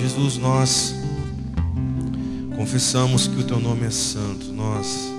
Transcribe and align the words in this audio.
Jesus, 0.00 0.36
nós 0.36 0.94
confessamos 2.56 3.26
que 3.26 3.40
o 3.40 3.44
teu 3.44 3.58
nome 3.58 3.84
é 3.84 3.90
santo. 3.90 4.52
Nós 4.52 5.12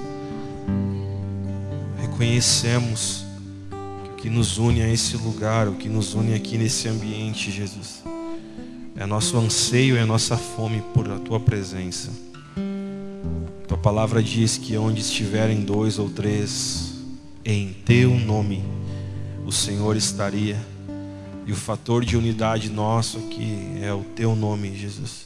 reconhecemos 1.99 3.25
que 4.03 4.09
o 4.09 4.15
que 4.15 4.29
nos 4.29 4.57
une 4.57 4.81
a 4.81 4.89
esse 4.89 5.17
lugar, 5.17 5.67
o 5.67 5.75
que 5.75 5.89
nos 5.89 6.13
une 6.13 6.33
aqui 6.33 6.57
nesse 6.57 6.87
ambiente, 6.87 7.51
Jesus, 7.51 8.03
é 8.95 9.05
nosso 9.05 9.37
anseio, 9.37 9.97
é 9.97 10.05
nossa 10.05 10.37
fome 10.37 10.81
por 10.93 11.09
a 11.09 11.19
tua 11.19 11.41
presença. 11.41 12.09
Tua 13.67 13.77
palavra 13.77 14.23
diz 14.23 14.57
que 14.57 14.77
onde 14.77 15.01
estiverem 15.01 15.61
dois 15.61 15.99
ou 15.99 16.09
três 16.09 16.95
em 17.43 17.73
teu 17.85 18.11
nome, 18.11 18.63
o 19.45 19.51
Senhor 19.51 19.97
estaria. 19.97 20.57
E 21.49 21.51
o 21.51 21.55
fator 21.55 22.05
de 22.05 22.15
unidade 22.15 22.69
nosso 22.69 23.17
aqui 23.17 23.57
é 23.81 23.91
o 23.91 24.03
teu 24.15 24.35
nome, 24.35 24.77
Jesus. 24.77 25.25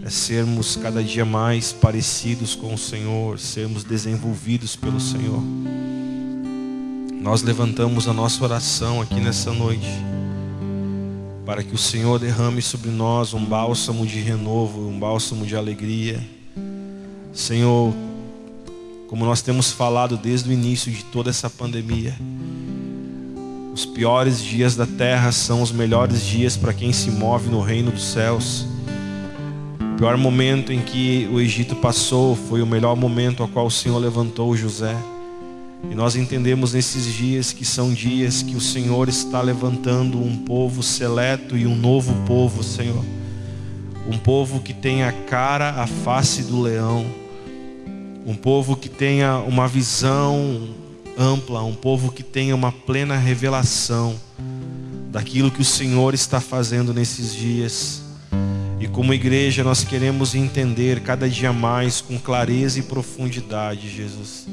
É 0.00 0.08
sermos 0.08 0.76
cada 0.76 1.02
dia 1.02 1.24
mais 1.24 1.72
parecidos 1.72 2.54
com 2.54 2.72
o 2.72 2.78
Senhor, 2.78 3.40
sermos 3.40 3.82
desenvolvidos 3.82 4.76
pelo 4.76 5.00
Senhor. 5.00 5.42
Nós 7.20 7.42
levantamos 7.42 8.06
a 8.06 8.12
nossa 8.12 8.44
oração 8.44 9.00
aqui 9.00 9.16
nessa 9.16 9.52
noite, 9.52 9.88
para 11.44 11.64
que 11.64 11.74
o 11.74 11.78
Senhor 11.78 12.20
derrame 12.20 12.62
sobre 12.62 12.92
nós 12.92 13.34
um 13.34 13.44
bálsamo 13.44 14.06
de 14.06 14.20
renovo, 14.20 14.86
um 14.86 14.96
bálsamo 14.96 15.44
de 15.44 15.56
alegria. 15.56 16.24
Senhor, 17.32 17.92
como 19.08 19.24
nós 19.24 19.42
temos 19.42 19.72
falado 19.72 20.16
desde 20.16 20.48
o 20.48 20.52
início 20.52 20.92
de 20.92 21.02
toda 21.06 21.30
essa 21.30 21.50
pandemia, 21.50 22.14
os 23.72 23.86
piores 23.86 24.42
dias 24.42 24.76
da 24.76 24.86
terra 24.86 25.32
são 25.32 25.62
os 25.62 25.72
melhores 25.72 26.22
dias 26.22 26.58
para 26.58 26.74
quem 26.74 26.92
se 26.92 27.10
move 27.10 27.48
no 27.48 27.62
reino 27.62 27.90
dos 27.90 28.04
céus. 28.04 28.66
O 29.94 29.96
pior 29.96 30.16
momento 30.18 30.72
em 30.72 30.80
que 30.80 31.26
o 31.32 31.40
Egito 31.40 31.74
passou 31.76 32.36
foi 32.36 32.60
o 32.60 32.66
melhor 32.66 32.94
momento 32.94 33.42
ao 33.42 33.48
qual 33.48 33.66
o 33.66 33.70
Senhor 33.70 33.98
levantou 33.98 34.54
José. 34.54 34.94
E 35.90 35.94
nós 35.94 36.16
entendemos 36.16 36.74
nesses 36.74 37.06
dias 37.14 37.50
que 37.50 37.64
são 37.64 37.94
dias 37.94 38.42
que 38.42 38.54
o 38.54 38.60
Senhor 38.60 39.08
está 39.08 39.40
levantando 39.40 40.22
um 40.22 40.36
povo 40.36 40.82
seleto 40.82 41.56
e 41.56 41.66
um 41.66 41.74
novo 41.74 42.14
povo, 42.26 42.62
Senhor. 42.62 43.02
Um 44.06 44.18
povo 44.18 44.60
que 44.60 44.74
tenha 44.74 45.08
a 45.08 45.12
cara, 45.12 45.82
a 45.82 45.86
face 45.86 46.42
do 46.42 46.60
leão. 46.60 47.06
Um 48.26 48.34
povo 48.34 48.76
que 48.76 48.88
tenha 48.88 49.38
uma 49.38 49.66
visão 49.66 50.81
ampla, 51.18 51.62
um 51.62 51.74
povo 51.74 52.10
que 52.10 52.22
tenha 52.22 52.54
uma 52.54 52.72
plena 52.72 53.16
revelação 53.16 54.18
daquilo 55.10 55.50
que 55.50 55.60
o 55.60 55.64
Senhor 55.64 56.14
está 56.14 56.40
fazendo 56.40 56.94
nesses 56.94 57.34
dias. 57.34 58.02
E 58.80 58.88
como 58.88 59.14
igreja 59.14 59.62
nós 59.62 59.84
queremos 59.84 60.34
entender 60.34 61.00
cada 61.00 61.28
dia 61.28 61.52
mais 61.52 62.00
com 62.00 62.18
clareza 62.18 62.78
e 62.78 62.82
profundidade, 62.82 63.88
Jesus, 63.88 64.46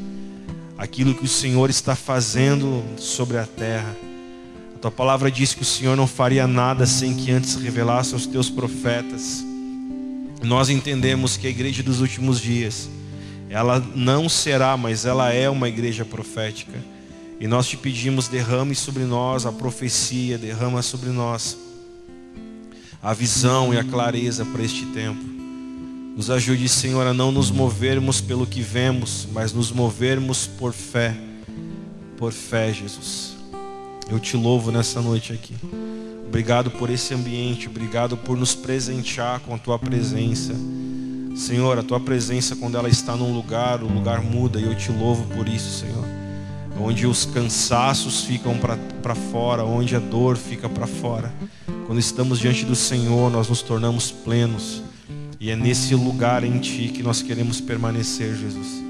aquilo 0.77 1.15
que 1.15 1.25
o 1.25 1.27
Senhor 1.27 1.69
está 1.69 1.95
fazendo 1.95 2.83
sobre 2.97 3.37
a 3.37 3.45
terra. 3.45 3.95
A 4.75 4.79
tua 4.79 4.91
palavra 4.91 5.31
diz 5.31 5.53
que 5.53 5.63
o 5.63 5.65
Senhor 5.65 5.97
não 5.97 6.07
faria 6.07 6.45
nada 6.45 6.85
sem 6.85 7.15
que 7.15 7.31
antes 7.31 7.55
revelasse 7.55 8.13
aos 8.13 8.25
teus 8.25 8.49
profetas. 8.49 9.43
Nós 10.43 10.69
entendemos 10.69 11.35
que 11.35 11.47
a 11.47 11.49
igreja 11.49 11.83
dos 11.83 11.99
últimos 11.99 12.39
dias 12.39 12.89
ela 13.49 13.83
não 13.95 14.29
será, 14.29 14.77
mas 14.77 15.05
ela 15.05 15.33
é 15.33 15.49
uma 15.49 15.67
igreja 15.67 16.05
profética. 16.05 16.77
E 17.39 17.47
nós 17.47 17.67
te 17.67 17.75
pedimos, 17.75 18.27
derrame 18.27 18.75
sobre 18.75 19.03
nós 19.03 19.45
a 19.45 19.51
profecia, 19.51 20.37
derrama 20.37 20.81
sobre 20.81 21.09
nós 21.09 21.57
a 23.01 23.13
visão 23.13 23.73
e 23.73 23.77
a 23.77 23.83
clareza 23.83 24.45
para 24.45 24.61
este 24.61 24.85
tempo. 24.87 25.23
Nos 26.15 26.29
ajude, 26.29 26.67
Senhor, 26.67 27.07
a 27.07 27.13
não 27.13 27.31
nos 27.31 27.49
movermos 27.49 28.19
pelo 28.19 28.45
que 28.45 28.61
vemos, 28.61 29.25
mas 29.31 29.53
nos 29.53 29.71
movermos 29.71 30.45
por 30.45 30.73
fé. 30.73 31.15
Por 32.17 32.33
fé, 32.33 32.73
Jesus. 32.73 33.37
Eu 34.09 34.19
te 34.19 34.35
louvo 34.35 34.69
nessa 34.69 35.01
noite 35.01 35.31
aqui. 35.31 35.55
Obrigado 36.27 36.69
por 36.71 36.89
esse 36.89 37.13
ambiente, 37.13 37.67
obrigado 37.67 38.17
por 38.17 38.37
nos 38.37 38.53
presentear 38.53 39.39
com 39.39 39.55
a 39.55 39.57
tua 39.57 39.79
presença. 39.79 40.53
Senhor, 41.39 41.79
a 41.79 41.83
tua 41.83 42.01
presença, 42.01 42.53
quando 42.53 42.77
ela 42.77 42.89
está 42.89 43.15
num 43.15 43.33
lugar, 43.33 43.81
o 43.81 43.87
lugar 43.87 44.21
muda 44.21 44.59
e 44.59 44.65
eu 44.65 44.75
te 44.75 44.91
louvo 44.91 45.23
por 45.33 45.47
isso, 45.47 45.79
Senhor. 45.79 46.03
Onde 46.77 47.07
os 47.07 47.25
cansaços 47.25 48.25
ficam 48.25 48.57
para 49.01 49.15
fora, 49.15 49.63
onde 49.63 49.95
a 49.95 49.99
dor 49.99 50.35
fica 50.35 50.67
para 50.67 50.85
fora. 50.85 51.33
Quando 51.87 51.97
estamos 51.97 52.39
diante 52.39 52.65
do 52.65 52.75
Senhor, 52.75 53.31
nós 53.31 53.47
nos 53.47 53.61
tornamos 53.61 54.11
plenos. 54.11 54.83
E 55.39 55.49
é 55.49 55.55
nesse 55.55 55.95
lugar 55.95 56.43
em 56.43 56.59
Ti 56.59 56.89
que 56.89 57.01
nós 57.01 57.21
queremos 57.21 57.61
permanecer, 57.61 58.35
Jesus. 58.35 58.83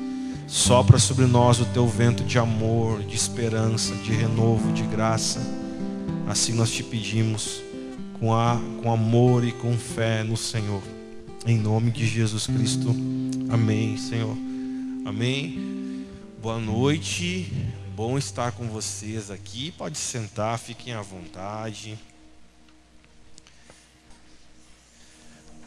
Sopra 0.48 0.98
sobre 0.98 1.28
nós 1.28 1.60
o 1.60 1.66
Teu 1.66 1.88
vento 1.88 2.24
de 2.24 2.40
amor, 2.40 3.04
de 3.04 3.16
esperança, 3.16 3.94
de 3.94 4.12
renovo, 4.12 4.74
de 4.74 4.82
graça. 4.84 5.40
Assim 6.28 6.54
nós 6.54 6.72
te 6.72 6.82
pedimos, 6.82 7.62
com, 8.20 8.34
a, 8.34 8.60
com 8.82 8.92
amor 8.92 9.46
e 9.46 9.52
com 9.52 9.78
fé 9.78 10.24
no 10.24 10.36
Senhor. 10.36 10.82
Em 11.46 11.58
nome 11.58 11.90
de 11.90 12.06
Jesus 12.06 12.48
Cristo. 12.48 12.90
Amém, 13.50 13.98
Senhor. 13.98 14.36
Amém. 15.06 16.06
Boa 16.42 16.60
noite. 16.60 17.50
Bom 17.96 18.18
estar 18.18 18.52
com 18.52 18.68
vocês 18.68 19.32
aqui. 19.32 19.72
Pode 19.72 19.98
sentar, 19.98 20.60
fiquem 20.60 20.94
à 20.94 21.02
vontade. 21.02 21.98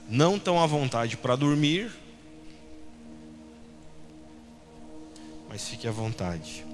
Não 0.09 0.39
tão 0.39 0.63
à 0.63 0.67
vontade 0.67 1.17
para 1.17 1.37
dormir, 1.37 1.91
mas 5.49 5.67
fique 5.67 5.89
à 5.89 5.91
vontade. 5.91 6.67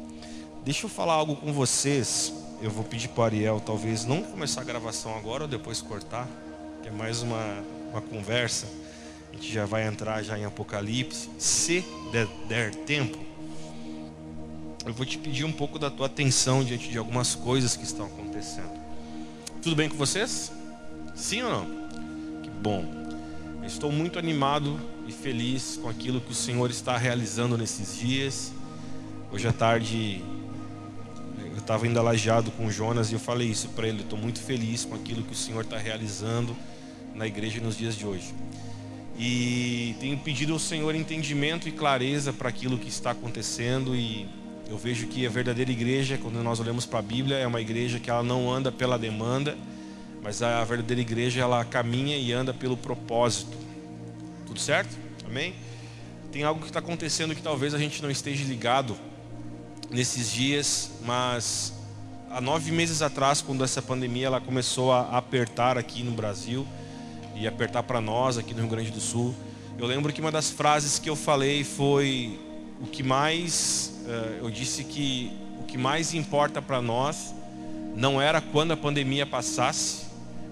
Deixa 0.65 0.87
eu 0.87 0.91
falar 0.91 1.15
algo 1.15 1.37
com 1.37 1.53
vocês. 1.53 2.33
Eu 2.61 2.71
vou 2.71 2.83
pedir 2.83 3.09
para 3.09 3.27
Ariel, 3.27 3.63
talvez 3.65 4.05
não 4.05 4.25
começar 4.25 4.63
a 4.63 4.65
gravação 4.65 5.17
agora 5.17 5.45
ou 5.45 5.49
depois 5.49 5.81
cortar, 5.81 6.29
que 6.83 6.89
é 6.89 6.91
mais 6.91 7.23
uma, 7.23 7.63
uma 7.93 8.03
conversa 8.03 8.67
gente 9.39 9.53
já 9.53 9.65
vai 9.65 9.87
entrar 9.87 10.23
já 10.23 10.37
em 10.37 10.45
Apocalipse, 10.45 11.31
se 11.39 11.85
der, 12.11 12.27
der 12.49 12.75
tempo, 12.75 13.17
eu 14.85 14.93
vou 14.93 15.07
te 15.07 15.17
pedir 15.17 15.45
um 15.45 15.53
pouco 15.53 15.79
da 15.79 15.91
tua 15.91 16.07
atenção 16.07 16.65
diante 16.65 16.89
de 16.89 16.99
algumas 16.99 17.37
coisas 17.37 17.77
que 17.77 17.85
estão 17.85 18.07
acontecendo. 18.07 18.79
Tudo 19.63 19.77
bem 19.77 19.89
com 19.89 19.97
vocês? 19.97 20.51
Sim 21.15 21.43
ou 21.43 21.51
não? 21.51 21.67
Que 22.43 22.51
bom. 22.51 22.85
Eu 23.61 23.67
estou 23.67 23.93
muito 23.93 24.19
animado 24.19 24.81
e 25.07 25.13
feliz 25.13 25.79
com 25.81 25.89
aquilo 25.89 26.21
que 26.21 26.33
o 26.33 26.35
Senhor 26.35 26.69
está 26.71 26.97
realizando 26.97 27.57
nesses 27.57 27.97
dias. 27.97 28.53
Hoje 29.31 29.47
à 29.47 29.53
tarde 29.53 30.23
eu 31.39 31.59
estava 31.59 31.85
ainda 31.85 32.03
lajeado 32.03 32.51
com 32.53 32.67
o 32.67 32.71
Jonas 32.73 33.11
e 33.11 33.15
eu 33.15 33.21
falei 33.21 33.49
isso 33.49 33.69
para 33.69 33.87
ele. 33.87 34.01
Estou 34.01 34.19
muito 34.19 34.41
feliz 34.41 34.85
com 34.85 34.95
aquilo 34.95 35.23
que 35.23 35.33
o 35.33 35.37
Senhor 35.37 35.63
está 35.63 35.77
realizando 35.77 36.57
na 37.15 37.27
igreja 37.27 37.61
nos 37.61 37.77
dias 37.77 37.95
de 37.95 38.07
hoje. 38.07 38.35
E 39.19 39.97
tenho 39.99 40.17
pedido 40.19 40.53
ao 40.53 40.59
Senhor 40.59 40.95
entendimento 40.95 41.69
e 41.69 41.73
clareza 41.73 42.33
para 42.33 42.49
aquilo 42.49 42.79
que 42.79 42.89
está 42.89 43.11
acontecendo 43.11 43.97
e 43.97 44.29
eu 44.69 44.77
vejo 44.77 45.07
que 45.07 45.27
a 45.27 45.31
verdadeira 45.31 45.73
igreja, 45.73 46.19
quando 46.19 46.43
nós 46.43 46.61
olhamos 46.61 46.85
para 46.85 46.99
a 46.99 47.03
Bíblia, 47.03 47.37
é 47.37 47.47
uma 47.47 47.61
igreja 47.61 47.99
que 47.99 48.11
ela 48.11 48.23
não 48.23 48.53
anda 48.53 48.71
pela 48.71 48.99
demanda, 48.99 49.57
mas 50.23 50.43
a 50.43 50.63
verdadeira 50.63 51.01
igreja 51.01 51.41
ela 51.41 51.65
caminha 51.65 52.19
e 52.19 52.33
anda 52.33 52.53
pelo 52.53 52.77
propósito. 52.77 53.57
Tudo 54.47 54.61
certo? 54.61 54.95
Amém? 55.25 55.55
Tem 56.31 56.45
algo 56.45 56.61
que 56.61 56.67
está 56.67 56.81
acontecendo 56.81 57.35
que 57.35 57.41
talvez 57.41 57.73
a 57.73 57.79
gente 57.79 58.03
não 58.03 58.11
esteja 58.11 58.45
ligado 58.45 58.95
nesses 59.91 60.31
dias, 60.31 60.91
mas 61.07 61.73
há 62.31 62.39
nove 62.39 62.71
meses 62.71 63.01
atrás, 63.01 63.41
quando 63.41 63.65
essa 63.65 63.81
pandemia 63.81 64.27
ela 64.27 64.41
começou 64.41 64.93
a 64.93 65.17
apertar 65.17 65.79
aqui 65.79 66.03
no 66.03 66.13
Brasil, 66.13 66.69
e 67.39 67.47
apertar 67.47 67.83
para 67.83 68.01
nós 68.01 68.37
aqui 68.37 68.53
no 68.53 68.61
Rio 68.61 68.69
Grande 68.69 68.91
do 68.91 69.01
Sul. 69.01 69.35
Eu 69.79 69.87
lembro 69.87 70.13
que 70.13 70.21
uma 70.21 70.33
das 70.33 70.51
frases 70.51 70.99
que 70.99 71.09
eu 71.09 71.15
falei 71.15 71.63
foi 71.63 72.39
o 72.81 72.87
que 72.87 73.03
mais 73.03 73.95
uh, 74.07 74.45
eu 74.45 74.51
disse 74.51 74.83
que 74.85 75.33
o 75.61 75.65
que 75.65 75.79
mais 75.79 76.15
importa 76.15 76.61
para 76.61 76.83
nós 76.83 77.35
não 77.95 78.21
era 78.21 78.41
quando 78.41 78.73
a 78.73 78.77
pandemia 78.77 79.27
passasse, 79.27 80.07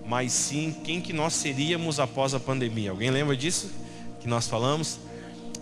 mas 0.06 0.32
sim 0.32 0.74
quem 0.84 1.00
que 1.00 1.12
nós 1.12 1.32
seríamos 1.32 1.98
após 1.98 2.34
a 2.34 2.40
pandemia. 2.40 2.90
Alguém 2.90 3.10
lembra 3.10 3.36
disso 3.36 3.70
que 4.20 4.28
nós 4.28 4.46
falamos? 4.46 5.00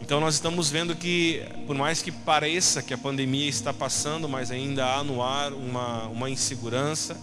Então 0.01 0.21
nós 0.21 0.35
estamos 0.35 0.69
vendo 0.71 0.95
que 0.95 1.43
por 1.67 1.75
mais 1.75 2.03
que 2.03 2.13
pareça 2.13 2.83
que 2.83 2.93
a 2.93 2.99
pandemia 2.99 3.49
está 3.49 3.73
passando, 3.73 4.29
mas 4.29 4.51
ainda 4.51 4.85
há 4.85 5.03
no 5.03 5.23
ar 5.23 5.53
uma, 5.55 6.05
uma 6.09 6.29
insegurança, 6.29 7.17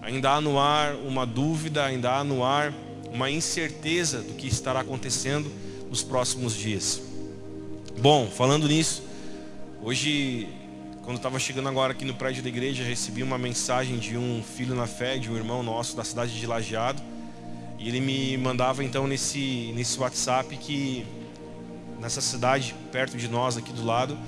ainda 0.00 0.30
há 0.30 0.40
no 0.40 0.60
ar 0.60 0.94
uma 0.94 1.26
dúvida, 1.26 1.84
ainda 1.84 2.12
há 2.12 2.22
no 2.22 2.44
ar 2.44 2.72
uma 3.12 3.30
incerteza 3.30 4.20
do 4.20 4.34
que 4.34 4.46
estará 4.46 4.80
acontecendo 4.80 5.50
nos 5.88 6.02
próximos 6.02 6.54
dias. 6.54 7.00
Bom, 8.00 8.28
falando 8.28 8.68
nisso, 8.68 9.02
hoje, 9.82 10.48
quando 11.02 11.16
estava 11.16 11.38
chegando 11.38 11.68
agora 11.68 11.92
aqui 11.92 12.04
no 12.04 12.14
prédio 12.14 12.42
da 12.42 12.48
igreja, 12.48 12.84
recebi 12.84 13.22
uma 13.22 13.38
mensagem 13.38 13.98
de 13.98 14.16
um 14.16 14.42
filho 14.42 14.74
na 14.74 14.86
fé, 14.86 15.18
de 15.18 15.30
um 15.30 15.36
irmão 15.36 15.62
nosso 15.62 15.96
da 15.96 16.04
cidade 16.04 16.38
de 16.38 16.46
Lajeado. 16.46 17.02
E 17.78 17.88
ele 17.88 18.00
me 18.00 18.36
mandava 18.36 18.84
então 18.84 19.06
nesse, 19.06 19.72
nesse 19.74 19.98
WhatsApp 19.98 20.56
que 20.56 21.06
nessa 22.00 22.20
cidade 22.20 22.74
perto 22.92 23.16
de 23.16 23.28
nós, 23.28 23.56
aqui 23.56 23.72
do 23.72 23.84
lado, 23.84 24.18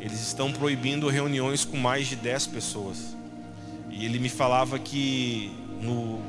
eles 0.00 0.20
estão 0.20 0.52
proibindo 0.52 1.08
reuniões 1.08 1.64
com 1.64 1.76
mais 1.76 2.06
de 2.06 2.16
10 2.16 2.46
pessoas. 2.48 3.16
E 3.90 4.04
ele 4.04 4.18
me 4.18 4.28
falava 4.28 4.78
que 4.78 5.52
no, 5.82 6.20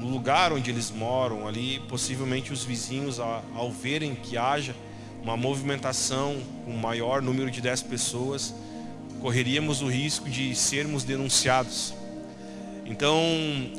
no 0.00 0.08
lugar 0.08 0.52
onde 0.52 0.70
eles 0.70 0.90
moram, 0.90 1.46
ali, 1.46 1.78
possivelmente 1.88 2.52
os 2.52 2.64
vizinhos, 2.64 3.20
ao, 3.20 3.70
verem 3.70 4.14
que 4.14 4.38
haja 4.38 4.74
uma 5.22 5.36
movimentação 5.36 6.40
com 6.64 6.72
maior 6.72 7.20
número 7.20 7.50
de 7.50 7.60
10 7.60 7.82
pessoas, 7.82 8.54
correríamos 9.20 9.82
o 9.82 9.86
risco 9.86 10.30
de 10.30 10.54
sermos 10.54 11.04
denunciados. 11.04 11.92
Então, 12.86 13.20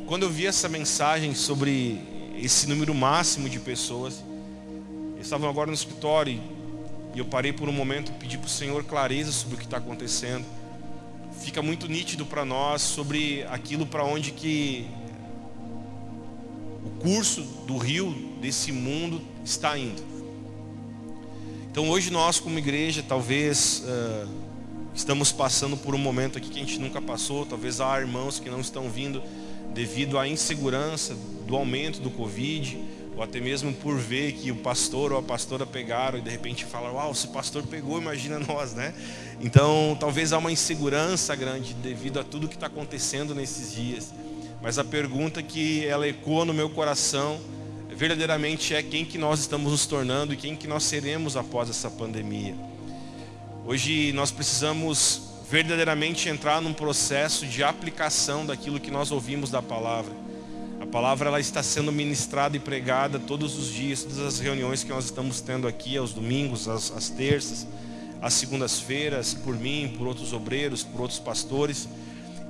quando 0.05 0.23
eu 0.23 0.29
vi 0.29 0.45
essa 0.45 0.69
mensagem 0.69 1.33
sobre 1.33 1.99
esse 2.37 2.69
número 2.69 2.93
máximo 2.93 3.49
de 3.49 3.59
pessoas, 3.59 4.23
eles 5.15 5.25
estavam 5.25 5.49
agora 5.49 5.67
no 5.67 5.73
escritório 5.73 6.39
e 7.13 7.19
eu 7.19 7.25
parei 7.25 7.51
por 7.51 7.67
um 7.67 7.73
momento 7.73 8.11
pedi 8.13 8.37
para 8.37 8.47
o 8.47 8.49
Senhor 8.49 8.83
clareza 8.83 9.31
sobre 9.31 9.55
o 9.55 9.57
que 9.57 9.65
está 9.65 9.77
acontecendo. 9.77 10.45
Fica 11.41 11.61
muito 11.61 11.87
nítido 11.87 12.25
para 12.25 12.45
nós 12.45 12.81
sobre 12.83 13.43
aquilo 13.49 13.85
para 13.85 14.03
onde 14.05 14.31
que 14.31 14.87
o 16.85 16.89
curso 17.01 17.41
do 17.65 17.77
rio 17.77 18.13
desse 18.41 18.71
mundo 18.71 19.21
está 19.43 19.77
indo. 19.77 20.01
Então 21.71 21.89
hoje 21.89 22.11
nós 22.11 22.39
como 22.39 22.57
igreja 22.59 23.03
talvez 23.07 23.83
uh, 23.85 24.27
estamos 24.93 25.31
passando 25.31 25.77
por 25.77 25.95
um 25.95 25.97
momento 25.97 26.37
aqui 26.37 26.49
que 26.49 26.59
a 26.59 26.63
gente 26.63 26.79
nunca 26.79 27.01
passou. 27.01 27.45
Talvez 27.45 27.79
há 27.79 27.99
irmãos 27.99 28.39
que 28.39 28.49
não 28.49 28.59
estão 28.59 28.89
vindo 28.89 29.21
devido 29.73 30.17
à 30.17 30.27
insegurança 30.27 31.15
do 31.47 31.55
aumento 31.55 32.01
do 32.01 32.09
Covid, 32.09 32.77
ou 33.15 33.23
até 33.23 33.39
mesmo 33.39 33.73
por 33.73 33.97
ver 33.97 34.33
que 34.33 34.51
o 34.51 34.55
pastor 34.57 35.13
ou 35.13 35.19
a 35.19 35.23
pastora 35.23 35.65
pegaram 35.65 36.19
e 36.19 36.21
de 36.21 36.29
repente 36.29 36.65
falam, 36.65 36.95
uau, 36.95 37.13
se 37.13 37.27
o 37.27 37.29
pastor 37.29 37.63
pegou, 37.63 37.97
imagina 38.01 38.39
nós, 38.45 38.73
né? 38.73 38.93
Então 39.39 39.95
talvez 39.99 40.33
há 40.33 40.37
uma 40.37 40.51
insegurança 40.51 41.35
grande 41.35 41.73
devido 41.75 42.19
a 42.19 42.23
tudo 42.23 42.47
que 42.47 42.55
está 42.55 42.67
acontecendo 42.67 43.33
nesses 43.33 43.73
dias. 43.73 44.13
Mas 44.61 44.77
a 44.77 44.83
pergunta 44.83 45.41
que 45.41 45.85
ela 45.85 46.07
ecoa 46.07 46.45
no 46.45 46.53
meu 46.53 46.69
coração 46.69 47.39
verdadeiramente 47.89 48.73
é 48.75 48.83
quem 48.83 49.03
que 49.03 49.17
nós 49.17 49.39
estamos 49.39 49.71
nos 49.71 49.85
tornando 49.85 50.33
e 50.33 50.37
quem 50.37 50.55
que 50.55 50.67
nós 50.67 50.83
seremos 50.83 51.35
após 51.35 51.69
essa 51.69 51.89
pandemia. 51.89 52.55
Hoje 53.65 54.11
nós 54.13 54.31
precisamos 54.31 55.29
verdadeiramente 55.49 56.29
entrar 56.29 56.61
num 56.61 56.73
processo 56.73 57.45
de 57.45 57.63
aplicação 57.63 58.45
daquilo 58.45 58.79
que 58.79 58.91
nós 58.91 59.11
ouvimos 59.11 59.49
da 59.49 59.61
palavra. 59.61 60.13
A 60.79 60.85
palavra 60.85 61.29
ela 61.29 61.39
está 61.39 61.61
sendo 61.61 61.91
ministrada 61.91 62.55
e 62.55 62.59
pregada 62.59 63.19
todos 63.19 63.57
os 63.57 63.71
dias, 63.71 64.03
todas 64.03 64.19
as 64.19 64.39
reuniões 64.39 64.83
que 64.83 64.89
nós 64.89 65.05
estamos 65.05 65.41
tendo 65.41 65.67
aqui, 65.67 65.97
aos 65.97 66.13
domingos, 66.13 66.67
às, 66.67 66.91
às 66.91 67.09
terças, 67.09 67.67
às 68.21 68.33
segundas-feiras, 68.33 69.33
por 69.33 69.55
mim, 69.55 69.93
por 69.97 70.07
outros 70.07 70.33
obreiros, 70.33 70.83
por 70.83 71.01
outros 71.01 71.19
pastores. 71.19 71.87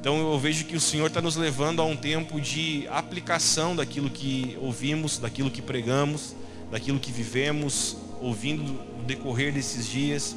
Então 0.02 0.18
eu 0.32 0.40
vejo 0.40 0.66
que 0.66 0.76
o 0.76 0.82
Senhor 0.82 1.06
está 1.06 1.22
nos 1.22 1.36
levando 1.36 1.80
a 1.80 1.86
um 1.86 1.96
tempo 1.96 2.42
de 2.42 2.88
aplicação 2.90 3.76
daquilo 3.76 4.10
que 4.10 4.58
ouvimos, 4.60 5.20
daquilo 5.20 5.52
que 5.52 5.62
pregamos, 5.62 6.36
daquilo 6.72 7.00
que 7.00 7.12
vivemos, 7.12 7.96
ouvindo 8.20 8.64
no 8.64 9.04
decorrer 9.04 9.54
desses 9.54 9.88
dias. 9.88 10.36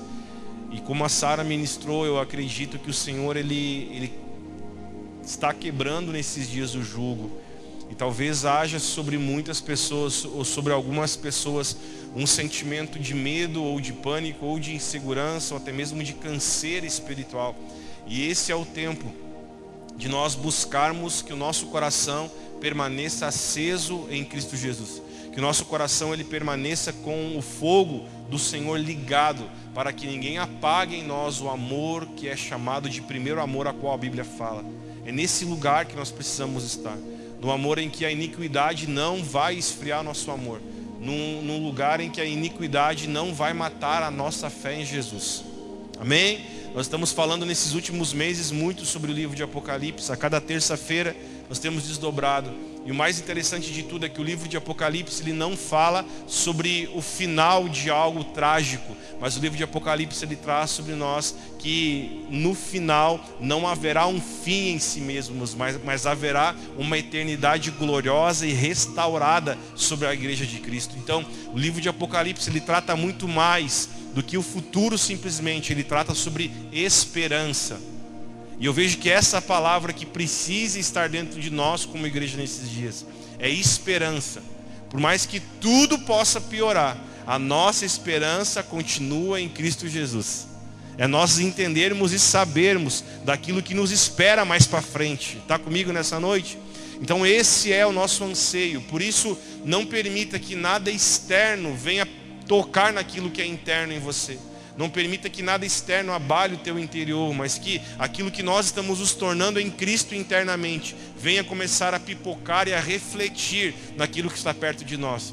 E 0.71 0.83
como 0.83 1.03
a 1.03 1.09
Sara 1.09 1.43
ministrou, 1.43 2.05
eu 2.05 2.21
acredito 2.21 2.79
que 2.79 2.91
o 2.91 2.93
Senhor 2.93 3.39
ele, 3.39 3.89
ele 3.91 4.13
está 5.25 5.55
quebrando 5.55 6.13
nesses 6.13 6.51
dias 6.51 6.75
o 6.75 6.83
jugo. 6.83 7.31
E 7.91 7.95
talvez 7.95 8.45
haja 8.45 8.79
sobre 8.79 9.17
muitas 9.17 9.63
pessoas, 9.63 10.27
ou 10.27 10.45
sobre 10.45 10.75
algumas 10.75 11.17
pessoas, 11.17 11.75
um 12.15 12.27
sentimento 12.27 12.99
de 12.99 13.15
medo, 13.15 13.63
ou 13.63 13.81
de 13.81 13.95
pânico, 13.95 14.45
ou 14.45 14.59
de 14.59 14.75
insegurança, 14.75 15.55
ou 15.55 15.59
até 15.59 15.73
mesmo 15.73 16.03
de 16.03 16.13
canseira 16.13 16.85
espiritual. 16.85 17.57
E 18.07 18.29
esse 18.29 18.53
é 18.53 18.55
o 18.55 18.67
tempo 18.67 19.24
de 19.97 20.09
nós 20.09 20.35
buscarmos 20.35 21.23
que 21.23 21.33
o 21.33 21.37
nosso 21.37 21.67
coração 21.67 22.31
permaneça 22.61 23.27
aceso 23.27 24.07
em 24.11 24.25
Cristo 24.25 24.57
Jesus. 24.57 25.03
Que 25.33 25.39
o 25.39 25.43
nosso 25.43 25.65
coração 25.65 26.13
ele 26.13 26.25
permaneça 26.25 26.93
com 26.93 27.37
o 27.37 27.43
fogo 27.43 28.07
do 28.31 28.39
Senhor 28.39 28.79
ligado, 28.79 29.45
para 29.75 29.93
que 29.93 30.07
ninguém 30.07 30.39
apague 30.39 30.97
em 30.97 31.05
nós 31.05 31.41
o 31.41 31.49
amor 31.49 32.07
que 32.17 32.29
é 32.29 32.37
chamado 32.37 32.89
de 32.89 33.03
primeiro 33.03 33.41
amor 33.41 33.67
a 33.67 33.73
qual 33.73 33.95
a 33.95 33.99
Bíblia 33.99 34.25
fala. 34.25 34.65
É 35.05 35.13
nesse 35.13 35.45
lugar 35.45 35.87
que 35.87 35.97
nós 35.97 36.11
precisamos 36.11 36.65
estar. 36.65 36.97
No 37.41 37.51
amor 37.51 37.79
em 37.79 37.91
que 37.91 38.05
a 38.05 38.11
iniquidade 38.11 38.87
não 38.87 39.23
vai 39.23 39.57
esfriar 39.57 40.03
nosso 40.03 40.31
amor. 40.31 40.63
Num, 41.01 41.43
num 41.43 41.63
lugar 41.63 42.01
em 42.01 42.09
que 42.09 42.21
a 42.21 42.25
iniquidade 42.25 43.07
não 43.07 43.35
vai 43.35 43.53
matar 43.53 44.03
a 44.03 44.11
nossa 44.11 44.49
fé 44.49 44.81
em 44.81 44.87
Jesus. 44.87 45.45
Amém? 46.01 46.47
Nós 46.75 46.87
estamos 46.87 47.13
falando 47.13 47.47
nesses 47.47 47.73
últimos 47.73 48.13
meses 48.13 48.51
muito 48.51 48.85
sobre 48.85 49.13
o 49.13 49.15
livro 49.15 49.37
de 49.37 49.45
Apocalipse. 49.45 50.11
A 50.11 50.17
cada 50.17 50.41
terça-feira 50.41 51.15
nós 51.49 51.61
temos 51.61 51.85
desdobrado. 51.85 52.51
E 52.85 52.91
o 52.91 52.95
mais 52.95 53.21
interessante 53.21 53.73
de 53.73 53.85
tudo 53.85 54.05
é 54.05 54.09
que 54.09 54.21
o 54.21 54.25
livro 54.25 54.49
de 54.49 54.57
Apocalipse 54.57 55.23
ele 55.23 55.33
não 55.33 55.57
fala 55.57 56.05
sobre 56.27 56.91
o 56.93 57.01
final 57.01 57.69
de 57.69 57.91
algo 57.91 58.25
trágico, 58.25 58.97
mas 59.21 59.37
o 59.37 59.41
livro 59.41 59.57
de 59.57 59.63
Apocalipse 59.63 60.25
ele 60.25 60.35
traz 60.35 60.71
sobre 60.71 60.95
nós 60.97 61.35
que 61.61 62.27
no 62.29 62.55
final 62.55 63.25
não 63.39 63.69
haverá 63.69 64.09
um 64.09 64.21
fim 64.21 64.71
em 64.71 64.79
si 64.81 65.01
mesmos, 65.01 65.55
mas, 65.55 65.79
mas 65.83 66.07
haverá 66.07 66.57
uma 66.77 66.99
eternidade 66.99 67.71
gloriosa 67.71 68.47
e 68.47 68.53
restaurada 68.53 69.57
sobre 69.77 70.09
a 70.09 70.13
igreja 70.13 70.45
de 70.45 70.59
Cristo. 70.59 70.97
Então, 70.99 71.25
o 71.55 71.59
livro 71.59 71.81
de 71.81 71.89
Apocalipse 71.89 72.51
ele 72.51 72.61
trata 72.61 72.97
muito 72.97 73.29
mais 73.29 73.89
do 74.15 74.23
que 74.23 74.39
o 74.39 74.43
futuro 74.43 74.97
simplesmente, 74.97 75.73
ele 75.73 75.83
trata 75.83 76.15
sobre 76.15 76.51
esperança. 76.73 77.81
E 78.59 78.67
eu 78.67 78.73
vejo 78.73 78.99
que 78.99 79.11
essa 79.11 79.43
palavra 79.43 79.93
que 79.93 80.07
precisa 80.07 80.79
estar 80.79 81.09
dentro 81.09 81.41
de 81.41 81.51
nós 81.51 81.85
como 81.85 82.07
igreja 82.07 82.37
nesses 82.37 82.71
dias 82.71 83.05
é 83.39 83.49
esperança. 83.51 84.41
Por 84.89 85.01
mais 85.01 85.27
que 85.27 85.41
tudo 85.61 85.99
possa 85.99 86.41
piorar, 86.41 86.97
a 87.27 87.39
nossa 87.39 87.85
esperança 87.85 88.63
continua 88.63 89.41
em 89.41 89.49
Cristo 89.49 89.89
Jesus. 89.89 90.47
É 90.97 91.09
nós 91.09 91.41
entendermos 91.41 92.13
e 92.13 92.19
sabermos 92.21 93.03
daquilo 93.25 93.63
que 93.63 93.75
nos 93.75 93.91
espera 93.91 94.45
mais 94.45 94.67
para 94.67 94.81
frente. 94.81 95.39
Está 95.39 95.59
comigo 95.59 95.93
nessa 95.93 96.21
noite? 96.21 96.57
Então 97.01 97.27
esse 97.27 97.73
é 97.73 97.85
o 97.85 97.91
nosso 97.91 98.23
anseio. 98.23 98.81
Por 98.83 99.03
isso, 99.03 99.37
não 99.65 99.85
permita 99.85 100.39
que 100.39 100.55
nada 100.55 100.93
externo 100.93 101.75
venha 101.75 102.07
tocar 102.47 102.93
naquilo 102.93 103.31
que 103.31 103.43
é 103.43 103.47
interno 103.47 103.93
em 103.93 103.99
você. 103.99 104.39
Não 104.77 104.91
permita 104.91 105.31
que 105.31 105.43
nada 105.43 105.65
externo 105.65 106.13
abale 106.13 106.55
o 106.55 106.59
teu 106.59 106.79
interior, 106.79 107.33
mas 107.33 107.57
que 107.57 107.81
aquilo 107.99 108.31
que 108.31 108.43
nós 108.43 108.67
estamos 108.67 108.99
nos 108.99 109.15
tornando 109.15 109.61
em 109.61 109.71
Cristo 109.71 110.15
internamente 110.15 110.97
venha 111.17 111.45
começar 111.45 111.95
a 111.95 112.01
pipocar 112.01 112.67
e 112.67 112.75
a 112.75 112.81
refletir 112.81 113.75
naquilo 113.97 114.29
que 114.29 114.37
está 114.37 114.53
perto 114.53 114.85
de 114.85 114.97
nós. 114.97 115.33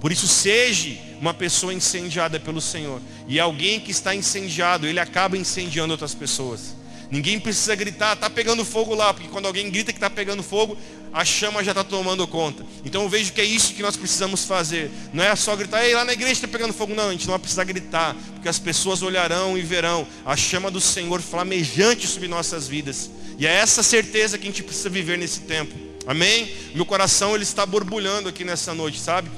Por 0.00 0.10
isso, 0.10 0.26
seja 0.26 0.98
uma 1.20 1.34
pessoa 1.34 1.74
incendiada 1.74 2.40
pelo 2.40 2.60
Senhor. 2.60 3.00
E 3.28 3.38
alguém 3.38 3.78
que 3.78 3.90
está 3.90 4.14
incendiado, 4.14 4.86
ele 4.86 4.98
acaba 4.98 5.36
incendiando 5.36 5.92
outras 5.92 6.14
pessoas. 6.14 6.74
Ninguém 7.10 7.38
precisa 7.38 7.74
gritar, 7.74 8.14
está 8.14 8.30
pegando 8.30 8.64
fogo 8.64 8.94
lá, 8.94 9.12
porque 9.12 9.28
quando 9.28 9.46
alguém 9.46 9.68
grita 9.68 9.92
que 9.92 9.98
está 9.98 10.08
pegando 10.08 10.42
fogo, 10.42 10.76
a 11.12 11.24
chama 11.24 11.64
já 11.64 11.72
está 11.72 11.82
tomando 11.82 12.26
conta. 12.26 12.64
Então 12.84 13.02
eu 13.02 13.08
vejo 13.08 13.32
que 13.32 13.40
é 13.40 13.44
isso 13.44 13.74
que 13.74 13.82
nós 13.82 13.96
precisamos 13.96 14.44
fazer. 14.44 14.90
Não 15.12 15.24
é 15.24 15.34
só 15.34 15.56
gritar, 15.56 15.84
ei, 15.84 15.94
lá 15.94 16.04
na 16.04 16.12
igreja 16.12 16.32
está 16.32 16.48
pegando 16.48 16.72
fogo. 16.72 16.94
Não, 16.94 17.08
a 17.08 17.12
gente 17.12 17.26
não 17.26 17.32
vai 17.32 17.40
precisar 17.40 17.64
gritar, 17.64 18.14
porque 18.34 18.48
as 18.48 18.58
pessoas 18.58 19.02
olharão 19.02 19.58
e 19.58 19.62
verão 19.62 20.06
a 20.24 20.36
chama 20.36 20.70
do 20.70 20.80
Senhor 20.80 21.20
flamejante 21.20 22.06
sobre 22.06 22.28
nossas 22.28 22.68
vidas. 22.68 23.10
E 23.38 23.46
é 23.46 23.52
essa 23.52 23.82
certeza 23.82 24.38
que 24.38 24.46
a 24.46 24.50
gente 24.50 24.62
precisa 24.62 24.88
viver 24.88 25.18
nesse 25.18 25.40
tempo. 25.40 25.74
Amém? 26.06 26.54
Meu 26.74 26.86
coração 26.86 27.34
ele 27.34 27.44
está 27.44 27.66
borbulhando 27.66 28.28
aqui 28.28 28.44
nessa 28.44 28.74
noite, 28.74 28.98
sabe? 28.98 29.30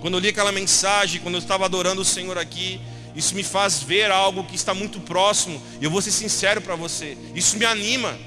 Quando 0.00 0.14
eu 0.14 0.20
li 0.20 0.28
aquela 0.28 0.52
mensagem, 0.52 1.20
quando 1.20 1.36
eu 1.36 1.40
estava 1.40 1.64
adorando 1.64 2.02
o 2.02 2.04
Senhor 2.04 2.36
aqui, 2.36 2.80
isso 3.14 3.34
me 3.34 3.42
faz 3.42 3.82
ver 3.82 4.10
algo 4.10 4.44
que 4.44 4.56
está 4.56 4.74
muito 4.74 5.00
próximo. 5.00 5.62
E 5.80 5.84
eu 5.84 5.90
vou 5.90 6.02
ser 6.02 6.10
sincero 6.10 6.60
para 6.60 6.74
você, 6.74 7.16
isso 7.34 7.56
me 7.56 7.64
anima. 7.64 8.18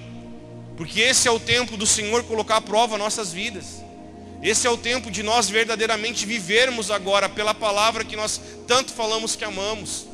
Porque 0.77 0.99
esse 0.99 1.27
é 1.27 1.31
o 1.31 1.39
tempo 1.39 1.77
do 1.77 1.85
Senhor 1.85 2.23
colocar 2.23 2.57
à 2.57 2.61
prova 2.61 2.97
nossas 2.97 3.31
vidas. 3.31 3.83
Esse 4.41 4.67
é 4.67 4.69
o 4.69 4.77
tempo 4.77 5.09
de 5.09 5.23
nós 5.23 5.49
verdadeiramente 5.49 6.25
vivermos 6.25 6.91
agora 6.91 7.27
pela 7.29 7.53
palavra 7.53 8.03
que 8.03 8.15
nós 8.15 8.39
tanto 8.67 8.93
falamos 8.93 9.35
que 9.35 9.43
amamos. 9.43 10.05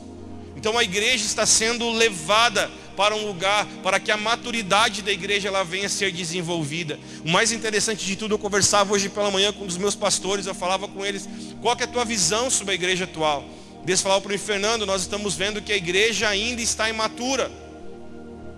Então 0.56 0.78
a 0.78 0.84
igreja 0.84 1.26
está 1.26 1.46
sendo 1.46 1.90
levada 1.90 2.70
para 2.96 3.16
um 3.16 3.26
lugar 3.26 3.66
para 3.82 4.00
que 4.00 4.12
a 4.12 4.18
maturidade 4.18 5.02
da 5.02 5.12
igreja 5.12 5.48
ela 5.48 5.64
venha 5.64 5.88
a 5.88 5.90
ser 5.90 6.12
desenvolvida. 6.12 7.00
O 7.26 7.30
mais 7.30 7.52
interessante 7.52 8.06
de 8.06 8.16
tudo, 8.16 8.36
eu 8.36 8.40
conversava 8.40 8.94
hoje 8.94 9.10
pela 9.10 9.32
manhã 9.32 9.52
com 9.52 9.64
um 9.64 9.68
dos 9.68 9.78
meus 9.78 9.96
pastores, 9.96 10.46
eu 10.46 10.54
falava 10.54 10.88
com 10.88 11.06
eles, 11.06 11.28
qual 11.62 11.76
é 11.80 11.84
a 11.84 11.88
tua 11.88 12.06
visão 12.06 12.50
sobre 12.50 12.74
a 12.74 12.76
igreja 12.76 13.06
atual? 13.06 13.44
Eles 13.88 14.02
falavam 14.02 14.22
para 14.22 14.32
mim, 14.34 14.38
Fernando, 14.38 14.86
nós 14.86 15.02
estamos 15.02 15.36
vendo 15.36 15.62
que 15.62 15.74
a 15.74 15.76
igreja 15.76 16.30
ainda 16.30 16.62
está 16.62 16.90
imatura. 16.90 17.52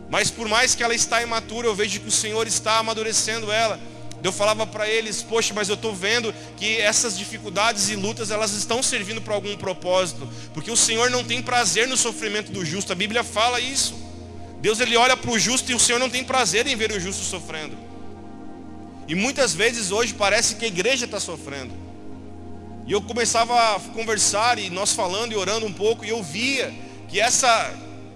Mas 0.10 0.29
por 0.29 0.48
mais 0.48 0.75
que 0.75 0.83
ela 0.83 0.93
está 0.93 1.22
imatura, 1.22 1.67
eu 1.67 1.75
vejo 1.75 2.00
que 2.00 2.07
o 2.07 2.12
Senhor 2.12 2.45
está 2.48 2.79
amadurecendo 2.79 3.51
ela. 3.51 3.79
Eu 4.24 4.31
falava 4.31 4.65
para 4.65 4.88
eles, 4.88 5.22
poxa, 5.22 5.53
mas 5.53 5.67
eu 5.67 5.75
estou 5.75 5.93
vendo 5.93 6.33
que 6.55 6.77
essas 6.77 7.17
dificuldades 7.17 7.89
e 7.89 7.95
lutas 7.95 8.31
elas 8.31 8.53
estão 8.53 8.81
servindo 8.81 9.22
para 9.22 9.33
algum 9.33 9.55
propósito, 9.57 10.29
porque 10.53 10.72
o 10.72 10.77
Senhor 10.77 11.10
não 11.10 11.25
tem 11.25 11.41
prazer 11.41 11.89
no 11.89 11.98
sofrimento 11.98 12.50
do 12.50 12.63
justo. 12.63 12.93
A 12.93 12.95
Bíblia 12.95 13.24
fala 13.24 13.60
isso. 13.60 13.93
Deus 14.62 14.79
ele 14.79 14.95
olha 14.95 15.17
para 15.17 15.29
o 15.29 15.38
justo 15.38 15.69
e 15.72 15.75
o 15.75 15.79
Senhor 15.79 16.00
não 16.00 16.10
tem 16.10 16.24
prazer 16.24 16.65
em 16.67 16.75
ver 16.75 16.91
o 16.93 17.00
justo 17.00 17.22
sofrendo. 17.22 17.77
E 19.10 19.13
muitas 19.13 19.53
vezes 19.53 19.91
hoje 19.91 20.13
parece 20.13 20.55
que 20.55 20.63
a 20.63 20.69
igreja 20.69 21.03
está 21.03 21.19
sofrendo. 21.19 21.74
E 22.88 22.93
eu 22.93 23.01
começava 23.01 23.75
a 23.75 23.79
conversar 23.79 24.57
e 24.57 24.69
nós 24.69 24.93
falando 24.93 25.33
e 25.33 25.36
orando 25.36 25.65
um 25.65 25.74
pouco 25.74 26.05
e 26.05 26.10
eu 26.10 26.24
via 26.24 26.74
que 27.10 27.19
essa 27.19 27.74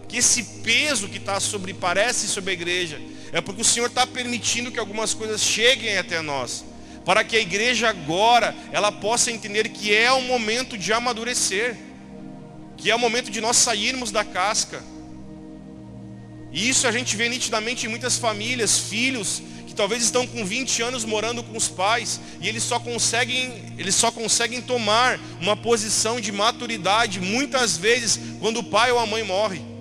que 0.08 0.18
esse 0.18 0.44
peso 0.64 1.08
que 1.08 1.18
está 1.18 1.40
sobre 1.40 1.74
parece 1.74 2.28
sobre 2.28 2.52
a 2.52 2.54
igreja 2.54 3.00
é 3.32 3.42
porque 3.42 3.62
o 3.62 3.66
Senhor 3.66 3.88
está 3.88 4.08
permitindo 4.08 4.72
que 4.72 4.80
algumas 4.80 5.14
coisas 5.14 5.42
cheguem 5.42 5.98
até 5.98 6.22
nós, 6.22 6.64
para 7.06 7.24
que 7.24 7.36
a 7.36 7.40
igreja 7.40 7.90
agora 7.90 8.56
ela 8.72 8.92
possa 8.92 9.32
entender 9.32 9.70
que 9.70 9.94
é 9.94 10.12
o 10.12 10.22
momento 10.22 10.78
de 10.78 10.94
amadurecer, 10.94 11.78
que 12.78 12.90
é 12.90 12.96
o 12.96 13.00
momento 13.00 13.30
de 13.30 13.42
nós 13.42 13.58
sairmos 13.58 14.12
da 14.12 14.24
casca. 14.24 14.82
E 16.52 16.70
isso 16.70 16.88
a 16.88 16.92
gente 16.92 17.16
vê 17.18 17.28
nitidamente 17.28 17.86
em 17.86 17.90
muitas 17.90 18.18
famílias, 18.18 18.78
filhos 18.78 19.42
que 19.68 19.76
talvez 19.76 20.02
estão 20.04 20.26
com 20.26 20.46
20 20.46 20.82
anos 20.82 21.04
morando 21.04 21.44
com 21.44 21.58
os 21.58 21.68
pais 21.68 22.22
e 22.40 22.48
eles 22.48 22.64
só 22.64 22.80
conseguem, 22.80 23.74
eles 23.78 23.96
só 23.96 24.10
conseguem 24.10 24.62
tomar 24.62 25.20
uma 25.42 25.58
posição 25.58 26.22
de 26.22 26.32
maturidade 26.32 27.20
muitas 27.20 27.78
vezes 27.78 28.20
quando 28.40 28.60
o 28.60 28.64
pai 28.64 28.92
ou 28.92 29.00
a 29.00 29.06
mãe 29.06 29.24
morre. 29.24 29.77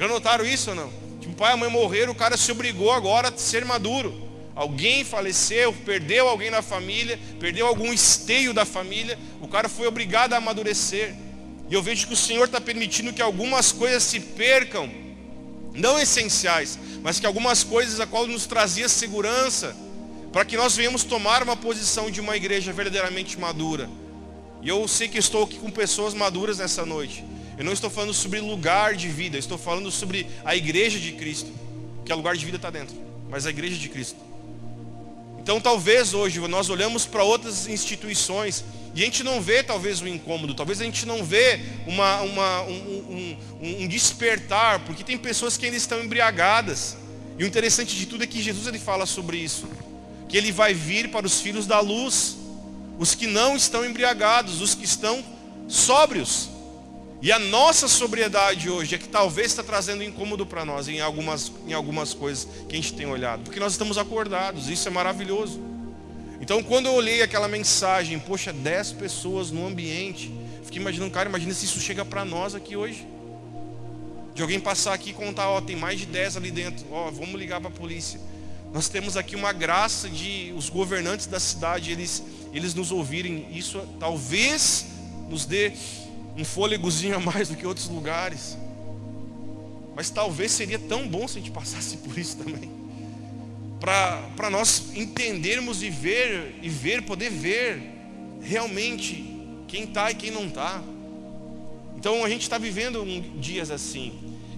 Já 0.00 0.08
notaram 0.08 0.46
isso 0.46 0.70
ou 0.70 0.76
não? 0.76 0.90
Tipo, 1.20 1.34
o 1.34 1.36
pai 1.36 1.50
e 1.50 1.52
a 1.52 1.56
mãe 1.58 1.68
morreram, 1.68 2.12
o 2.12 2.14
cara 2.14 2.34
se 2.34 2.50
obrigou 2.50 2.90
agora 2.90 3.28
a 3.28 3.36
ser 3.36 3.66
maduro. 3.66 4.30
Alguém 4.56 5.04
faleceu, 5.04 5.74
perdeu 5.84 6.26
alguém 6.26 6.50
na 6.50 6.62
família, 6.62 7.20
perdeu 7.38 7.66
algum 7.66 7.92
esteio 7.92 8.54
da 8.54 8.64
família, 8.64 9.18
o 9.42 9.46
cara 9.46 9.68
foi 9.68 9.86
obrigado 9.86 10.32
a 10.32 10.38
amadurecer. 10.38 11.14
E 11.68 11.74
eu 11.74 11.82
vejo 11.82 12.06
que 12.06 12.14
o 12.14 12.16
Senhor 12.16 12.46
está 12.46 12.58
permitindo 12.58 13.12
que 13.12 13.20
algumas 13.20 13.72
coisas 13.72 14.02
se 14.02 14.20
percam, 14.20 14.90
não 15.74 15.98
essenciais, 16.00 16.78
mas 17.02 17.20
que 17.20 17.26
algumas 17.26 17.62
coisas 17.62 18.00
a 18.00 18.06
qual 18.06 18.26
nos 18.26 18.46
trazia 18.46 18.88
segurança, 18.88 19.76
para 20.32 20.46
que 20.46 20.56
nós 20.56 20.74
venhamos 20.74 21.04
tomar 21.04 21.42
uma 21.42 21.56
posição 21.56 22.10
de 22.10 22.22
uma 22.22 22.38
igreja 22.38 22.72
verdadeiramente 22.72 23.38
madura. 23.38 23.90
E 24.62 24.68
eu 24.70 24.88
sei 24.88 25.08
que 25.08 25.18
estou 25.18 25.44
aqui 25.44 25.58
com 25.58 25.70
pessoas 25.70 26.14
maduras 26.14 26.56
nessa 26.56 26.86
noite. 26.86 27.22
Eu 27.60 27.64
não 27.66 27.74
estou 27.74 27.90
falando 27.90 28.14
sobre 28.14 28.40
lugar 28.40 28.94
de 28.94 29.06
vida, 29.08 29.36
estou 29.36 29.58
falando 29.58 29.90
sobre 29.90 30.26
a 30.46 30.56
igreja 30.56 30.98
de 30.98 31.12
Cristo. 31.12 31.52
Que 32.06 32.10
é 32.10 32.14
lugar 32.14 32.34
de 32.34 32.42
vida 32.42 32.56
está 32.56 32.70
dentro, 32.70 32.96
mas 33.28 33.44
a 33.44 33.50
igreja 33.50 33.76
de 33.76 33.86
Cristo. 33.90 34.18
Então 35.38 35.60
talvez 35.60 36.14
hoje 36.14 36.40
nós 36.48 36.70
olhamos 36.70 37.04
para 37.04 37.22
outras 37.22 37.68
instituições 37.68 38.64
e 38.94 39.02
a 39.02 39.04
gente 39.04 39.22
não 39.22 39.42
vê 39.42 39.62
talvez 39.62 40.00
o 40.00 40.04
um 40.04 40.08
incômodo, 40.08 40.54
talvez 40.54 40.80
a 40.80 40.84
gente 40.84 41.04
não 41.04 41.22
vê 41.22 41.60
uma, 41.86 42.22
uma, 42.22 42.62
um, 42.62 43.36
um, 43.60 43.82
um, 43.82 43.86
despertar, 43.86 44.80
porque 44.86 45.04
tem 45.04 45.18
pessoas 45.18 45.58
que 45.58 45.66
ainda 45.66 45.76
estão 45.76 46.02
embriagadas. 46.02 46.96
E 47.38 47.44
o 47.44 47.46
interessante 47.46 47.94
de 47.94 48.06
tudo 48.06 48.24
é 48.24 48.26
que 48.26 48.42
Jesus 48.42 48.66
ele 48.68 48.78
fala 48.78 49.04
sobre 49.04 49.36
isso. 49.36 49.68
Que 50.30 50.38
ele 50.38 50.50
vai 50.50 50.72
vir 50.72 51.10
para 51.10 51.26
os 51.26 51.42
filhos 51.42 51.66
da 51.66 51.78
luz, 51.78 52.38
os 52.98 53.14
que 53.14 53.26
não 53.26 53.54
estão 53.54 53.84
embriagados, 53.84 54.62
os 54.62 54.74
que 54.74 54.86
estão 54.86 55.22
sóbrios. 55.68 56.48
E 57.22 57.30
a 57.30 57.38
nossa 57.38 57.86
sobriedade 57.86 58.70
hoje 58.70 58.94
é 58.94 58.98
que 58.98 59.06
talvez 59.06 59.48
está 59.48 59.62
trazendo 59.62 60.02
incômodo 60.02 60.46
para 60.46 60.64
nós 60.64 60.88
em 60.88 61.02
algumas, 61.02 61.52
em 61.66 61.74
algumas 61.74 62.14
coisas 62.14 62.48
que 62.66 62.74
a 62.74 62.76
gente 62.76 62.94
tem 62.94 63.06
olhado. 63.06 63.42
Porque 63.42 63.60
nós 63.60 63.72
estamos 63.72 63.98
acordados, 63.98 64.70
isso 64.70 64.88
é 64.88 64.90
maravilhoso. 64.90 65.60
Então 66.40 66.62
quando 66.62 66.86
eu 66.86 66.94
olhei 66.94 67.20
aquela 67.20 67.46
mensagem, 67.46 68.18
poxa, 68.18 68.54
10 68.54 68.92
pessoas 68.92 69.50
no 69.50 69.66
ambiente, 69.66 70.32
fiquei 70.64 70.80
imaginando, 70.80 71.12
cara, 71.12 71.28
imagina 71.28 71.52
se 71.52 71.66
isso 71.66 71.78
chega 71.78 72.06
para 72.06 72.24
nós 72.24 72.54
aqui 72.54 72.74
hoje. 72.74 73.06
De 74.34 74.40
alguém 74.40 74.58
passar 74.58 74.94
aqui 74.94 75.10
e 75.10 75.12
contar, 75.12 75.50
ó, 75.50 75.60
tem 75.60 75.76
mais 75.76 76.00
de 76.00 76.06
10 76.06 76.38
ali 76.38 76.50
dentro, 76.50 76.86
ó, 76.90 77.10
vamos 77.10 77.38
ligar 77.38 77.60
para 77.60 77.68
a 77.68 77.72
polícia. 77.72 78.18
Nós 78.72 78.88
temos 78.88 79.18
aqui 79.18 79.36
uma 79.36 79.52
graça 79.52 80.08
de 80.08 80.54
os 80.56 80.70
governantes 80.70 81.26
da 81.26 81.38
cidade, 81.38 81.90
eles, 81.90 82.22
eles 82.54 82.72
nos 82.72 82.90
ouvirem. 82.90 83.46
Isso 83.52 83.86
talvez 83.98 84.86
nos 85.28 85.44
dê 85.44 85.72
um 86.36 86.44
fôlegozinho 86.44 87.16
a 87.16 87.20
mais 87.20 87.48
do 87.48 87.56
que 87.56 87.66
outros 87.66 87.88
lugares. 87.88 88.56
Mas 89.94 90.10
talvez 90.10 90.52
seria 90.52 90.78
tão 90.78 91.06
bom 91.06 91.26
se 91.28 91.38
a 91.38 91.40
gente 91.40 91.50
passasse 91.50 91.98
por 91.98 92.16
isso 92.18 92.36
também. 92.36 92.70
Para 93.78 94.50
nós 94.50 94.84
entendermos 94.94 95.82
e 95.82 95.90
ver, 95.90 96.58
e 96.62 96.68
ver, 96.68 97.02
poder 97.02 97.30
ver 97.30 97.82
realmente 98.42 99.38
quem 99.66 99.84
está 99.84 100.10
e 100.10 100.14
quem 100.14 100.30
não 100.30 100.46
está. 100.46 100.82
Então 101.96 102.24
a 102.24 102.28
gente 102.28 102.42
está 102.42 102.58
vivendo 102.58 103.04
dias 103.38 103.70
assim. 103.70 104.12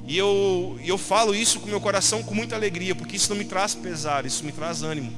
E 0.06 0.16
eu, 0.16 0.78
eu 0.84 0.98
falo 0.98 1.34
isso 1.34 1.60
com 1.60 1.68
meu 1.68 1.80
coração 1.80 2.22
com 2.22 2.34
muita 2.34 2.56
alegria, 2.56 2.94
porque 2.94 3.16
isso 3.16 3.30
não 3.30 3.36
me 3.36 3.44
traz 3.44 3.74
pesar, 3.74 4.26
isso 4.26 4.44
me 4.44 4.52
traz 4.52 4.82
ânimo. 4.82 5.12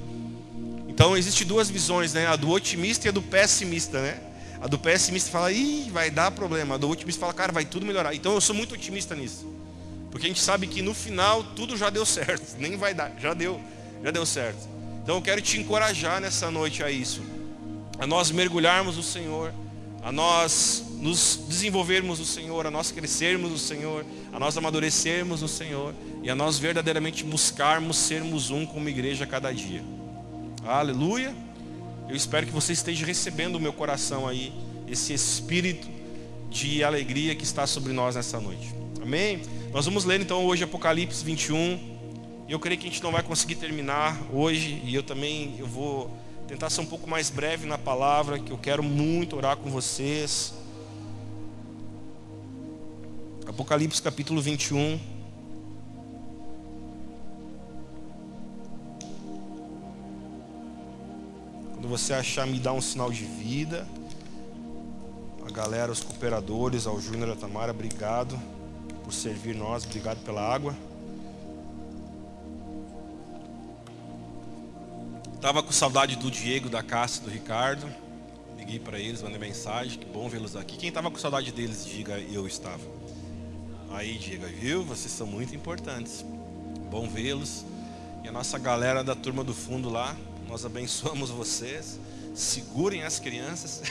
Então 0.88 1.16
existem 1.16 1.46
duas 1.46 1.70
visões, 1.70 2.12
né? 2.12 2.26
A 2.26 2.36
do 2.36 2.50
otimista 2.50 3.06
e 3.06 3.10
a 3.10 3.12
do 3.12 3.22
pessimista, 3.22 4.00
né? 4.00 4.20
A 4.64 4.66
do 4.66 4.78
pessimista 4.78 5.30
fala, 5.30 5.52
ih, 5.52 5.90
vai 5.90 6.10
dar 6.10 6.30
problema. 6.30 6.76
A 6.76 6.78
do 6.78 6.88
otimista 6.88 7.20
fala, 7.20 7.34
cara, 7.34 7.52
vai 7.52 7.66
tudo 7.66 7.84
melhorar. 7.84 8.14
Então 8.14 8.32
eu 8.32 8.40
sou 8.40 8.56
muito 8.56 8.72
otimista 8.72 9.14
nisso. 9.14 9.46
Porque 10.10 10.26
a 10.26 10.30
gente 10.30 10.40
sabe 10.40 10.66
que 10.66 10.80
no 10.80 10.94
final 10.94 11.44
tudo 11.54 11.76
já 11.76 11.90
deu 11.90 12.06
certo. 12.06 12.42
Nem 12.58 12.74
vai 12.74 12.94
dar, 12.94 13.12
já 13.20 13.34
deu, 13.34 13.60
já 14.02 14.10
deu 14.10 14.24
certo. 14.24 14.66
Então 15.02 15.16
eu 15.16 15.20
quero 15.20 15.42
te 15.42 15.58
encorajar 15.60 16.18
nessa 16.18 16.50
noite 16.50 16.82
a 16.82 16.90
isso. 16.90 17.20
A 17.98 18.06
nós 18.06 18.30
mergulharmos 18.30 18.96
no 18.96 19.02
Senhor, 19.02 19.52
a 20.02 20.10
nós 20.10 20.82
nos 20.96 21.40
desenvolvermos 21.46 22.18
no 22.18 22.24
Senhor, 22.24 22.66
a 22.66 22.70
nós 22.70 22.90
crescermos 22.90 23.50
no 23.50 23.58
Senhor, 23.58 24.02
a 24.32 24.38
nós 24.40 24.56
amadurecermos 24.56 25.42
no 25.42 25.48
Senhor 25.48 25.94
e 26.22 26.30
a 26.30 26.34
nós 26.34 26.58
verdadeiramente 26.58 27.22
buscarmos 27.22 27.98
sermos 27.98 28.50
um 28.50 28.64
como 28.64 28.88
igreja 28.88 29.24
a 29.24 29.26
cada 29.26 29.52
dia. 29.52 29.84
Aleluia. 30.64 31.36
Eu 32.08 32.14
espero 32.14 32.46
que 32.46 32.52
você 32.52 32.72
esteja 32.72 33.06
recebendo 33.06 33.56
o 33.56 33.60
meu 33.60 33.72
coração 33.72 34.28
aí, 34.28 34.52
esse 34.86 35.12
espírito 35.12 35.88
de 36.50 36.84
alegria 36.84 37.34
que 37.34 37.44
está 37.44 37.66
sobre 37.66 37.92
nós 37.92 38.14
nessa 38.14 38.38
noite. 38.40 38.74
Amém? 39.00 39.42
Nós 39.72 39.86
vamos 39.86 40.04
ler 40.04 40.20
então 40.20 40.44
hoje 40.44 40.62
Apocalipse 40.62 41.24
21. 41.24 41.94
Eu 42.48 42.60
creio 42.60 42.78
que 42.78 42.86
a 42.86 42.90
gente 42.90 43.02
não 43.02 43.10
vai 43.10 43.22
conseguir 43.22 43.54
terminar 43.56 44.20
hoje 44.32 44.80
e 44.84 44.94
eu 44.94 45.02
também 45.02 45.56
eu 45.58 45.66
vou 45.66 46.14
tentar 46.46 46.68
ser 46.68 46.82
um 46.82 46.86
pouco 46.86 47.08
mais 47.08 47.30
breve 47.30 47.66
na 47.66 47.78
palavra, 47.78 48.38
que 48.38 48.50
eu 48.50 48.58
quero 48.58 48.82
muito 48.82 49.36
orar 49.36 49.56
com 49.56 49.70
vocês. 49.70 50.52
Apocalipse 53.46 54.00
capítulo 54.00 54.42
21. 54.42 55.13
Quando 61.84 61.98
você 61.98 62.14
achar, 62.14 62.46
me 62.46 62.58
dá 62.58 62.72
um 62.72 62.80
sinal 62.80 63.12
de 63.12 63.24
vida. 63.24 63.86
A 65.46 65.50
galera, 65.50 65.92
os 65.92 66.00
cooperadores, 66.00 66.86
ao 66.86 66.98
Júnior 66.98 67.28
e 67.28 67.32
a 67.32 67.36
Tamara, 67.36 67.72
obrigado 67.72 68.40
por 69.04 69.12
servir 69.12 69.54
nós, 69.54 69.84
obrigado 69.84 70.24
pela 70.24 70.40
água. 70.40 70.74
Tava 75.42 75.62
com 75.62 75.70
saudade 75.72 76.16
do 76.16 76.30
Diego, 76.30 76.70
da 76.70 76.82
Cássia, 76.82 77.22
do 77.22 77.28
Ricardo. 77.28 77.86
Liguei 78.56 78.78
para 78.78 78.98
eles, 78.98 79.20
mandei 79.20 79.38
mensagem, 79.38 79.98
que 79.98 80.06
bom 80.06 80.26
vê-los 80.26 80.56
aqui. 80.56 80.78
Quem 80.78 80.90
tava 80.90 81.10
com 81.10 81.18
saudade 81.18 81.52
deles, 81.52 81.84
diga 81.84 82.18
eu 82.18 82.46
estava. 82.46 82.80
Aí, 83.90 84.16
Diego, 84.16 84.46
viu? 84.46 84.82
Vocês 84.84 85.12
são 85.12 85.26
muito 85.26 85.54
importantes. 85.54 86.24
Bom 86.90 87.06
vê-los. 87.06 87.62
E 88.22 88.28
a 88.28 88.32
nossa 88.32 88.58
galera 88.58 89.04
da 89.04 89.14
turma 89.14 89.44
do 89.44 89.52
fundo 89.52 89.90
lá, 89.90 90.16
nós 90.48 90.64
abençoamos 90.64 91.30
vocês. 91.30 91.98
Segurem 92.34 93.02
as 93.02 93.18
crianças. 93.18 93.82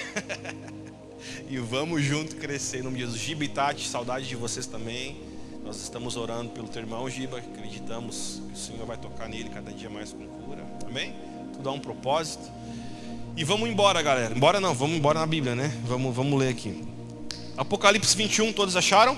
e 1.49 1.57
vamos 1.57 2.03
junto 2.03 2.35
crescer 2.35 2.79
em 2.79 2.81
nome 2.83 2.97
de 2.97 3.03
Jesus. 3.03 3.21
Giba 3.21 3.47
Tati, 3.47 3.87
saudade 3.87 4.27
de 4.27 4.35
vocês 4.35 4.65
também. 4.65 5.21
Nós 5.63 5.81
estamos 5.81 6.17
orando 6.17 6.51
pelo 6.51 6.67
teu 6.67 6.81
irmão 6.81 7.09
Giba. 7.09 7.37
Acreditamos 7.37 8.41
que 8.47 8.53
o 8.53 8.57
Senhor 8.57 8.85
vai 8.85 8.97
tocar 8.97 9.29
nele 9.29 9.49
cada 9.49 9.71
dia 9.71 9.89
mais 9.89 10.11
com 10.11 10.27
cura. 10.27 10.65
Amém? 10.85 11.15
Tudo 11.53 11.69
há 11.69 11.71
um 11.71 11.79
propósito. 11.79 12.43
E 13.35 13.43
vamos 13.43 13.69
embora, 13.69 14.01
galera. 14.01 14.35
Embora 14.35 14.59
não, 14.59 14.73
vamos 14.73 14.97
embora 14.97 15.19
na 15.19 15.25
Bíblia, 15.25 15.55
né? 15.55 15.73
Vamos, 15.85 16.15
vamos 16.15 16.37
ler 16.37 16.49
aqui. 16.49 16.83
Apocalipse 17.57 18.15
21, 18.15 18.51
todos 18.51 18.75
acharam? 18.75 19.17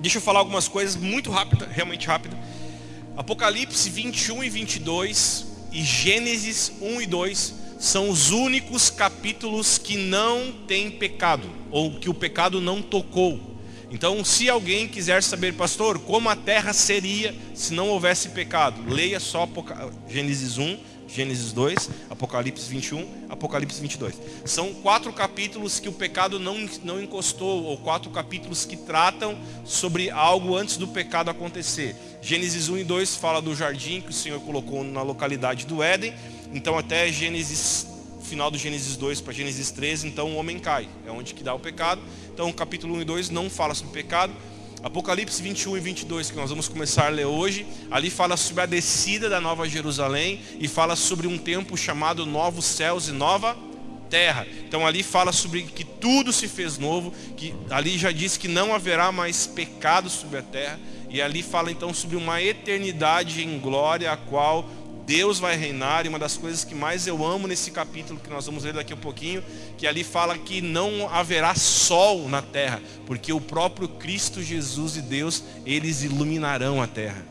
Deixa 0.00 0.18
eu 0.18 0.22
falar 0.22 0.38
algumas 0.38 0.68
coisas 0.68 0.96
muito 0.96 1.30
rápida, 1.30 1.66
realmente 1.66 2.06
rápida. 2.06 2.38
Apocalipse 3.16 3.90
21 3.90 4.44
e 4.44 4.48
22 4.48 5.47
e 5.72 5.82
Gênesis 5.82 6.72
1 6.80 7.02
e 7.02 7.06
2 7.06 7.54
são 7.78 8.10
os 8.10 8.30
únicos 8.30 8.90
capítulos 8.90 9.78
que 9.78 9.96
não 9.96 10.52
tem 10.66 10.90
pecado, 10.90 11.48
ou 11.70 11.98
que 11.98 12.10
o 12.10 12.14
pecado 12.14 12.60
não 12.60 12.82
tocou. 12.82 13.40
Então, 13.90 14.22
se 14.24 14.50
alguém 14.50 14.86
quiser 14.86 15.22
saber, 15.22 15.54
pastor, 15.54 15.98
como 15.98 16.28
a 16.28 16.36
terra 16.36 16.72
seria 16.72 17.34
se 17.54 17.72
não 17.72 17.88
houvesse 17.88 18.30
pecado, 18.30 18.82
leia 18.86 19.18
só 19.18 19.48
Gênesis 20.08 20.58
1, 20.58 20.78
Gênesis 21.08 21.52
2, 21.52 21.90
Apocalipse 22.10 22.68
21, 22.68 23.26
Apocalipse 23.30 23.80
22. 23.80 24.14
São 24.44 24.74
quatro 24.74 25.10
capítulos 25.10 25.80
que 25.80 25.88
o 25.88 25.92
pecado 25.92 26.38
não, 26.38 26.68
não 26.84 27.02
encostou, 27.02 27.64
ou 27.64 27.78
quatro 27.78 28.10
capítulos 28.10 28.66
que 28.66 28.76
tratam 28.76 29.38
sobre 29.64 30.10
algo 30.10 30.54
antes 30.54 30.76
do 30.76 30.86
pecado 30.86 31.30
acontecer. 31.30 31.96
Gênesis 32.20 32.68
1 32.68 32.78
e 32.78 32.84
2 32.84 33.16
fala 33.16 33.40
do 33.40 33.54
jardim 33.54 34.00
que 34.00 34.10
o 34.10 34.14
Senhor 34.14 34.40
colocou 34.40 34.82
na 34.84 35.02
localidade 35.02 35.66
do 35.66 35.82
Éden. 35.82 36.12
Então 36.52 36.76
até 36.76 37.10
Gênesis 37.12 37.86
final 38.28 38.50
do 38.50 38.58
Gênesis 38.58 38.96
2 38.96 39.22
para 39.22 39.32
Gênesis 39.32 39.70
13, 39.70 40.06
então 40.06 40.32
o 40.32 40.36
homem 40.36 40.58
cai, 40.58 40.86
é 41.06 41.10
onde 41.10 41.32
que 41.32 41.42
dá 41.42 41.54
o 41.54 41.58
pecado. 41.58 42.02
Então 42.32 42.50
o 42.50 42.52
capítulo 42.52 42.94
1 42.96 43.00
e 43.00 43.04
2 43.04 43.30
não 43.30 43.48
fala 43.48 43.74
sobre 43.74 43.92
pecado. 43.92 44.34
Apocalipse 44.82 45.42
21 45.42 45.76
e 45.76 45.80
22, 45.80 46.30
que 46.30 46.36
nós 46.36 46.50
vamos 46.50 46.68
começar 46.68 47.06
a 47.06 47.08
ler 47.08 47.24
hoje, 47.24 47.66
ali 47.90 48.10
fala 48.10 48.36
sobre 48.36 48.62
a 48.62 48.66
descida 48.66 49.28
da 49.28 49.40
Nova 49.40 49.68
Jerusalém 49.68 50.40
e 50.60 50.68
fala 50.68 50.94
sobre 50.94 51.26
um 51.26 51.36
tempo 51.36 51.76
chamado 51.76 52.24
Novos 52.24 52.64
Céus 52.64 53.08
e 53.08 53.12
Nova 53.12 53.56
Terra. 54.08 54.46
Então 54.66 54.86
ali 54.86 55.02
fala 55.02 55.32
sobre 55.32 55.62
que 55.62 55.82
tudo 55.82 56.32
se 56.32 56.46
fez 56.46 56.78
novo, 56.78 57.12
que 57.36 57.54
ali 57.70 57.98
já 57.98 58.12
diz 58.12 58.36
que 58.36 58.46
não 58.46 58.72
haverá 58.72 59.10
mais 59.10 59.46
pecado 59.46 60.08
sobre 60.08 60.38
a 60.38 60.42
terra, 60.42 60.78
e 61.08 61.22
ali 61.22 61.42
fala 61.42 61.70
então 61.70 61.92
sobre 61.94 62.16
uma 62.16 62.42
eternidade 62.42 63.42
em 63.42 63.58
glória, 63.58 64.12
a 64.12 64.16
qual 64.16 64.68
Deus 65.08 65.38
vai 65.38 65.56
reinar, 65.56 66.04
e 66.04 66.08
uma 66.10 66.18
das 66.18 66.36
coisas 66.36 66.64
que 66.64 66.74
mais 66.74 67.06
eu 67.06 67.24
amo 67.24 67.48
nesse 67.48 67.70
capítulo 67.70 68.20
que 68.20 68.28
nós 68.28 68.44
vamos 68.44 68.64
ler 68.64 68.74
daqui 68.74 68.92
a 68.92 68.96
pouquinho, 68.96 69.42
que 69.78 69.86
ali 69.86 70.04
fala 70.04 70.36
que 70.36 70.60
não 70.60 71.08
haverá 71.08 71.54
sol 71.54 72.28
na 72.28 72.42
terra, 72.42 72.82
porque 73.06 73.32
o 73.32 73.40
próprio 73.40 73.88
Cristo 73.88 74.42
Jesus 74.42 74.98
e 74.98 75.00
Deus, 75.00 75.42
eles 75.64 76.02
iluminarão 76.02 76.82
a 76.82 76.86
terra. 76.86 77.24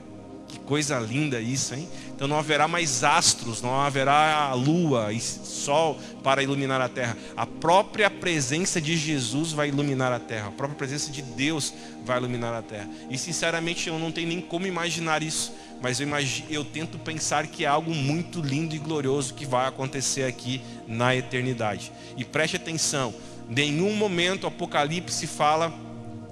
Que 0.47 0.57
coisa 0.59 0.97
linda 0.99 1.39
isso, 1.39 1.75
hein? 1.75 1.87
Então 2.17 2.27
não 2.27 2.39
haverá 2.39 2.67
mais 2.67 3.03
astros, 3.03 3.61
não 3.61 3.79
haverá 3.79 4.51
lua 4.55 5.13
e 5.13 5.21
sol 5.21 5.99
para 6.23 6.41
iluminar 6.41 6.81
a 6.81 6.89
terra. 6.89 7.15
A 7.35 7.45
própria 7.45 8.09
presença 8.09 8.81
de 8.81 8.97
Jesus 8.97 9.51
vai 9.51 9.67
iluminar 9.67 10.11
a 10.11 10.19
terra. 10.19 10.47
A 10.47 10.51
própria 10.51 10.79
presença 10.79 11.11
de 11.11 11.21
Deus 11.21 11.71
vai 12.03 12.17
iluminar 12.17 12.55
a 12.55 12.63
terra. 12.63 12.89
E 13.07 13.19
sinceramente 13.19 13.87
eu 13.87 13.99
não 13.99 14.11
tenho 14.11 14.29
nem 14.29 14.41
como 14.41 14.65
imaginar 14.65 15.21
isso 15.21 15.53
mas 15.79 15.99
eu, 15.99 16.07
imagino, 16.07 16.47
eu 16.49 16.65
tento 16.65 16.97
pensar 16.97 17.45
que 17.47 17.63
é 17.63 17.67
algo 17.67 17.93
muito 17.93 18.41
lindo 18.41 18.75
e 18.75 18.79
glorioso 18.79 19.33
que 19.33 19.45
vai 19.45 19.67
acontecer 19.67 20.23
aqui 20.23 20.59
na 20.87 21.15
eternidade. 21.15 21.91
E 22.17 22.25
preste 22.25 22.55
atenção, 22.55 23.13
nenhum 23.47 23.95
momento 23.95 24.45
o 24.45 24.47
Apocalipse 24.47 25.27
fala 25.27 25.71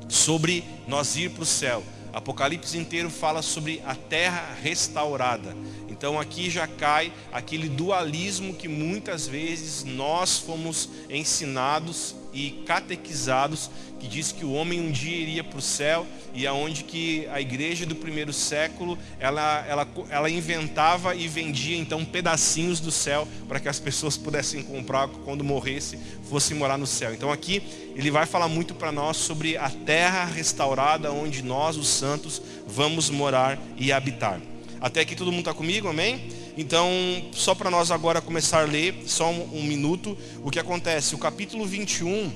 sobre 0.08 0.64
nós 0.88 1.16
ir 1.16 1.30
para 1.30 1.44
o 1.44 1.46
céu. 1.46 1.84
Apocalipse 2.16 2.78
inteiro 2.78 3.10
fala 3.10 3.42
sobre 3.42 3.82
a 3.86 3.94
terra 3.94 4.56
restaurada. 4.64 5.54
Então 5.90 6.18
aqui 6.18 6.50
já 6.50 6.66
cai 6.66 7.12
aquele 7.30 7.68
dualismo 7.68 8.54
que 8.54 8.70
muitas 8.70 9.28
vezes 9.28 9.84
nós 9.84 10.38
fomos 10.38 10.90
ensinados 11.10 12.16
e 12.36 12.52
catequizados, 12.66 13.72
que 13.98 14.08
diz 14.10 14.34
que 14.34 14.44
o 14.44 14.52
homem 14.52 14.82
um 14.82 14.92
dia 14.92 15.16
iria 15.16 15.44
para 15.44 15.58
o 15.58 15.62
céu 15.62 16.06
e 16.34 16.46
aonde 16.46 16.84
que 16.84 17.26
a 17.32 17.40
igreja 17.40 17.86
do 17.86 17.96
primeiro 17.96 18.34
século 18.34 18.98
ela, 19.20 19.66
ela, 19.66 19.88
ela 20.10 20.30
inventava 20.30 21.16
e 21.16 21.30
vendia 21.30 21.78
então 21.78 22.04
pedacinhos 22.04 22.82
do 22.82 22.92
céu 22.92 23.26
para 23.48 23.60
que 23.60 23.70
as 23.70 23.80
pessoas 23.80 24.18
pudessem 24.18 24.62
comprar 24.62 25.08
quando 25.08 25.46
morresse, 25.46 25.98
fossem 26.30 26.58
morar 26.58 26.78
no 26.78 26.86
céu. 26.86 27.14
Então 27.14 27.32
aqui 27.32 27.64
ele 27.96 28.12
vai 28.12 28.26
falar 28.26 28.50
muito 28.50 28.76
para 28.76 28.92
nós 28.92 29.16
sobre 29.16 29.56
a 29.56 29.70
terra 29.70 30.26
restaurada 30.26 31.14
onde 31.14 31.42
nós, 31.42 31.78
os 31.78 31.88
santos, 31.88 32.42
vamos 32.68 33.10
morar 33.10 33.58
e 33.78 33.94
habitar. 33.94 34.42
Até 34.82 35.00
aqui 35.00 35.16
todo 35.16 35.32
mundo 35.32 35.40
está 35.40 35.54
comigo, 35.54 35.88
amém? 35.88 36.45
Então, 36.58 36.90
só 37.34 37.54
para 37.54 37.70
nós 37.70 37.92
agora 37.92 38.22
começar 38.22 38.62
a 38.62 38.66
ler, 38.66 39.04
só 39.06 39.30
um, 39.30 39.60
um, 39.60 39.64
minuto, 39.64 40.18
o 40.42 40.50
que 40.50 40.60
acontece? 40.60 41.14
O 41.14 41.18
capítulo 41.18 41.66
21, 41.66 42.32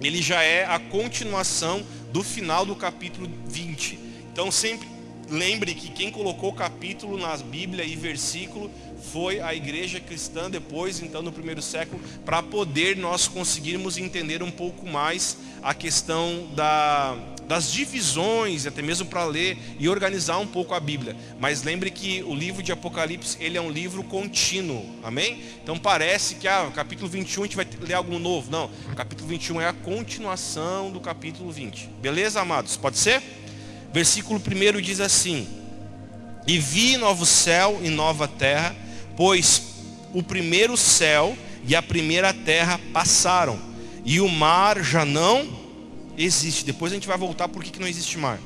ele 0.00 0.22
já 0.22 0.42
é 0.42 0.64
a 0.64 0.78
continuação 0.78 1.84
do 2.10 2.22
final 2.22 2.64
do 2.64 2.74
capítulo 2.74 3.28
20. 3.46 3.98
Então, 4.32 4.50
sempre 4.50 4.88
lembre 5.28 5.74
que 5.74 5.90
quem 5.90 6.10
colocou 6.10 6.52
capítulo 6.52 7.18
na 7.18 7.36
Bíblia 7.36 7.84
e 7.84 7.96
versículo 7.96 8.70
foi 9.12 9.40
a 9.40 9.54
igreja 9.54 10.00
cristã 10.00 10.50
depois, 10.50 11.00
então 11.02 11.22
no 11.22 11.32
primeiro 11.32 11.60
século, 11.60 12.00
para 12.24 12.42
poder 12.42 12.96
nós 12.96 13.28
conseguirmos 13.28 13.98
entender 13.98 14.42
um 14.42 14.50
pouco 14.50 14.86
mais 14.86 15.36
a 15.62 15.74
questão 15.74 16.48
da, 16.54 17.16
das 17.46 17.70
divisões, 17.70 18.66
até 18.66 18.80
mesmo 18.82 19.06
para 19.06 19.24
ler 19.24 19.58
e 19.78 19.88
organizar 19.88 20.38
um 20.38 20.46
pouco 20.46 20.74
a 20.74 20.80
Bíblia. 20.80 21.16
Mas 21.38 21.62
lembre 21.62 21.90
que 21.90 22.22
o 22.22 22.34
livro 22.34 22.62
de 22.62 22.72
Apocalipse, 22.72 23.36
ele 23.40 23.58
é 23.58 23.60
um 23.60 23.70
livro 23.70 24.02
contínuo, 24.02 24.84
amém? 25.02 25.42
Então 25.62 25.78
parece 25.78 26.36
que, 26.36 26.48
ah, 26.48 26.70
capítulo 26.74 27.08
21 27.08 27.42
a 27.42 27.46
gente 27.46 27.56
vai 27.56 27.66
ler 27.80 27.94
algo 27.94 28.18
novo. 28.18 28.50
Não, 28.50 28.70
capítulo 28.96 29.28
21 29.28 29.60
é 29.60 29.68
a 29.68 29.72
continuação 29.72 30.90
do 30.90 31.00
capítulo 31.00 31.50
20. 31.50 31.88
Beleza, 32.00 32.40
amados? 32.40 32.76
Pode 32.76 32.98
ser? 32.98 33.22
Versículo 33.92 34.40
1 34.40 34.80
diz 34.80 35.00
assim: 35.00 35.46
E 36.46 36.58
vi 36.58 36.96
novo 36.96 37.26
céu 37.26 37.80
e 37.82 37.90
nova 37.90 38.26
terra, 38.26 38.74
pois 39.16 39.62
o 40.12 40.22
primeiro 40.22 40.76
céu 40.76 41.36
e 41.66 41.76
a 41.76 41.82
primeira 41.82 42.32
terra 42.32 42.80
passaram, 42.92 43.58
e 44.04 44.20
o 44.20 44.28
mar 44.28 44.82
já 44.82 45.04
não 45.04 45.63
existe. 46.16 46.64
Depois 46.64 46.92
a 46.92 46.94
gente 46.94 47.08
vai 47.08 47.18
voltar 47.18 47.48
por 47.48 47.62
que 47.62 47.80
não 47.80 47.88
existe 47.88 48.18
mar. 48.18 48.38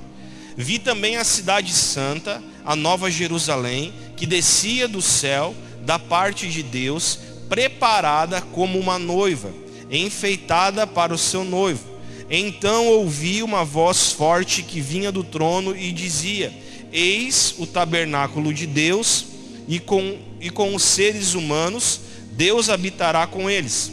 Vi 0.57 0.78
também 0.78 1.16
a 1.16 1.24
cidade 1.24 1.72
santa, 1.72 2.42
a 2.64 2.74
nova 2.74 3.11
Jerusalém, 3.11 3.92
que 4.16 4.26
descia 4.26 4.88
do 4.88 5.00
céu, 5.00 5.54
da 5.83 5.98
parte 5.98 6.48
de 6.48 6.62
Deus, 6.62 7.18
preparada 7.48 8.40
como 8.40 8.78
uma 8.78 8.98
noiva, 8.98 9.52
enfeitada 9.90 10.87
para 10.87 11.14
o 11.14 11.18
seu 11.18 11.44
noivo. 11.44 11.85
Então 12.31 12.88
ouvi 12.88 13.42
uma 13.42 13.64
voz 13.64 14.12
forte 14.12 14.62
que 14.62 14.81
vinha 14.81 15.11
do 15.11 15.24
trono 15.24 15.76
e 15.76 15.92
dizia: 15.92 16.52
Eis 16.92 17.54
o 17.59 17.66
tabernáculo 17.66 18.52
de 18.52 18.66
Deus, 18.66 19.26
e 19.66 19.78
com, 19.78 20.18
e 20.40 20.50
com 20.50 20.74
os 20.74 20.83
seres 20.83 21.35
humanos, 21.35 22.00
Deus 22.33 22.68
habitará 22.68 23.26
com 23.26 23.48
eles. 23.48 23.92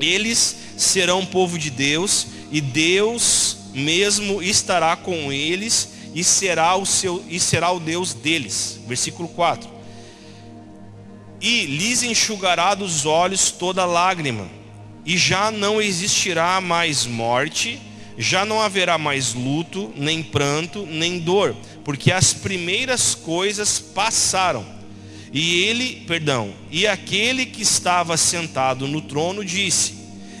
Eles 0.00 0.56
serão 0.76 1.24
povo 1.24 1.58
de 1.58 1.70
Deus, 1.70 2.26
e 2.50 2.60
Deus 2.60 3.56
mesmo 3.74 4.42
estará 4.42 4.96
com 4.96 5.32
eles 5.32 5.90
e 6.14 6.24
será 6.24 6.76
o 6.76 6.86
seu 6.86 7.22
e 7.28 7.38
será 7.38 7.70
o 7.70 7.78
Deus 7.78 8.14
deles. 8.14 8.80
Versículo 8.86 9.28
4. 9.28 9.68
E 11.40 11.66
lhes 11.66 12.02
enxugará 12.02 12.74
dos 12.74 13.04
olhos 13.04 13.50
toda 13.50 13.84
lágrima, 13.84 14.48
e 15.04 15.18
já 15.18 15.50
não 15.50 15.80
existirá 15.80 16.60
mais 16.60 17.04
morte, 17.04 17.78
já 18.16 18.44
não 18.44 18.60
haverá 18.60 18.96
mais 18.96 19.34
luto, 19.34 19.92
nem 19.94 20.22
pranto, 20.22 20.86
nem 20.86 21.18
dor, 21.18 21.54
porque 21.84 22.10
as 22.10 22.32
primeiras 22.32 23.14
coisas 23.14 23.78
passaram. 23.78 24.64
E 25.32 25.64
ele, 25.64 26.04
perdão, 26.06 26.54
e 26.70 26.86
aquele 26.86 27.44
que 27.44 27.62
estava 27.62 28.16
sentado 28.16 28.88
no 28.88 29.02
trono 29.02 29.44
disse: 29.44 29.95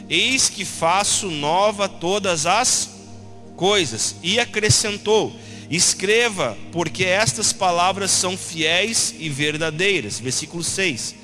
Eis 0.08 0.48
que 0.48 0.64
faço 0.64 1.30
nova 1.30 1.88
todas 1.88 2.46
as 2.46 2.90
coisas. 3.56 4.16
E 4.22 4.38
acrescentou: 4.38 5.34
Escreva, 5.70 6.56
porque 6.72 7.04
estas 7.04 7.52
palavras 7.52 8.10
são 8.10 8.36
fiéis 8.36 9.14
e 9.18 9.28
verdadeiras. 9.28 10.20
Versículo 10.20 10.62
6. 10.62 11.14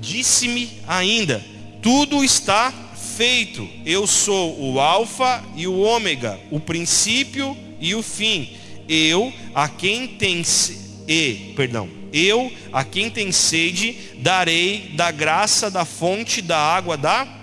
Disse-me 0.00 0.80
ainda: 0.86 1.44
Tudo 1.80 2.24
está 2.24 2.72
feito. 3.16 3.68
Eu 3.84 4.06
sou 4.06 4.60
o 4.60 4.80
Alfa 4.80 5.44
e 5.54 5.66
o 5.66 5.78
Ômega, 5.78 6.38
o 6.50 6.58
princípio 6.58 7.56
e 7.80 7.94
o 7.94 8.02
fim. 8.02 8.56
Eu, 8.88 9.32
a 9.54 9.68
quem 9.68 10.08
tem 10.08 10.42
e, 11.06 11.52
perdão, 11.56 11.88
eu, 12.12 12.52
a 12.70 12.84
quem 12.84 13.08
tem 13.08 13.32
sede, 13.32 13.96
darei 14.18 14.92
da 14.94 15.10
graça 15.10 15.70
da 15.70 15.84
fonte 15.84 16.42
da 16.42 16.58
água 16.58 16.96
da 16.96 17.37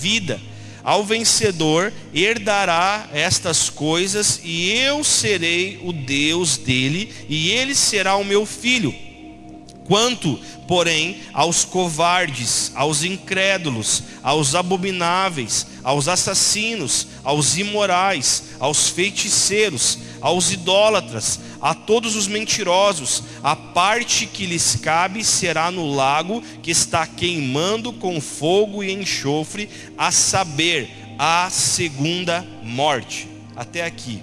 vida. 0.00 0.40
Ao 0.82 1.04
vencedor 1.04 1.92
herdará 2.14 3.08
estas 3.12 3.68
coisas, 3.68 4.40
e 4.42 4.70
eu 4.70 5.04
serei 5.04 5.78
o 5.82 5.92
Deus 5.92 6.56
dele, 6.56 7.12
e 7.28 7.50
ele 7.50 7.74
será 7.74 8.16
o 8.16 8.24
meu 8.24 8.46
filho. 8.46 8.94
Quanto, 9.84 10.38
porém, 10.66 11.20
aos 11.34 11.64
covardes, 11.64 12.72
aos 12.74 13.02
incrédulos, 13.02 14.04
aos 14.22 14.54
abomináveis, 14.54 15.66
aos 15.82 16.06
assassinos, 16.08 17.08
aos 17.24 17.58
imorais, 17.58 18.44
aos 18.60 18.88
feiticeiros, 18.88 19.98
aos 20.20 20.50
idólatras, 20.50 21.40
a 21.60 21.74
todos 21.74 22.16
os 22.16 22.26
mentirosos, 22.26 23.22
a 23.42 23.54
parte 23.54 24.26
que 24.26 24.46
lhes 24.46 24.76
cabe 24.76 25.24
será 25.24 25.70
no 25.70 25.94
lago 25.94 26.42
que 26.62 26.70
está 26.70 27.06
queimando 27.06 27.92
com 27.92 28.20
fogo 28.20 28.82
e 28.82 28.92
enxofre, 28.92 29.68
a 29.96 30.10
saber, 30.10 30.90
a 31.18 31.50
segunda 31.50 32.46
morte. 32.62 33.28
Até 33.54 33.84
aqui. 33.84 34.22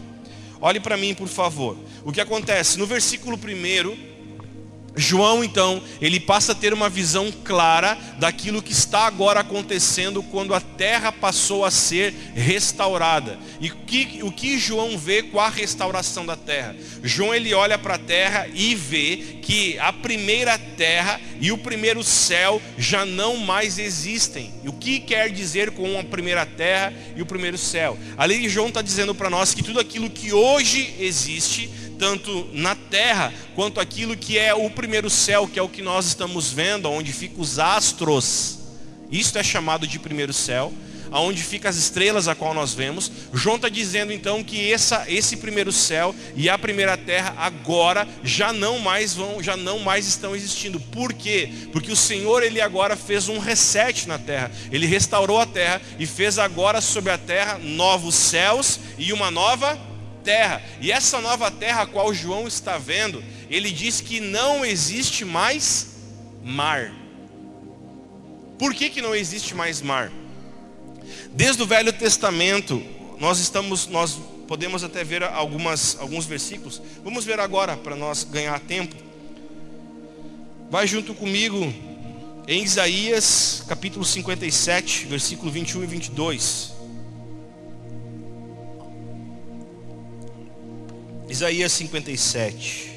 Olhe 0.59 0.79
para 0.79 0.97
mim, 0.97 1.13
por 1.13 1.27
favor. 1.27 1.77
O 2.03 2.11
que 2.11 2.21
acontece? 2.21 2.79
No 2.79 2.87
versículo 2.87 3.37
1, 3.37 4.06
João, 4.97 5.43
então, 5.43 5.81
ele 6.01 6.19
passa 6.19 6.51
a 6.51 6.55
ter 6.55 6.73
uma 6.73 6.89
visão 6.89 7.31
clara 7.43 7.97
daquilo 8.19 8.61
que 8.61 8.71
está 8.71 9.05
agora 9.05 9.41
acontecendo 9.41 10.23
quando 10.23 10.53
a 10.53 10.59
terra 10.59 11.11
passou 11.11 11.63
a 11.63 11.71
ser 11.71 12.13
restaurada. 12.33 13.37
E 13.61 13.69
que, 13.87 14.19
o 14.21 14.31
que 14.31 14.59
João 14.59 14.97
vê 14.97 15.23
com 15.23 15.39
a 15.39 15.49
restauração 15.49 16.25
da 16.25 16.35
terra? 16.35 16.75
João 17.01 17.33
ele 17.33 17.53
olha 17.53 17.77
para 17.77 17.95
a 17.95 17.99
terra 17.99 18.47
e 18.53 18.75
vê 18.75 19.37
que 19.41 19.79
a 19.79 19.93
primeira 19.93 20.57
terra 20.57 21.21
e 21.39 21.51
o 21.51 21.57
primeiro 21.57 22.03
céu 22.03 22.61
já 22.77 23.05
não 23.05 23.37
mais 23.37 23.79
existem. 23.79 24.53
E 24.63 24.67
o 24.67 24.73
que 24.73 24.99
quer 24.99 25.31
dizer 25.31 25.71
com 25.71 25.97
a 25.97 26.03
primeira 26.03 26.45
terra 26.45 26.93
e 27.15 27.21
o 27.21 27.25
primeiro 27.25 27.57
céu? 27.57 27.97
Ali 28.17 28.49
João 28.49 28.67
está 28.67 28.81
dizendo 28.81 29.15
para 29.15 29.29
nós 29.29 29.53
que 29.53 29.63
tudo 29.63 29.79
aquilo 29.79 30.09
que 30.09 30.33
hoje 30.33 30.93
existe 30.99 31.69
tanto 31.97 32.47
na 32.53 32.75
terra 32.75 33.33
quanto 33.55 33.79
aquilo 33.79 34.15
que 34.15 34.37
é 34.37 34.53
o 34.53 34.69
primeiro 34.69 35.09
céu, 35.09 35.47
que 35.47 35.59
é 35.59 35.61
o 35.61 35.69
que 35.69 35.81
nós 35.81 36.05
estamos 36.07 36.51
vendo, 36.51 36.89
onde 36.89 37.11
ficam 37.11 37.41
os 37.41 37.59
astros. 37.59 38.59
Isto 39.11 39.37
é 39.37 39.43
chamado 39.43 39.87
de 39.87 39.97
primeiro 39.97 40.33
céu, 40.33 40.73
aonde 41.11 41.41
ficam 41.41 41.69
as 41.69 41.77
estrelas 41.77 42.27
a 42.27 42.35
qual 42.35 42.53
nós 42.53 42.73
vemos. 42.73 43.11
João 43.33 43.55
está 43.55 43.69
dizendo 43.69 44.11
então 44.11 44.43
que 44.43 44.71
essa, 44.71 45.05
esse 45.07 45.37
primeiro 45.37 45.71
céu 45.71 46.13
e 46.35 46.49
a 46.49 46.57
primeira 46.57 46.97
terra 46.97 47.33
agora 47.37 48.07
já 48.23 48.51
não 48.51 48.79
mais 48.79 49.13
vão, 49.13 49.41
já 49.41 49.55
não 49.55 49.79
mais 49.79 50.07
estão 50.07 50.35
existindo. 50.35 50.79
Por 50.79 51.13
quê? 51.13 51.49
Porque 51.71 51.91
o 51.91 51.95
Senhor 51.95 52.43
ele 52.43 52.61
agora 52.61 52.95
fez 52.95 53.29
um 53.29 53.39
reset 53.39 54.07
na 54.07 54.19
terra. 54.19 54.51
Ele 54.71 54.85
restaurou 54.85 55.39
a 55.39 55.45
terra 55.45 55.81
e 55.97 56.05
fez 56.05 56.37
agora 56.37 56.81
sobre 56.81 57.11
a 57.11 57.17
terra 57.17 57.57
novos 57.57 58.15
céus 58.15 58.79
e 58.97 59.13
uma 59.13 59.31
nova 59.31 59.79
terra. 60.27 60.61
E 60.81 60.91
essa 60.91 61.21
nova 61.21 61.49
terra 61.49 61.83
a 61.83 61.85
qual 61.87 62.13
João 62.13 62.49
está 62.49 62.77
vendo, 62.77 63.23
ele 63.49 63.71
diz 63.71 64.01
que 64.01 64.19
não 64.19 64.65
existe 64.65 65.23
mais 65.23 65.87
mar. 66.43 66.93
Por 68.59 68.73
que, 68.73 68.89
que 68.89 69.01
não 69.01 69.15
existe 69.15 69.55
mais 69.55 69.81
mar? 69.81 70.11
Desde 71.31 71.63
o 71.63 71.65
Velho 71.65 71.93
Testamento, 71.93 72.83
nós 73.17 73.39
estamos, 73.39 73.87
nós 73.87 74.19
podemos 74.49 74.83
até 74.83 75.01
ver 75.01 75.23
algumas, 75.23 75.97
alguns 75.97 76.25
versículos. 76.25 76.81
Vamos 77.05 77.23
ver 77.23 77.39
agora 77.39 77.77
para 77.77 77.95
nós 77.95 78.25
ganhar 78.25 78.59
tempo. 78.59 78.95
Vai 80.69 80.85
junto 80.85 81.13
comigo 81.13 81.73
em 82.49 82.63
Isaías 82.63 83.63
capítulo 83.65 84.03
57, 84.03 85.05
versículo 85.05 85.49
21 85.49 85.83
e 85.83 85.87
22. 85.87 86.76
Isaías 91.37 91.71
57. 91.73 92.93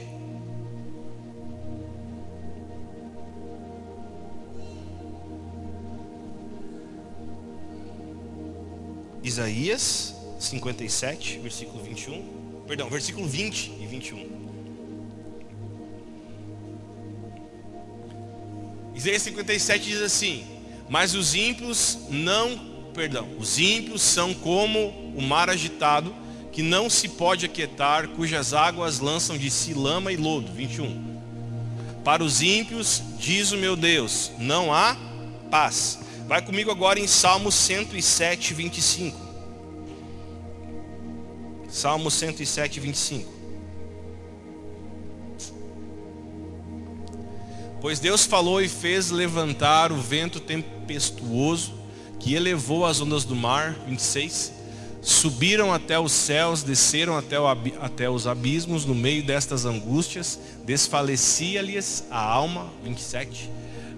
Isaías 9.22 10.14
57, 10.38 11.38
versículo 11.40 11.84
21. 11.84 12.62
Perdão, 12.66 12.88
versículo 12.88 13.28
20 13.28 13.72
e 13.78 13.86
21. 13.86 14.30
Isaías 18.94 19.20
57 19.20 19.84
diz 19.84 20.00
assim: 20.00 20.46
Mas 20.88 21.14
os 21.14 21.34
ímpios 21.34 21.98
não, 22.08 22.58
perdão, 22.94 23.28
os 23.38 23.58
ímpios 23.58 24.00
são 24.00 24.32
como 24.32 24.88
o 25.14 25.20
mar 25.20 25.50
agitado 25.50 26.29
que 26.52 26.62
não 26.62 26.90
se 26.90 27.08
pode 27.08 27.46
aquietar, 27.46 28.08
cujas 28.08 28.52
águas 28.52 28.98
lançam 28.98 29.38
de 29.38 29.50
si 29.50 29.72
lama 29.72 30.12
e 30.12 30.16
lodo. 30.16 30.52
21. 30.52 31.20
Para 32.04 32.24
os 32.24 32.42
ímpios, 32.42 33.02
diz 33.18 33.52
o 33.52 33.56
meu 33.56 33.76
Deus, 33.76 34.32
não 34.38 34.72
há 34.72 34.96
paz. 35.50 35.98
Vai 36.26 36.42
comigo 36.42 36.70
agora 36.70 36.98
em 36.98 37.06
Salmo 37.06 37.52
107, 37.52 38.54
25. 38.54 39.18
Salmo 41.68 42.10
107, 42.10 42.80
25. 42.80 43.40
Pois 47.80 47.98
Deus 47.98 48.26
falou 48.26 48.60
e 48.60 48.68
fez 48.68 49.10
levantar 49.10 49.90
o 49.90 49.96
vento 49.96 50.40
tempestuoso 50.40 51.74
que 52.18 52.34
elevou 52.34 52.84
as 52.84 53.00
ondas 53.00 53.24
do 53.24 53.34
mar. 53.34 53.74
26 53.86 54.59
Subiram 55.02 55.72
até 55.72 55.98
os 55.98 56.12
céus, 56.12 56.62
desceram 56.62 57.16
até, 57.16 57.36
até 57.80 58.10
os 58.10 58.26
abismos, 58.26 58.84
no 58.84 58.94
meio 58.94 59.22
destas 59.22 59.64
angústias, 59.64 60.38
desfalecia-lhes 60.64 62.04
a 62.10 62.20
alma. 62.20 62.70
27. 62.84 63.50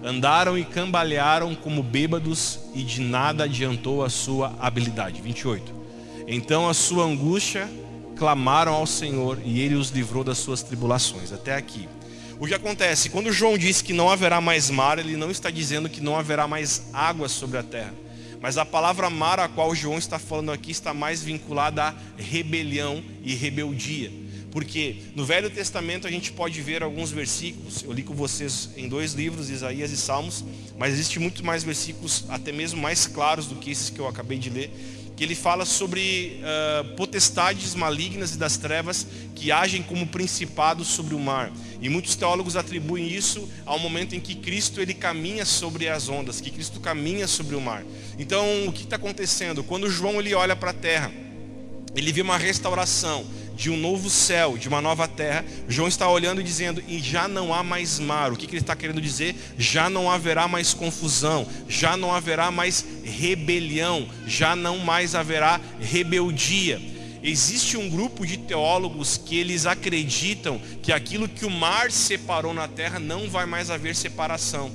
Andaram 0.03 0.57
e 0.57 0.63
cambalearam 0.63 1.55
como 1.55 1.83
bêbados, 1.83 2.59
e 2.73 2.83
de 2.83 3.01
nada 3.01 3.43
adiantou 3.43 4.03
a 4.03 4.09
sua 4.09 4.55
habilidade. 4.59 5.21
28. 5.21 5.73
Então 6.27 6.69
a 6.69 6.73
sua 6.73 7.05
angústia 7.05 7.69
clamaram 8.15 8.73
ao 8.73 8.85
Senhor, 8.85 9.39
e 9.43 9.59
ele 9.59 9.75
os 9.75 9.89
livrou 9.89 10.23
das 10.23 10.37
suas 10.37 10.63
tribulações. 10.63 11.33
Até 11.33 11.55
aqui. 11.55 11.87
O 12.39 12.47
que 12.47 12.53
acontece? 12.53 13.09
Quando 13.09 13.31
João 13.31 13.57
diz 13.57 13.81
que 13.81 13.93
não 13.93 14.09
haverá 14.09 14.41
mais 14.41 14.69
mar, 14.69 14.99
ele 14.99 15.15
não 15.15 15.29
está 15.29 15.49
dizendo 15.49 15.89
que 15.89 16.01
não 16.01 16.17
haverá 16.17 16.47
mais 16.47 16.83
água 16.93 17.27
sobre 17.29 17.57
a 17.57 17.63
terra. 17.63 17.93
Mas 18.43 18.57
a 18.57 18.65
palavra 18.65 19.09
mar 19.09 19.39
a 19.39 19.47
qual 19.47 19.73
João 19.73 19.97
está 19.97 20.19
falando 20.19 20.51
aqui 20.51 20.69
está 20.69 20.93
mais 20.93 21.23
vinculada 21.23 21.81
à 21.81 21.95
rebelião 22.17 23.01
e 23.23 23.33
rebeldia. 23.33 24.11
Porque 24.51 24.97
no 25.15 25.23
Velho 25.23 25.49
Testamento 25.49 26.05
a 26.05 26.11
gente 26.11 26.33
pode 26.33 26.61
ver 26.61 26.83
alguns 26.83 27.09
versículos, 27.09 27.83
eu 27.83 27.93
li 27.93 28.03
com 28.03 28.13
vocês 28.13 28.71
em 28.75 28.89
dois 28.89 29.13
livros, 29.13 29.49
Isaías 29.49 29.91
e 29.91 29.97
Salmos, 29.97 30.43
mas 30.77 30.91
existe 30.91 31.19
muito 31.19 31.41
mais 31.41 31.63
versículos, 31.63 32.25
até 32.27 32.51
mesmo 32.51 32.81
mais 32.81 33.07
claros 33.07 33.45
do 33.45 33.55
que 33.55 33.71
esses 33.71 33.89
que 33.89 33.99
eu 33.99 34.09
acabei 34.09 34.37
de 34.37 34.49
ler, 34.49 34.69
que 35.15 35.23
ele 35.23 35.35
fala 35.35 35.63
sobre 35.63 36.41
uh, 36.41 36.95
potestades 36.95 37.73
malignas 37.75 38.35
e 38.35 38.37
das 38.37 38.57
trevas 38.57 39.07
que 39.35 39.53
agem 39.53 39.81
como 39.81 40.05
principados 40.07 40.89
sobre 40.89 41.15
o 41.15 41.19
mar. 41.19 41.49
E 41.83 41.89
muitos 41.89 42.15
teólogos 42.15 42.55
atribuem 42.55 43.09
isso 43.09 43.49
ao 43.65 43.77
momento 43.77 44.15
em 44.15 44.19
que 44.21 44.35
Cristo 44.35 44.79
ele 44.79 44.93
caminha 44.93 45.43
sobre 45.43 45.89
as 45.89 46.07
ondas, 46.07 46.39
que 46.39 46.49
Cristo 46.49 46.79
caminha 46.79 47.27
sobre 47.27 47.57
o 47.57 47.61
mar. 47.61 47.83
Então, 48.17 48.67
o 48.67 48.71
que 48.71 48.83
está 48.83 48.95
acontecendo? 48.95 49.61
Quando 49.65 49.89
João 49.89 50.17
ele 50.17 50.33
olha 50.33 50.55
para 50.55 50.69
a 50.69 50.73
terra, 50.73 51.11
ele 51.93 52.13
vê 52.13 52.21
uma 52.21 52.37
restauração 52.37 53.25
de 53.53 53.69
um 53.69 53.75
novo 53.75 54.09
céu, 54.09 54.57
de 54.57 54.69
uma 54.69 54.81
nova 54.81 55.09
terra. 55.09 55.43
João 55.67 55.89
está 55.89 56.09
olhando 56.09 56.39
e 56.39 56.43
dizendo: 56.43 56.81
e 56.87 56.99
já 56.99 57.27
não 57.27 57.53
há 57.53 57.61
mais 57.61 57.99
mar. 57.99 58.31
O 58.31 58.37
que, 58.37 58.47
que 58.47 58.53
ele 58.53 58.61
está 58.61 58.77
querendo 58.77 59.01
dizer? 59.01 59.35
Já 59.57 59.89
não 59.89 60.09
haverá 60.09 60.47
mais 60.47 60.73
confusão, 60.73 61.45
já 61.67 61.97
não 61.97 62.13
haverá 62.13 62.49
mais 62.49 62.85
rebelião, 63.03 64.07
já 64.25 64.55
não 64.55 64.79
mais 64.79 65.15
haverá 65.15 65.59
rebeldia. 65.81 66.92
Existe 67.23 67.77
um 67.77 67.89
grupo 67.89 68.27
de 68.27 68.35
teólogos 68.35 69.15
que 69.15 69.39
eles 69.39 69.65
acreditam 69.65 70.59
que 70.81 70.91
aquilo 70.91 71.29
que 71.29 71.45
o 71.45 71.49
mar 71.49 71.89
separou 71.89 72.53
na 72.53 72.67
terra 72.67 72.99
não 72.99 73.29
vai 73.29 73.45
mais 73.45 73.69
haver 73.69 73.95
separação. 73.95 74.69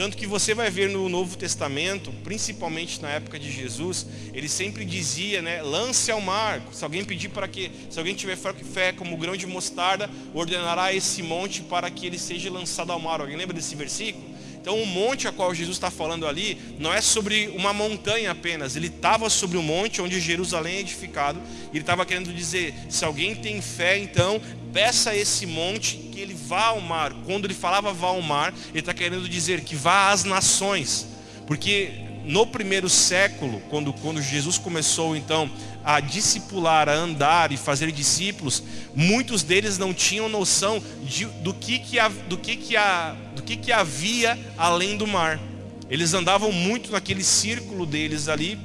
Tanto 0.00 0.16
que 0.16 0.26
você 0.26 0.54
vai 0.54 0.70
ver 0.70 0.88
no 0.88 1.10
Novo 1.10 1.36
Testamento, 1.36 2.10
principalmente 2.24 3.02
na 3.02 3.10
época 3.10 3.38
de 3.38 3.52
Jesus, 3.52 4.06
ele 4.32 4.48
sempre 4.48 4.82
dizia, 4.82 5.42
né, 5.42 5.60
lance 5.60 6.10
ao 6.10 6.22
mar. 6.22 6.62
Se 6.72 6.82
alguém 6.82 7.04
pedir 7.04 7.28
para 7.28 7.46
que, 7.46 7.70
se 7.90 7.98
alguém 7.98 8.14
tiver 8.14 8.34
fé 8.36 8.92
como 8.92 9.18
grão 9.18 9.36
de 9.36 9.46
mostarda, 9.46 10.08
ordenará 10.32 10.94
esse 10.94 11.22
monte 11.22 11.60
para 11.60 11.90
que 11.90 12.06
ele 12.06 12.18
seja 12.18 12.50
lançado 12.50 12.90
ao 12.92 12.98
mar. 12.98 13.20
Alguém 13.20 13.36
lembra 13.36 13.54
desse 13.54 13.76
versículo? 13.76 14.29
Então, 14.60 14.80
o 14.80 14.86
monte 14.86 15.26
a 15.26 15.32
qual 15.32 15.54
Jesus 15.54 15.76
está 15.76 15.90
falando 15.90 16.26
ali 16.26 16.60
não 16.78 16.92
é 16.92 17.00
sobre 17.00 17.48
uma 17.56 17.72
montanha 17.72 18.30
apenas. 18.30 18.76
Ele 18.76 18.88
estava 18.88 19.30
sobre 19.30 19.56
o 19.56 19.62
monte 19.62 20.02
onde 20.02 20.20
Jerusalém 20.20 20.76
é 20.76 20.80
edificado. 20.80 21.40
E 21.72 21.76
ele 21.76 21.80
estava 21.80 22.04
querendo 22.04 22.32
dizer: 22.32 22.74
se 22.88 23.04
alguém 23.04 23.34
tem 23.34 23.62
fé, 23.62 23.98
então 23.98 24.40
peça 24.72 25.10
a 25.10 25.16
esse 25.16 25.46
monte 25.46 25.96
que 25.96 26.20
ele 26.20 26.34
vá 26.34 26.66
ao 26.66 26.80
mar. 26.80 27.12
Quando 27.24 27.46
ele 27.46 27.54
falava 27.54 27.92
vá 27.92 28.08
ao 28.08 28.20
mar, 28.20 28.52
ele 28.68 28.80
está 28.80 28.92
querendo 28.92 29.28
dizer 29.28 29.62
que 29.62 29.74
vá 29.74 30.10
às 30.10 30.24
nações. 30.24 31.06
Porque 31.46 32.09
no 32.24 32.46
primeiro 32.46 32.88
século, 32.88 33.60
quando, 33.70 33.92
quando 33.92 34.22
Jesus 34.22 34.58
começou 34.58 35.16
então 35.16 35.50
a 35.84 36.00
discipular, 36.00 36.88
a 36.88 36.92
andar 36.92 37.52
e 37.52 37.56
fazer 37.56 37.90
discípulos, 37.90 38.62
muitos 38.94 39.42
deles 39.42 39.78
não 39.78 39.94
tinham 39.94 40.28
noção 40.28 40.82
de, 41.02 41.24
do, 41.24 41.54
que, 41.54 41.78
que, 41.78 41.96
do, 42.28 42.36
que, 42.36 42.56
que, 42.56 42.74
do 43.34 43.42
que, 43.42 43.56
que 43.56 43.72
havia 43.72 44.38
além 44.56 44.96
do 44.96 45.06
mar. 45.06 45.40
Eles 45.88 46.14
andavam 46.14 46.52
muito 46.52 46.92
naquele 46.92 47.24
círculo 47.24 47.84
deles 47.84 48.28
ali, 48.28 48.58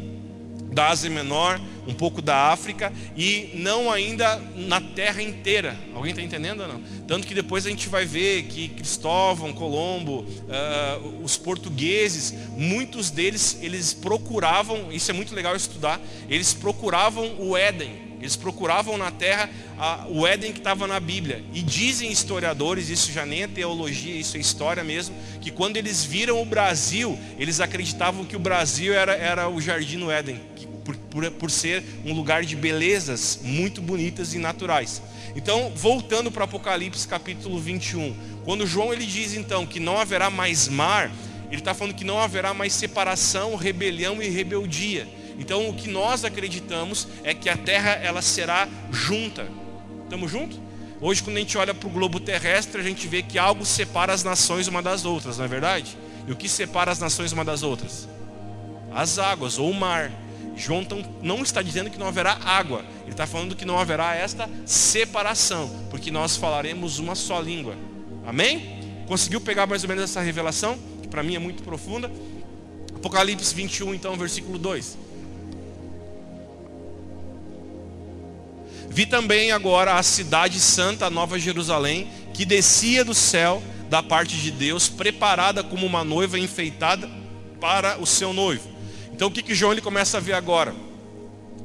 da 0.72 0.90
Ásia 0.90 1.10
Menor, 1.10 1.60
um 1.88 1.94
pouco 1.94 2.22
da 2.22 2.52
África 2.52 2.92
e 3.16 3.52
não 3.54 3.92
ainda 3.92 4.42
na 4.56 4.82
terra 4.82 5.22
inteira. 5.22 5.78
Alguém 5.94 6.12
está 6.12 6.22
entendendo 6.22 6.62
ou 6.62 6.68
não? 6.68 6.82
Tanto 7.08 7.28
que 7.28 7.34
depois 7.34 7.66
a 7.66 7.70
gente 7.70 7.88
vai 7.88 8.06
ver 8.06 8.44
que 8.44 8.70
Cristóvão, 8.70 9.54
Colombo, 9.54 10.22
uh, 10.22 11.24
os 11.24 11.38
portugueses, 11.38 12.34
muitos 12.58 13.10
deles 13.10 13.60
eles 13.62 13.94
procuravam, 13.94 14.92
isso 14.92 15.12
é 15.12 15.14
muito 15.14 15.36
legal 15.36 15.56
estudar, 15.56 16.02
eles 16.30 16.54
procuravam 16.54 17.36
o 17.40 17.56
Éden, 17.56 18.06
Eles 18.26 18.36
procuravam 18.36 18.98
na 18.98 19.12
terra 19.12 19.50
a, 19.78 20.08
o 20.10 20.26
Éden 20.26 20.52
que 20.52 20.58
estava 20.58 20.88
na 20.88 21.00
Bíblia. 21.00 21.44
E 21.54 21.62
dizem 21.62 22.12
historiadores, 22.12 22.90
isso 22.90 23.12
já 23.12 23.26
nem 23.26 23.44
é 23.44 23.48
teologia, 23.48 24.16
isso 24.16 24.36
é 24.38 24.40
história 24.40 24.84
mesmo, 24.84 25.16
que 25.42 25.52
quando 25.52 25.78
eles 25.78 26.04
viram 26.04 26.42
o 26.42 26.46
Brasil, 26.46 27.20
eles 27.38 27.60
acreditavam 27.60 28.26
que 28.26 28.36
o 28.36 28.40
Brasil 28.40 28.94
era, 28.94 29.14
era 29.14 29.48
o 29.48 29.62
jardim 29.62 29.98
no 29.98 30.10
Éden, 30.10 30.42
por, 30.86 30.96
por, 30.96 31.32
por 31.32 31.52
ser 31.52 31.84
um 32.06 32.14
lugar 32.14 32.46
de 32.46 32.56
belezas 32.56 33.40
muito 33.44 33.82
bonitas 33.82 34.34
e 34.34 34.38
naturais. 34.38 35.02
Então, 35.36 35.74
voltando 35.76 36.32
para 36.32 36.46
Apocalipse 36.46 37.06
capítulo 37.06 37.60
21, 37.60 38.16
quando 38.46 38.66
João 38.66 38.94
ele 38.94 39.06
diz 39.06 39.34
então 39.34 39.66
que 39.66 39.80
não 39.80 39.98
haverá 39.98 40.30
mais 40.30 40.70
mar, 40.70 41.12
ele 41.50 41.60
está 41.60 41.74
falando 41.74 41.96
que 41.96 42.06
não 42.06 42.20
haverá 42.20 42.54
mais 42.54 42.74
separação, 42.74 43.56
rebelião 43.56 44.22
e 44.22 44.30
rebeldia. 44.30 45.08
Então 45.38 45.68
o 45.70 45.74
que 45.74 45.90
nós 45.90 46.24
acreditamos 46.24 47.08
é 47.24 47.34
que 47.34 47.50
a 47.50 47.58
terra 47.58 47.92
ela 47.92 48.22
será 48.22 48.68
junta. 48.92 49.48
Estamos 50.04 50.32
juntos? 50.32 50.60
Hoje 51.02 51.22
quando 51.22 51.38
a 51.38 51.40
gente 51.40 51.58
olha 51.58 51.74
para 51.74 51.88
o 51.88 51.92
globo 51.92 52.20
terrestre, 52.20 52.80
a 52.80 52.84
gente 52.84 53.08
vê 53.08 53.22
que 53.22 53.38
algo 53.38 53.66
separa 53.66 54.14
as 54.14 54.24
nações 54.24 54.68
uma 54.68 54.82
das 54.82 55.04
outras, 55.04 55.38
não 55.38 55.46
é 55.46 55.48
verdade? 55.48 55.98
E 56.28 56.32
o 56.32 56.36
que 56.36 56.48
separa 56.48 56.92
as 56.92 57.00
nações 57.00 57.32
uma 57.32 57.44
das 57.44 57.64
outras? 57.64 58.08
As 58.94 59.20
águas 59.20 59.60
ou 59.60 59.70
o 59.70 59.74
mar. 59.74 60.12
João 60.56 60.82
então, 60.82 61.04
não 61.22 61.42
está 61.44 61.62
dizendo 61.62 61.90
que 61.90 62.00
não 62.00 62.08
haverá 62.08 62.38
água, 62.44 62.86
ele 63.04 63.12
está 63.12 63.28
falando 63.28 63.56
que 63.56 63.66
não 63.66 63.78
haverá 63.78 64.16
esta 64.16 64.50
separação, 64.66 65.70
porque 65.90 66.10
nós 66.10 66.38
falaremos 66.38 66.98
uma 66.98 67.14
só 67.14 67.40
língua. 67.40 67.76
Amém? 68.26 69.04
Conseguiu 69.08 69.42
pegar 69.42 69.68
mais 69.68 69.84
ou 69.84 69.90
menos 69.90 70.04
essa 70.04 70.22
revelação, 70.22 70.78
que 71.02 71.08
para 71.08 71.22
mim 71.22 71.36
é 71.36 71.40
muito 71.40 71.62
profunda? 71.62 72.12
Apocalipse 72.96 73.54
21, 73.54 73.94
então, 73.94 74.16
versículo 74.16 74.58
2. 74.58 74.98
Vi 78.90 79.06
também 79.06 79.52
agora 79.52 79.96
a 79.96 80.04
cidade 80.04 80.60
santa, 80.60 81.08
a 81.08 81.10
Nova 81.10 81.38
Jerusalém, 81.38 82.08
que 82.34 82.46
descia 82.46 83.04
do 83.04 83.14
céu 83.14 83.62
da 83.90 84.02
parte 84.02 84.38
de 84.38 84.52
Deus, 84.52 84.88
preparada 84.88 85.64
como 85.64 85.86
uma 85.86 86.04
noiva 86.04 86.40
enfeitada 86.40 87.10
para 87.60 88.00
o 88.00 88.06
seu 88.06 88.34
noivo. 88.34 88.75
Então 89.16 89.30
o 89.30 89.32
que, 89.32 89.42
que 89.42 89.56
João 89.56 89.72
ele 89.72 89.80
começa 89.80 90.18
a 90.18 90.20
ver 90.20 90.34
agora? 90.34 90.76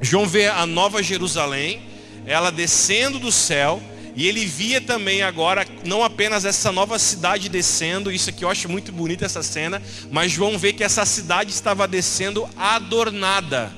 João 0.00 0.24
vê 0.24 0.46
a 0.46 0.64
Nova 0.64 1.02
Jerusalém, 1.02 1.82
ela 2.24 2.52
descendo 2.52 3.18
do 3.18 3.32
céu, 3.32 3.82
e 4.14 4.28
ele 4.28 4.46
via 4.46 4.80
também 4.80 5.22
agora, 5.22 5.66
não 5.84 6.04
apenas 6.04 6.44
essa 6.44 6.70
nova 6.70 6.96
cidade 6.96 7.48
descendo, 7.48 8.12
isso 8.12 8.30
aqui 8.30 8.44
eu 8.44 8.48
acho 8.48 8.68
muito 8.68 8.92
bonita 8.92 9.24
essa 9.24 9.42
cena, 9.42 9.82
mas 10.12 10.30
João 10.30 10.56
vê 10.56 10.72
que 10.72 10.84
essa 10.84 11.04
cidade 11.04 11.50
estava 11.50 11.88
descendo 11.88 12.48
adornada. 12.56 13.72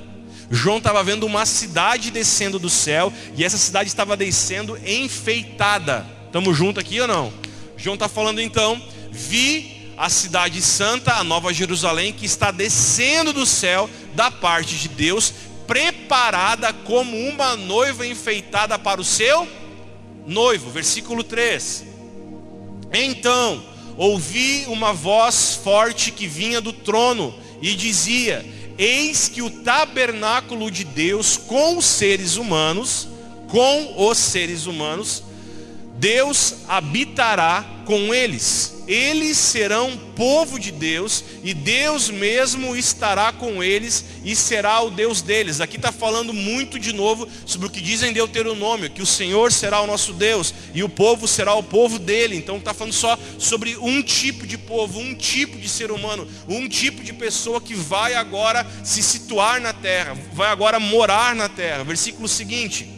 João 0.51 0.77
estava 0.77 1.03
vendo 1.03 1.25
uma 1.25 1.43
cidade 1.43 2.11
descendo 2.11 2.59
do 2.59 2.69
céu 2.69 3.11
e 3.35 3.43
essa 3.43 3.57
cidade 3.57 3.89
estava 3.89 4.15
descendo 4.15 4.77
enfeitada. 4.85 6.05
Estamos 6.27 6.55
juntos 6.55 6.83
aqui 6.83 7.01
ou 7.01 7.07
não? 7.07 7.33
João 7.75 7.95
está 7.95 8.07
falando 8.07 8.39
então, 8.39 8.79
vi 9.11 9.82
a 9.97 10.09
cidade 10.09 10.61
santa, 10.61 11.13
a 11.13 11.23
nova 11.23 11.53
Jerusalém, 11.53 12.13
que 12.13 12.25
está 12.25 12.51
descendo 12.51 13.31
do 13.31 13.45
céu 13.45 13.89
da 14.15 14.31
parte 14.31 14.75
de 14.75 14.87
Deus, 14.87 15.33
preparada 15.67 16.73
como 16.73 17.17
uma 17.29 17.55
noiva 17.55 18.05
enfeitada 18.05 18.77
para 18.77 18.99
o 18.99 19.03
seu 19.03 19.47
noivo. 20.25 20.69
Versículo 20.71 21.23
3. 21.23 21.85
Então 22.91 23.63
ouvi 23.97 24.65
uma 24.67 24.93
voz 24.93 25.59
forte 25.63 26.11
que 26.11 26.27
vinha 26.27 26.59
do 26.59 26.73
trono 26.73 27.33
e 27.61 27.75
dizia: 27.75 28.45
Eis 28.77 29.27
que 29.27 29.41
o 29.41 29.49
tabernáculo 29.49 30.69
de 30.69 30.83
Deus 30.83 31.37
com 31.37 31.77
os 31.77 31.85
seres 31.85 32.35
humanos, 32.35 33.07
com 33.47 34.07
os 34.09 34.17
seres 34.17 34.65
humanos, 34.65 35.23
Deus 36.03 36.55
habitará 36.67 37.65
com 37.85 38.13
eles. 38.13 38.83
Eles 38.85 39.37
serão 39.37 39.97
povo 40.17 40.59
de 40.59 40.69
Deus 40.69 41.23
e 41.41 41.53
Deus 41.53 42.09
mesmo 42.09 42.75
estará 42.75 43.31
com 43.31 43.63
eles 43.63 44.03
e 44.21 44.35
será 44.35 44.81
o 44.81 44.89
Deus 44.89 45.21
deles. 45.21 45.61
Aqui 45.61 45.77
está 45.77 45.93
falando 45.93 46.33
muito 46.33 46.77
de 46.77 46.91
novo 46.91 47.25
sobre 47.45 47.67
o 47.67 47.69
que 47.69 47.79
diz 47.79 48.03
em 48.03 48.11
Deuteronômio, 48.11 48.89
que 48.89 49.01
o 49.01 49.05
Senhor 49.05 49.53
será 49.53 49.79
o 49.79 49.87
nosso 49.87 50.11
Deus 50.11 50.53
e 50.73 50.83
o 50.83 50.89
povo 50.89 51.25
será 51.25 51.53
o 51.53 51.63
povo 51.63 51.97
dele. 51.97 52.35
Então 52.35 52.57
está 52.57 52.73
falando 52.73 52.91
só 52.91 53.17
sobre 53.39 53.77
um 53.77 54.03
tipo 54.03 54.45
de 54.45 54.57
povo, 54.57 54.99
um 54.99 55.15
tipo 55.15 55.57
de 55.57 55.69
ser 55.69 55.89
humano, 55.89 56.27
um 56.49 56.67
tipo 56.67 57.01
de 57.01 57.13
pessoa 57.13 57.61
que 57.61 57.75
vai 57.75 58.13
agora 58.13 58.67
se 58.83 59.01
situar 59.01 59.61
na 59.61 59.71
terra, 59.71 60.17
vai 60.33 60.49
agora 60.49 60.81
morar 60.81 61.33
na 61.33 61.47
terra. 61.47 61.85
Versículo 61.85 62.27
seguinte. 62.27 62.89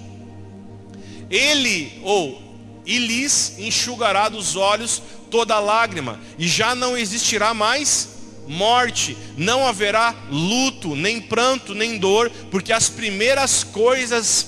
Ele 1.30 2.00
ou 2.04 2.45
e 2.86 2.98
lhes 2.98 3.56
enxugará 3.58 4.30
dos 4.30 4.56
olhos 4.56 5.02
toda 5.32 5.60
lágrima, 5.60 6.20
e 6.38 6.48
já 6.48 6.76
não 6.76 6.98
existirá 6.98 7.54
mais 7.54 8.10
morte, 8.48 9.18
não 9.38 9.66
haverá 9.66 10.16
luto, 10.30 10.96
nem 10.96 11.20
pranto, 11.20 11.74
nem 11.74 11.98
dor, 11.98 12.30
porque 12.52 12.72
as 12.72 12.90
primeiras 12.90 13.64
coisas 13.64 14.48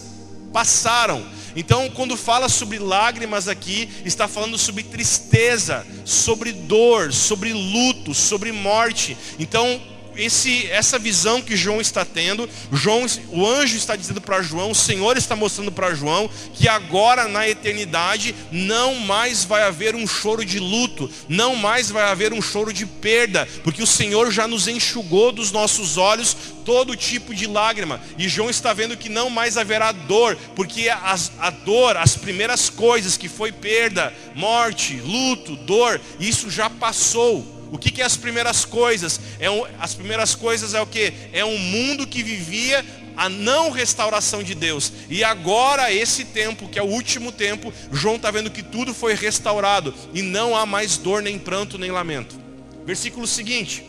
passaram. 0.53 1.25
Então, 1.55 1.89
quando 1.89 2.15
fala 2.15 2.47
sobre 2.47 2.77
lágrimas 2.77 3.47
aqui, 3.47 3.89
está 4.05 4.27
falando 4.27 4.59
sobre 4.59 4.83
tristeza, 4.83 5.85
sobre 6.05 6.51
dor, 6.51 7.11
sobre 7.11 7.51
luto, 7.51 8.13
sobre 8.13 8.51
morte. 8.51 9.17
Então, 9.39 9.81
esse, 10.17 10.67
essa 10.67 10.97
visão 10.97 11.41
que 11.41 11.55
João 11.55 11.79
está 11.79 12.03
tendo, 12.03 12.49
João, 12.71 13.05
o 13.29 13.45
anjo 13.45 13.77
está 13.77 13.95
dizendo 13.95 14.19
para 14.19 14.41
João, 14.41 14.71
o 14.71 14.75
Senhor 14.75 15.15
está 15.17 15.35
mostrando 15.35 15.71
para 15.71 15.93
João 15.93 16.29
que 16.53 16.67
agora 16.67 17.27
na 17.27 17.47
eternidade 17.47 18.35
não 18.51 18.95
mais 18.95 19.43
vai 19.43 19.63
haver 19.63 19.95
um 19.95 20.07
choro 20.07 20.43
de 20.43 20.59
luto, 20.59 21.09
não 21.29 21.55
mais 21.55 21.89
vai 21.89 22.03
haver 22.03 22.33
um 22.33 22.41
choro 22.41 22.73
de 22.73 22.85
perda, 22.85 23.47
porque 23.63 23.83
o 23.83 23.87
Senhor 23.87 24.31
já 24.31 24.47
nos 24.47 24.67
enxugou 24.67 25.31
dos 25.31 25.51
nossos 25.51 25.97
olhos 25.97 26.35
todo 26.65 26.97
tipo 26.97 27.33
de 27.33 27.47
lágrima. 27.47 28.01
E 28.17 28.27
João 28.27 28.49
está 28.49 28.73
vendo 28.73 28.97
que 28.97 29.07
não 29.07 29.29
mais 29.29 29.55
haverá 29.57 29.91
dor, 29.91 30.35
porque 30.55 30.89
a, 30.89 31.17
a 31.39 31.49
dor, 31.49 31.95
as 31.95 32.17
primeiras 32.17 32.69
coisas 32.69 33.15
que 33.15 33.29
foi 33.29 33.51
perda, 33.51 34.13
morte, 34.35 34.95
luto, 34.97 35.55
dor, 35.55 36.01
isso 36.19 36.49
já 36.49 36.69
passou. 36.69 37.56
O 37.71 37.77
que, 37.77 37.91
que 37.91 38.01
é 38.01 38.05
as 38.05 38.17
primeiras 38.17 38.65
coisas? 38.65 39.19
É 39.39 39.49
um, 39.49 39.63
as 39.79 39.93
primeiras 39.93 40.35
coisas 40.35 40.73
é 40.73 40.81
o 40.81 40.87
que? 40.87 41.13
É 41.33 41.43
um 41.43 41.57
mundo 41.57 42.07
que 42.07 42.23
vivia 42.23 42.85
a 43.17 43.27
não 43.27 43.71
restauração 43.71 44.43
de 44.43 44.53
Deus. 44.53 44.93
E 45.09 45.23
agora, 45.23 45.91
esse 45.91 46.23
tempo, 46.23 46.69
que 46.69 46.77
é 46.77 46.83
o 46.83 46.85
último 46.85 47.31
tempo, 47.31 47.73
João 47.91 48.15
está 48.15 48.29
vendo 48.29 48.51
que 48.51 48.61
tudo 48.61 48.93
foi 48.93 49.15
restaurado. 49.15 49.93
E 50.13 50.21
não 50.21 50.55
há 50.55 50.65
mais 50.65 50.97
dor, 50.97 51.21
nem 51.23 51.39
pranto, 51.39 51.77
nem 51.79 51.91
lamento. 51.91 52.39
Versículo 52.85 53.25
seguinte. 53.25 53.83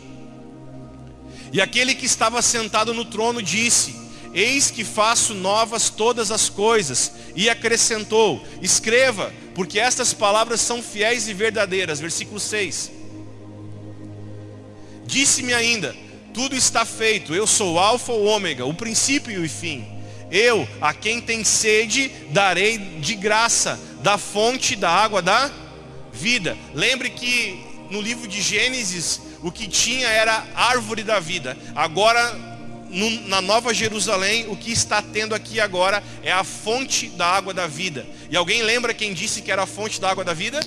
E 1.53 1.61
aquele 1.61 1.95
que 1.95 2.05
estava 2.05 2.41
sentado 2.41 2.93
no 2.93 3.05
trono 3.05 3.41
disse: 3.41 3.95
Eis 4.33 4.69
que 4.71 4.83
faço 4.83 5.33
novas 5.33 5.89
todas 5.89 6.31
as 6.31 6.49
coisas. 6.49 7.11
E 7.35 7.49
acrescentou: 7.49 8.43
Escreva, 8.61 9.31
porque 9.53 9.79
estas 9.79 10.11
palavras 10.11 10.59
são 10.59 10.81
fiéis 10.81 11.27
e 11.27 11.33
verdadeiras. 11.33 11.99
Versículo 11.99 12.39
6. 12.39 12.98
Disse-me 15.09 15.55
ainda: 15.55 15.95
Tudo 16.31 16.55
está 16.55 16.85
feito, 16.85 17.33
eu 17.33 17.47
sou 17.47 17.73
o 17.73 17.79
Alfa 17.79 18.11
ou 18.11 18.25
Ômega, 18.25 18.63
o 18.63 18.75
princípio 18.75 19.33
e 19.33 19.43
o 19.43 19.49
fim. 19.49 19.83
Eu, 20.29 20.69
a 20.79 20.93
quem 20.93 21.19
tem 21.19 21.43
sede, 21.43 22.11
darei 22.29 22.77
de 22.77 23.15
graça 23.15 23.79
da 24.03 24.19
fonte 24.19 24.75
da 24.75 24.91
água 24.91 25.19
da 25.19 25.49
vida. 26.13 26.55
Lembre 26.75 27.09
que 27.09 27.59
no 27.89 27.99
livro 27.99 28.27
de 28.27 28.39
Gênesis, 28.39 29.19
o 29.41 29.51
que 29.51 29.67
tinha 29.67 30.07
era 30.07 30.45
árvore 30.53 31.01
da 31.01 31.19
vida. 31.19 31.57
Agora, 31.73 32.31
no, 32.87 33.09
na 33.27 33.41
Nova 33.41 33.73
Jerusalém, 33.73 34.45
o 34.47 34.55
que 34.55 34.71
está 34.71 35.01
tendo 35.01 35.33
aqui 35.33 35.59
agora 35.59 36.03
é 36.21 36.31
a 36.31 36.43
fonte 36.43 37.07
da 37.07 37.25
água 37.25 37.51
da 37.51 37.65
vida. 37.65 38.05
E 38.29 38.37
alguém 38.37 38.61
lembra 38.61 38.93
quem 38.93 39.11
disse 39.11 39.41
que 39.41 39.51
era 39.51 39.63
a 39.63 39.67
fonte 39.67 39.99
da 39.99 40.11
água 40.11 40.23
da 40.23 40.35
vida? 40.35 40.59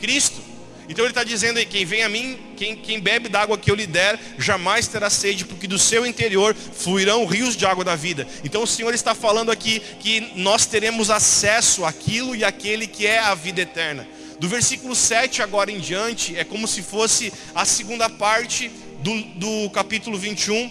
Cristo. 0.00 0.53
Então 0.88 1.04
ele 1.04 1.12
está 1.12 1.24
dizendo 1.24 1.58
aí, 1.58 1.64
quem 1.64 1.84
vem 1.84 2.02
a 2.02 2.08
mim, 2.08 2.38
quem, 2.56 2.76
quem 2.76 3.00
bebe 3.00 3.28
da 3.28 3.40
água 3.40 3.56
que 3.56 3.70
eu 3.70 3.74
lhe 3.74 3.86
der, 3.86 4.18
jamais 4.38 4.86
terá 4.86 5.08
sede, 5.08 5.44
porque 5.44 5.66
do 5.66 5.78
seu 5.78 6.06
interior 6.06 6.54
fluirão 6.54 7.24
rios 7.24 7.56
de 7.56 7.64
água 7.64 7.84
da 7.84 7.96
vida. 7.96 8.26
Então 8.44 8.62
o 8.62 8.66
Senhor 8.66 8.92
está 8.92 9.14
falando 9.14 9.50
aqui 9.50 9.80
que 10.00 10.32
nós 10.36 10.66
teremos 10.66 11.10
acesso 11.10 11.84
àquilo 11.84 12.36
e 12.36 12.44
àquele 12.44 12.86
que 12.86 13.06
é 13.06 13.18
a 13.18 13.34
vida 13.34 13.62
eterna. 13.62 14.06
Do 14.38 14.48
versículo 14.48 14.94
7 14.94 15.42
agora 15.42 15.70
em 15.70 15.78
diante, 15.78 16.36
é 16.36 16.44
como 16.44 16.68
se 16.68 16.82
fosse 16.82 17.32
a 17.54 17.64
segunda 17.64 18.10
parte 18.10 18.70
do, 19.00 19.22
do 19.36 19.70
capítulo 19.70 20.18
21, 20.18 20.70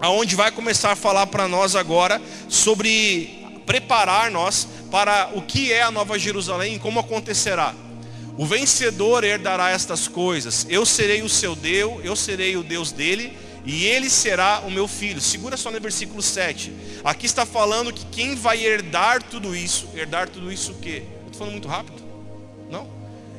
aonde 0.00 0.34
vai 0.36 0.50
começar 0.50 0.92
a 0.92 0.96
falar 0.96 1.26
para 1.26 1.48
nós 1.48 1.76
agora 1.76 2.20
sobre 2.48 3.44
preparar 3.66 4.30
nós 4.30 4.66
para 4.90 5.30
o 5.34 5.42
que 5.42 5.70
é 5.70 5.82
a 5.82 5.90
Nova 5.90 6.18
Jerusalém 6.18 6.76
e 6.76 6.78
como 6.78 7.00
acontecerá. 7.00 7.74
O 8.38 8.46
vencedor 8.46 9.24
herdará 9.24 9.70
estas 9.70 10.06
coisas. 10.06 10.64
Eu 10.70 10.86
serei 10.86 11.22
o 11.22 11.28
seu 11.28 11.56
Deus, 11.56 12.04
eu 12.04 12.14
serei 12.14 12.56
o 12.56 12.62
Deus 12.62 12.92
dele, 12.92 13.36
e 13.64 13.84
ele 13.84 14.08
será 14.08 14.60
o 14.60 14.70
meu 14.70 14.86
filho. 14.86 15.20
Segura 15.20 15.56
só 15.56 15.72
no 15.72 15.80
versículo 15.80 16.22
7. 16.22 16.72
Aqui 17.02 17.26
está 17.26 17.44
falando 17.44 17.92
que 17.92 18.06
quem 18.06 18.36
vai 18.36 18.64
herdar 18.64 19.24
tudo 19.24 19.56
isso, 19.56 19.88
herdar 19.92 20.28
tudo 20.28 20.52
isso 20.52 20.70
o 20.70 20.74
quê? 20.76 21.02
Estou 21.26 21.34
falando 21.34 21.54
muito 21.54 21.66
rápido? 21.66 22.00
Não? 22.70 22.88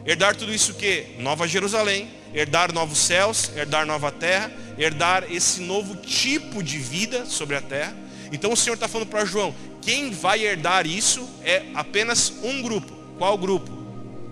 Herdar 0.05 0.35
tudo 0.35 0.53
isso 0.53 0.73
o 0.73 0.75
quê? 0.75 1.15
Nova 1.17 1.47
Jerusalém, 1.47 2.09
herdar 2.33 2.73
novos 2.73 2.97
céus, 2.97 3.51
herdar 3.55 3.85
nova 3.85 4.11
terra, 4.11 4.51
herdar 4.77 5.23
esse 5.31 5.61
novo 5.61 5.95
tipo 5.95 6.61
de 6.61 6.77
vida 6.77 7.25
sobre 7.25 7.55
a 7.55 7.61
terra. 7.61 7.95
Então 8.33 8.51
o 8.51 8.57
Senhor 8.57 8.75
está 8.75 8.89
falando 8.89 9.07
para 9.07 9.23
João, 9.23 9.55
quem 9.81 10.11
vai 10.11 10.43
herdar 10.43 10.85
isso 10.85 11.25
é 11.41 11.67
apenas 11.73 12.33
um 12.43 12.61
grupo. 12.61 12.91
Qual 13.17 13.37
grupo? 13.37 13.78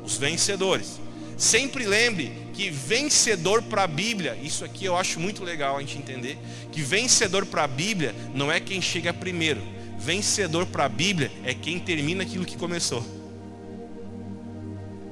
Os 0.08 0.16
vencedores. 0.16 1.02
Sempre 1.38 1.86
lembre 1.86 2.32
que 2.54 2.70
vencedor 2.70 3.62
para 3.62 3.84
a 3.84 3.88
Bíblia, 3.88 4.38
isso 4.42 4.64
aqui 4.64 4.86
eu 4.86 4.96
acho 4.96 5.20
muito 5.20 5.44
legal 5.44 5.76
a 5.76 5.82
gente 5.82 5.98
entender, 5.98 6.38
que 6.72 6.82
vencedor 6.82 7.46
para 7.46 7.66
a 7.66 7.68
Bíblia 7.68 8.16
não 8.34 8.50
é 8.50 8.58
quem 8.58 8.82
chega 8.82 9.14
primeiro. 9.14 9.62
Vencedor 10.00 10.66
para 10.66 10.86
a 10.86 10.90
Bíblia 10.90 11.30
é 11.44 11.54
quem 11.54 11.78
termina 11.78 12.24
aquilo 12.24 12.46
que 12.46 12.56
começou. 12.56 13.06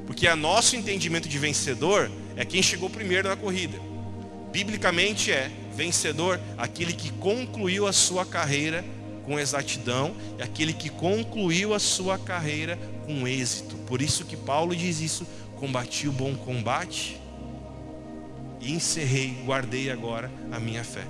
Porque 0.08 0.27
a 0.27 0.36
nosso 0.36 0.77
entendimento 0.77 1.27
de 1.27 1.38
vencedor 1.38 2.10
é 2.38 2.45
quem 2.45 2.63
chegou 2.63 2.89
primeiro 2.89 3.27
na 3.27 3.36
corrida. 3.36 3.77
Biblicamente 4.53 5.29
é 5.29 5.51
vencedor 5.75 6.39
aquele 6.58 6.93
que 6.93 7.12
concluiu 7.12 7.86
a 7.86 7.91
sua 7.91 8.25
carreira 8.25 8.86
com 9.25 9.39
exatidão 9.39 10.15
e 10.38 10.43
aquele 10.43 10.73
que 10.73 10.89
concluiu 10.89 11.73
a 11.73 11.79
sua 11.79 12.17
carreira 12.17 12.77
com 13.05 13.27
êxito. 13.27 13.75
Por 13.88 14.01
isso 14.01 14.25
que 14.25 14.38
Paulo 14.38 14.75
diz 14.75 15.01
isso: 15.01 15.25
combati 15.57 16.07
o 16.07 16.11
bom 16.11 16.35
combate 16.35 17.19
e 18.61 18.71
encerrei, 18.71 19.35
guardei 19.45 19.89
agora 19.91 20.31
a 20.51 20.59
minha 20.59 20.83
fé. 20.83 21.03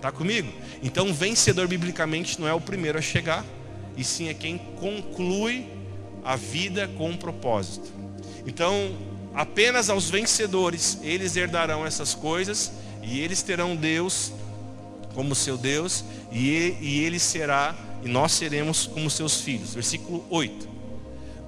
Tá 0.00 0.10
comigo? 0.10 0.50
Então, 0.82 1.12
vencedor 1.12 1.68
biblicamente 1.68 2.40
não 2.40 2.48
é 2.48 2.54
o 2.54 2.60
primeiro 2.60 2.98
a 2.98 3.02
chegar, 3.02 3.44
e 3.96 4.04
sim 4.04 4.28
é 4.28 4.34
quem 4.34 4.56
conclui 4.78 5.66
a 6.24 6.36
vida 6.36 6.88
com 6.96 7.10
um 7.10 7.16
propósito. 7.16 7.92
Então, 8.46 8.96
apenas 9.34 9.90
aos 9.90 10.08
vencedores 10.08 10.98
eles 11.02 11.36
herdarão 11.36 11.84
essas 11.84 12.14
coisas 12.14 12.72
e 13.02 13.20
eles 13.20 13.42
terão 13.42 13.76
Deus 13.76 14.32
como 15.14 15.34
seu 15.34 15.56
Deus 15.56 16.04
e 16.30 16.48
ele, 16.48 17.18
será 17.18 17.74
e 18.02 18.08
nós 18.08 18.32
seremos 18.32 18.86
como 18.86 19.10
seus 19.10 19.40
filhos. 19.40 19.74
Versículo 19.74 20.24
8. 20.30 20.68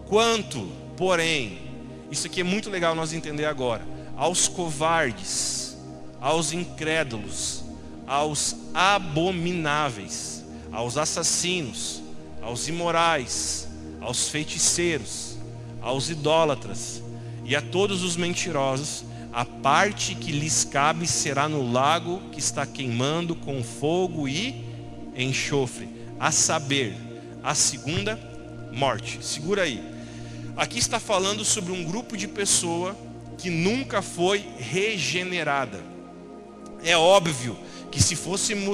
Quanto, 0.07 0.69
porém, 0.97 1.59
isso 2.11 2.27
aqui 2.27 2.41
é 2.41 2.45
muito 2.45 2.69
legal 2.69 2.95
nós 2.95 3.13
entender 3.13 3.47
agora, 3.47 3.87
aos 4.17 4.49
covardes, 4.49 5.77
aos 6.21 6.53
incrédulos, 6.53 7.65
aos 8.07 8.57
abomináveis, 8.75 10.45
aos 10.71 10.99
assassinos, 10.99 12.03
aos 12.43 12.69
imorais, 12.69 13.69
aos 14.01 14.29
feiticeiros, 14.29 15.39
aos 15.81 16.11
idólatras 16.11 17.03
e 17.45 17.57
a 17.57 17.63
todos 17.63 18.03
os 18.03 18.17
mentirosos, 18.17 19.05
a 19.33 19.45
parte 19.45 20.15
que 20.15 20.31
lhes 20.31 20.65
cabe 20.65 21.07
será 21.07 21.49
no 21.49 21.73
lago 21.73 22.21
que 22.31 22.39
está 22.39 22.67
queimando 22.67 23.35
com 23.35 23.63
fogo 23.65 24.29
e 24.29 24.63
enxofre, 25.17 25.89
a 26.21 26.31
saber, 26.31 26.95
a 27.43 27.55
segunda 27.55 28.19
morte. 28.73 29.25
Segura 29.25 29.63
aí. 29.63 29.83
Aqui 30.57 30.79
está 30.79 31.01
falando 31.01 31.45
sobre 31.45 31.73
um 31.73 31.83
grupo 31.83 32.17
de 32.17 32.29
pessoa 32.29 32.95
que 33.39 33.49
nunca 33.49 34.03
foi 34.03 34.45
regenerada. 34.59 35.81
É 36.85 36.97
óbvio 36.97 37.57
que 37.91 38.03
se 38.03 38.17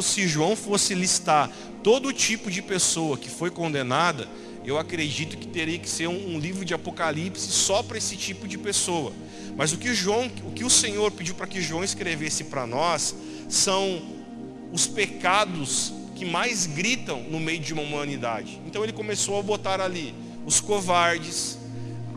se 0.03 0.29
João 0.29 0.57
fosse 0.57 0.95
listar 0.95 1.51
todo 1.83 2.13
tipo 2.13 2.51
de 2.51 2.63
pessoa 2.63 3.17
que 3.17 3.29
foi 3.29 3.51
condenada, 3.51 4.29
eu 4.65 4.77
acredito 4.77 5.37
que 5.37 5.47
teria 5.47 5.79
que 5.79 5.89
ser 5.89 6.09
um, 6.09 6.35
um 6.35 6.39
livro 6.39 6.65
de 6.65 6.75
Apocalipse 6.75 7.51
só 7.51 7.83
para 7.83 7.97
esse 7.97 8.17
tipo 8.17 8.47
de 8.47 8.59
pessoa. 8.59 9.13
Mas 9.59 9.73
o 9.73 9.77
que 9.77 9.93
João, 9.93 10.31
o 10.45 10.53
que 10.53 10.63
o 10.63 10.71
Senhor 10.71 11.11
pediu 11.11 11.35
para 11.35 11.49
que 11.49 11.61
João 11.61 11.83
escrevesse 11.83 12.45
para 12.45 12.65
nós 12.65 13.13
são 13.49 14.01
os 14.73 14.87
pecados 14.87 15.93
que 16.15 16.25
mais 16.25 16.65
gritam 16.65 17.25
no 17.25 17.41
meio 17.41 17.59
de 17.59 17.73
uma 17.73 17.83
humanidade. 17.83 18.61
Então 18.69 18.85
ele 18.85 18.93
começou 18.93 19.37
a 19.37 19.43
botar 19.43 19.81
ali 19.81 20.15
os 20.47 20.61
covardes. 20.61 21.59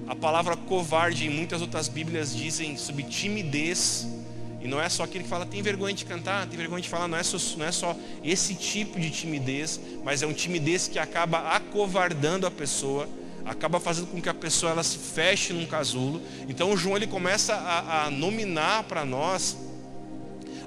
A 0.07 0.15
palavra 0.15 0.55
covarde 0.55 1.25
em 1.25 1.31
muitas 1.31 1.61
outras 1.61 1.87
Bíblias 1.87 2.35
dizem 2.35 2.77
sobre 2.77 3.01
timidez. 3.01 4.07
E 4.61 4.67
não 4.67 4.79
é 4.79 4.87
só 4.87 5.05
aquele 5.05 5.23
que 5.23 5.29
fala, 5.29 5.43
tem 5.43 5.63
vergonha 5.63 5.95
de 5.95 6.05
cantar, 6.05 6.45
tem 6.45 6.55
vergonha 6.55 6.83
de 6.83 6.89
falar, 6.89 7.07
não 7.07 7.17
é, 7.17 7.23
só, 7.23 7.37
não 7.57 7.65
é 7.65 7.71
só 7.71 7.97
esse 8.23 8.53
tipo 8.53 8.99
de 8.99 9.09
timidez, 9.09 9.79
mas 10.03 10.21
é 10.21 10.27
um 10.27 10.33
timidez 10.33 10.87
que 10.87 10.99
acaba 10.99 11.55
acovardando 11.55 12.45
a 12.45 12.51
pessoa, 12.51 13.09
acaba 13.45 13.79
fazendo 13.79 14.07
com 14.07 14.21
que 14.21 14.29
a 14.29 14.33
pessoa 14.33 14.71
ela 14.71 14.83
se 14.83 14.97
feche 14.97 15.53
num 15.53 15.65
casulo. 15.65 16.21
Então 16.47 16.71
o 16.71 16.77
João 16.77 16.95
ele 16.95 17.07
começa 17.07 17.53
a, 17.55 18.05
a 18.05 18.11
nominar 18.11 18.83
para 18.83 19.05
nós 19.05 19.57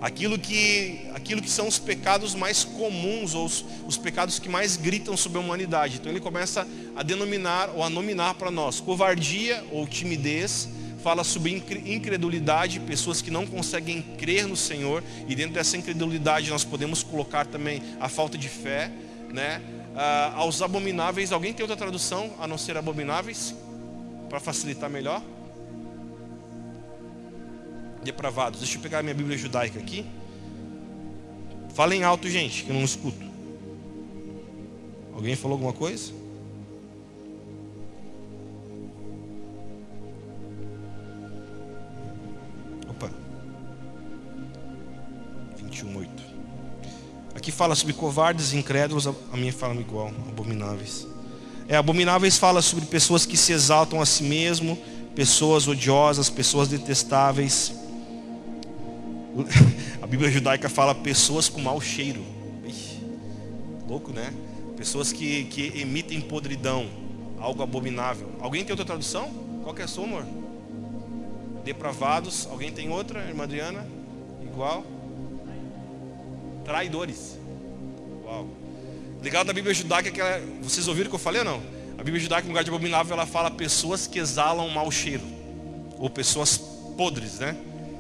aquilo 0.01 0.39
que, 0.39 1.01
aquilo 1.15 1.41
que 1.41 1.51
são 1.51 1.67
os 1.67 1.79
pecados 1.79 2.35
mais 2.35 2.63
comuns, 2.63 3.35
ou 3.35 3.47
os, 3.47 3.65
os 3.87 3.97
pecados 3.97 4.39
que 4.39 4.49
mais 4.49 4.77
gritam 4.77 5.17
sobre 5.17 5.39
a 5.39 5.41
humanidade. 5.41 5.97
Então 5.97 6.13
ele 6.13 6.21
começa 6.21 6.67
a 6.95 7.03
denominar 7.03 7.71
ou 7.75 7.83
a 7.83 7.89
nominar 7.89 8.35
para 8.35 8.51
nós 8.51 8.81
covardia 8.81 9.65
ou 9.71 9.87
timidez, 9.87 10.69
fala 11.03 11.25
sobre 11.25 11.63
incredulidade, 11.87 12.81
pessoas 12.81 13.21
que 13.21 13.31
não 13.31 13.47
conseguem 13.47 14.03
crer 14.19 14.47
no 14.47 14.57
Senhor, 14.57 15.03
e 15.29 15.35
dentro 15.35 15.55
dessa 15.55 15.77
incredulidade 15.77 16.51
nós 16.51 16.65
podemos 16.65 17.03
colocar 17.03 17.47
também 17.47 17.83
a 18.01 18.09
falta 18.09 18.39
de 18.39 18.49
fé, 18.49 18.91
né? 19.33 19.61
Ah, 19.97 20.33
aos 20.37 20.61
abomináveis, 20.61 21.31
alguém 21.31 21.53
tem 21.53 21.63
outra 21.63 21.77
tradução 21.77 22.33
a 22.41 22.49
não 22.49 22.59
ser 22.59 22.77
abomináveis? 22.77 23.55
Para 24.29 24.41
facilitar 24.41 24.91
melhor? 24.91 25.23
Depravados. 28.03 28.61
Deixa 28.61 28.77
eu 28.77 28.83
pegar 28.83 29.03
minha 29.03 29.15
Bíblia 29.15 29.39
judaica 29.39 29.79
aqui. 29.79 30.05
Falem 31.75 32.05
alto, 32.05 32.29
gente, 32.29 32.65
que 32.65 32.71
eu 32.71 32.75
não 32.75 32.85
escuto. 32.85 33.25
Alguém 35.13 35.37
falou 35.37 35.55
alguma 35.55 35.73
coisa? 35.73 36.13
Opa. 42.89 43.11
21:8. 45.57 46.14
Aqui 47.45 47.53
fala 47.53 47.75
sobre 47.75 47.93
covardes, 47.93 48.55
incrédulos, 48.55 49.07
a 49.07 49.37
minha 49.37 49.53
fala 49.53 49.79
igual, 49.79 50.09
abomináveis. 50.31 51.07
É, 51.69 51.77
abomináveis 51.77 52.39
fala 52.39 52.63
sobre 52.63 52.87
pessoas 52.87 53.27
que 53.27 53.37
se 53.37 53.53
exaltam 53.53 54.01
a 54.01 54.07
si 54.07 54.23
mesmo, 54.23 54.79
pessoas 55.15 55.69
odiosas, 55.69 56.31
pessoas 56.31 56.69
detestáveis. 56.69 57.75
A 60.01 60.07
Bíblia 60.07 60.31
judaica 60.31 60.71
fala 60.71 60.95
pessoas 60.95 61.47
com 61.47 61.61
mau 61.61 61.79
cheiro. 61.83 62.25
Ixi, 62.67 63.03
louco, 63.87 64.11
né? 64.11 64.33
Pessoas 64.75 65.13
que, 65.13 65.45
que 65.45 65.79
emitem 65.79 66.23
podridão, 66.23 66.87
algo 67.39 67.63
abominável. 67.63 68.31
Alguém 68.41 68.65
tem 68.65 68.73
outra 68.73 68.87
tradução? 68.87 69.29
Qual 69.63 69.75
que 69.75 69.83
é 69.83 69.85
a 69.85 69.89
sua, 69.89 70.05
amor? 70.05 70.25
depravados. 71.63 72.49
Alguém 72.51 72.73
tem 72.73 72.89
outra, 72.89 73.21
irmã 73.21 73.45
Adriana? 73.45 73.87
Igual? 74.43 74.94
Traidores. 76.65 77.39
Uau. 78.25 78.49
Legal 79.23 79.45
da 79.45 79.53
Bíblia 79.53 79.75
judaica 79.75 80.11
que 80.11 80.21
ela, 80.21 80.43
vocês 80.63 80.89
ouviram 80.89 81.07
o 81.07 81.11
que 81.11 81.17
eu 81.17 81.21
falei 81.21 81.41
ou 81.41 81.45
não? 81.45 81.63
A 81.97 82.03
Bíblia 82.03 82.21
judaica, 82.21 82.43
no 82.43 82.49
lugar 82.49 82.65
de 82.65 82.71
abominável, 82.71 83.15
ela 83.15 83.27
fala 83.27 83.51
pessoas 83.51 84.07
que 84.07 84.19
exalam 84.19 84.69
mau 84.69 84.91
cheiro. 84.91 85.23
Ou 85.99 86.11
pessoas 86.11 86.59
podres, 86.97 87.39
né? 87.39 87.57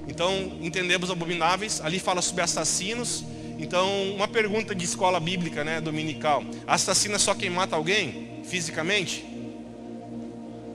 Então, 0.09 0.59
entendemos 0.61 1.11
abomináveis. 1.11 1.81
Ali 1.81 1.99
fala 1.99 2.21
sobre 2.21 2.43
assassinos. 2.43 3.25
Então, 3.59 3.89
uma 4.15 4.27
pergunta 4.27 4.75
de 4.75 4.85
escola 4.85 5.21
bíblica, 5.21 5.63
né, 5.63 5.81
dominical. 5.81 6.43
Assassino 6.67 7.15
é 7.15 7.19
só 7.19 7.35
quem 7.35 7.51
mata 7.51 7.77
alguém 7.77 8.41
fisicamente? 8.45 9.25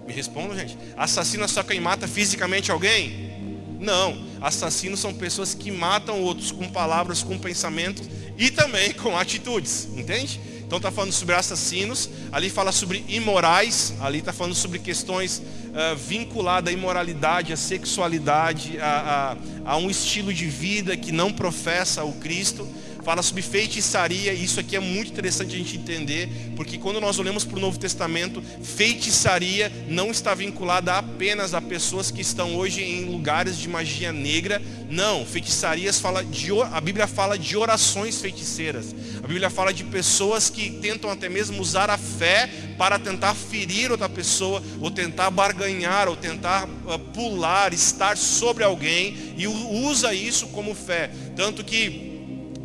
Me 0.07 0.13
respondam, 0.13 0.57
gente. 0.57 0.77
Assassino 0.97 1.43
é 1.43 1.47
só 1.47 1.61
quem 1.61 1.79
mata 1.79 2.07
fisicamente 2.07 2.71
alguém? 2.71 3.29
Não. 3.79 4.28
Assassinos 4.41 4.99
são 4.99 5.13
pessoas 5.13 5.53
que 5.53 5.71
matam 5.71 6.21
outros 6.21 6.51
com 6.51 6.69
palavras, 6.69 7.21
com 7.21 7.37
pensamentos 7.37 8.07
e 8.37 8.49
também 8.49 8.93
com 8.93 9.17
atitudes. 9.17 9.87
Entende? 9.95 10.39
Então 10.69 10.77
está 10.77 10.91
falando 10.91 11.11
sobre 11.11 11.33
assassinos, 11.33 12.07
ali 12.31 12.47
fala 12.47 12.71
sobre 12.71 13.03
imorais, 13.07 13.95
ali 13.99 14.19
está 14.19 14.31
falando 14.31 14.53
sobre 14.53 14.77
questões 14.77 15.39
uh, 15.39 15.95
vinculadas 15.97 16.71
à 16.71 16.77
imoralidade, 16.77 17.51
à 17.51 17.57
sexualidade, 17.57 18.79
a, 18.79 19.35
a, 19.65 19.71
a, 19.71 19.77
um 19.77 19.89
estilo 19.89 20.31
de 20.31 20.45
vida 20.45 20.95
que 20.95 21.11
não 21.11 21.33
professa 21.33 22.03
o 22.03 22.13
Cristo. 22.13 22.67
Fala 23.03 23.21
sobre 23.21 23.41
feitiçaria, 23.41 24.33
e 24.33 24.43
isso 24.43 24.59
aqui 24.59 24.75
é 24.75 24.79
muito 24.79 25.11
interessante 25.11 25.55
a 25.55 25.57
gente 25.57 25.77
entender, 25.77 26.29
porque 26.55 26.77
quando 26.77 26.99
nós 26.99 27.17
olhamos 27.19 27.45
para 27.45 27.57
o 27.57 27.61
Novo 27.61 27.79
Testamento, 27.79 28.41
feitiçaria 28.61 29.71
não 29.87 30.11
está 30.11 30.33
vinculada 30.33 30.93
apenas 30.93 31.53
a 31.53 31.61
pessoas 31.61 32.11
que 32.11 32.21
estão 32.21 32.55
hoje 32.55 32.83
em 32.83 33.05
lugares 33.05 33.57
de 33.57 33.67
magia 33.67 34.11
negra, 34.11 34.61
não, 34.89 35.25
feitiçarias 35.25 35.99
fala 35.99 36.23
de 36.23 36.49
a 36.71 36.81
Bíblia 36.81 37.05
fala 37.05 37.37
de 37.37 37.55
orações 37.55 38.19
feiticeiras. 38.19 38.95
A 39.23 39.27
Bíblia 39.27 39.49
fala 39.49 39.71
de 39.71 39.83
pessoas 39.83 40.49
que 40.49 40.71
tentam 40.71 41.11
até 41.11 41.29
mesmo 41.29 41.61
usar 41.61 41.89
a 41.91 41.97
fé 41.97 42.49
para 42.77 42.97
tentar 42.97 43.35
ferir 43.35 43.91
outra 43.91 44.09
pessoa, 44.09 44.63
ou 44.79 44.89
tentar 44.89 45.29
barganhar, 45.29 46.07
ou 46.07 46.15
tentar 46.15 46.67
uh, 46.67 46.97
pular, 47.13 47.73
estar 47.73 48.17
sobre 48.17 48.63
alguém, 48.63 49.33
e 49.37 49.47
usa 49.47 50.13
isso 50.13 50.47
como 50.47 50.73
fé. 50.73 51.11
Tanto 51.35 51.63
que 51.63 52.08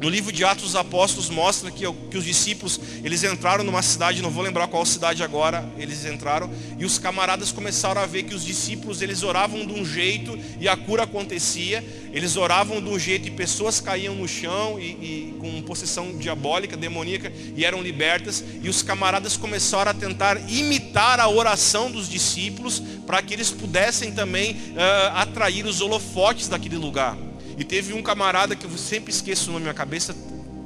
no 0.00 0.08
livro 0.08 0.32
de 0.32 0.44
Atos 0.44 0.64
dos 0.64 0.76
Apóstolos 0.76 1.30
mostra 1.30 1.70
que, 1.70 1.90
que 2.10 2.18
os 2.18 2.24
discípulos, 2.24 2.80
eles 3.02 3.22
entraram 3.22 3.62
numa 3.62 3.80
cidade, 3.80 4.20
não 4.20 4.30
vou 4.30 4.42
lembrar 4.42 4.66
qual 4.66 4.84
cidade 4.84 5.22
agora, 5.22 5.64
eles 5.78 6.04
entraram, 6.04 6.50
e 6.78 6.84
os 6.84 6.98
camaradas 6.98 7.52
começaram 7.52 8.00
a 8.00 8.06
ver 8.06 8.24
que 8.24 8.34
os 8.34 8.44
discípulos, 8.44 9.00
eles 9.00 9.22
oravam 9.22 9.64
de 9.64 9.72
um 9.72 9.84
jeito 9.84 10.38
e 10.60 10.68
a 10.68 10.76
cura 10.76 11.04
acontecia, 11.04 11.84
eles 12.12 12.36
oravam 12.36 12.82
de 12.82 12.88
um 12.88 12.98
jeito 12.98 13.28
e 13.28 13.30
pessoas 13.30 13.80
caíam 13.80 14.14
no 14.14 14.26
chão 14.26 14.78
e, 14.78 14.84
e 14.84 15.36
com 15.40 15.62
possessão 15.62 16.16
diabólica, 16.18 16.76
demoníaca, 16.76 17.32
e 17.56 17.64
eram 17.64 17.80
libertas, 17.80 18.44
e 18.62 18.68
os 18.68 18.82
camaradas 18.82 19.36
começaram 19.36 19.90
a 19.90 19.94
tentar 19.94 20.36
imitar 20.50 21.20
a 21.20 21.28
oração 21.28 21.90
dos 21.90 22.08
discípulos, 22.08 22.82
para 23.06 23.22
que 23.22 23.32
eles 23.32 23.50
pudessem 23.50 24.12
também 24.12 24.52
uh, 24.52 25.14
atrair 25.14 25.64
os 25.64 25.80
holofotes 25.80 26.48
daquele 26.48 26.76
lugar. 26.76 27.16
E 27.56 27.64
teve 27.64 27.92
um 27.92 28.02
camarada 28.02 28.56
que 28.56 28.64
eu 28.64 28.70
sempre 28.76 29.12
esqueço 29.12 29.50
o 29.50 29.52
nome, 29.52 29.64
minha 29.64 29.74
cabeça 29.74 30.14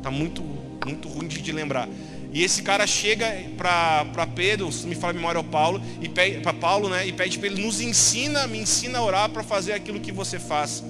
tá 0.02 0.10
muito, 0.10 0.42
muito 0.86 1.08
ruim 1.08 1.28
de, 1.28 1.40
de 1.40 1.52
lembrar. 1.52 1.88
E 2.32 2.42
esse 2.42 2.62
cara 2.62 2.86
chega 2.86 3.26
para 3.56 4.26
Pedro, 4.34 4.70
se 4.70 4.86
me 4.86 4.94
fala 4.94 5.12
a 5.12 5.14
memória, 5.14 5.38
é 5.38 5.40
o 5.40 5.44
Paulo, 5.44 5.80
e 6.00 6.08
para 6.08 6.52
Paulo, 6.52 6.88
né, 6.88 7.06
e 7.06 7.12
pede 7.12 7.38
para 7.38 7.48
ele 7.48 7.62
nos 7.62 7.80
ensina, 7.80 8.46
me 8.46 8.58
ensina 8.58 8.98
a 8.98 9.02
orar 9.02 9.30
para 9.30 9.42
fazer 9.42 9.72
aquilo 9.72 9.98
que 9.98 10.12
você 10.12 10.38
faz. 10.38 10.84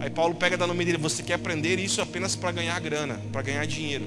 Aí 0.00 0.10
Paulo 0.10 0.34
pega 0.34 0.56
da 0.56 0.66
nome 0.66 0.84
dele, 0.84 0.98
você 0.98 1.22
quer 1.22 1.34
aprender 1.34 1.80
isso 1.80 2.00
apenas 2.00 2.36
para 2.36 2.52
ganhar 2.52 2.78
grana, 2.80 3.20
para 3.32 3.42
ganhar 3.42 3.66
dinheiro. 3.66 4.06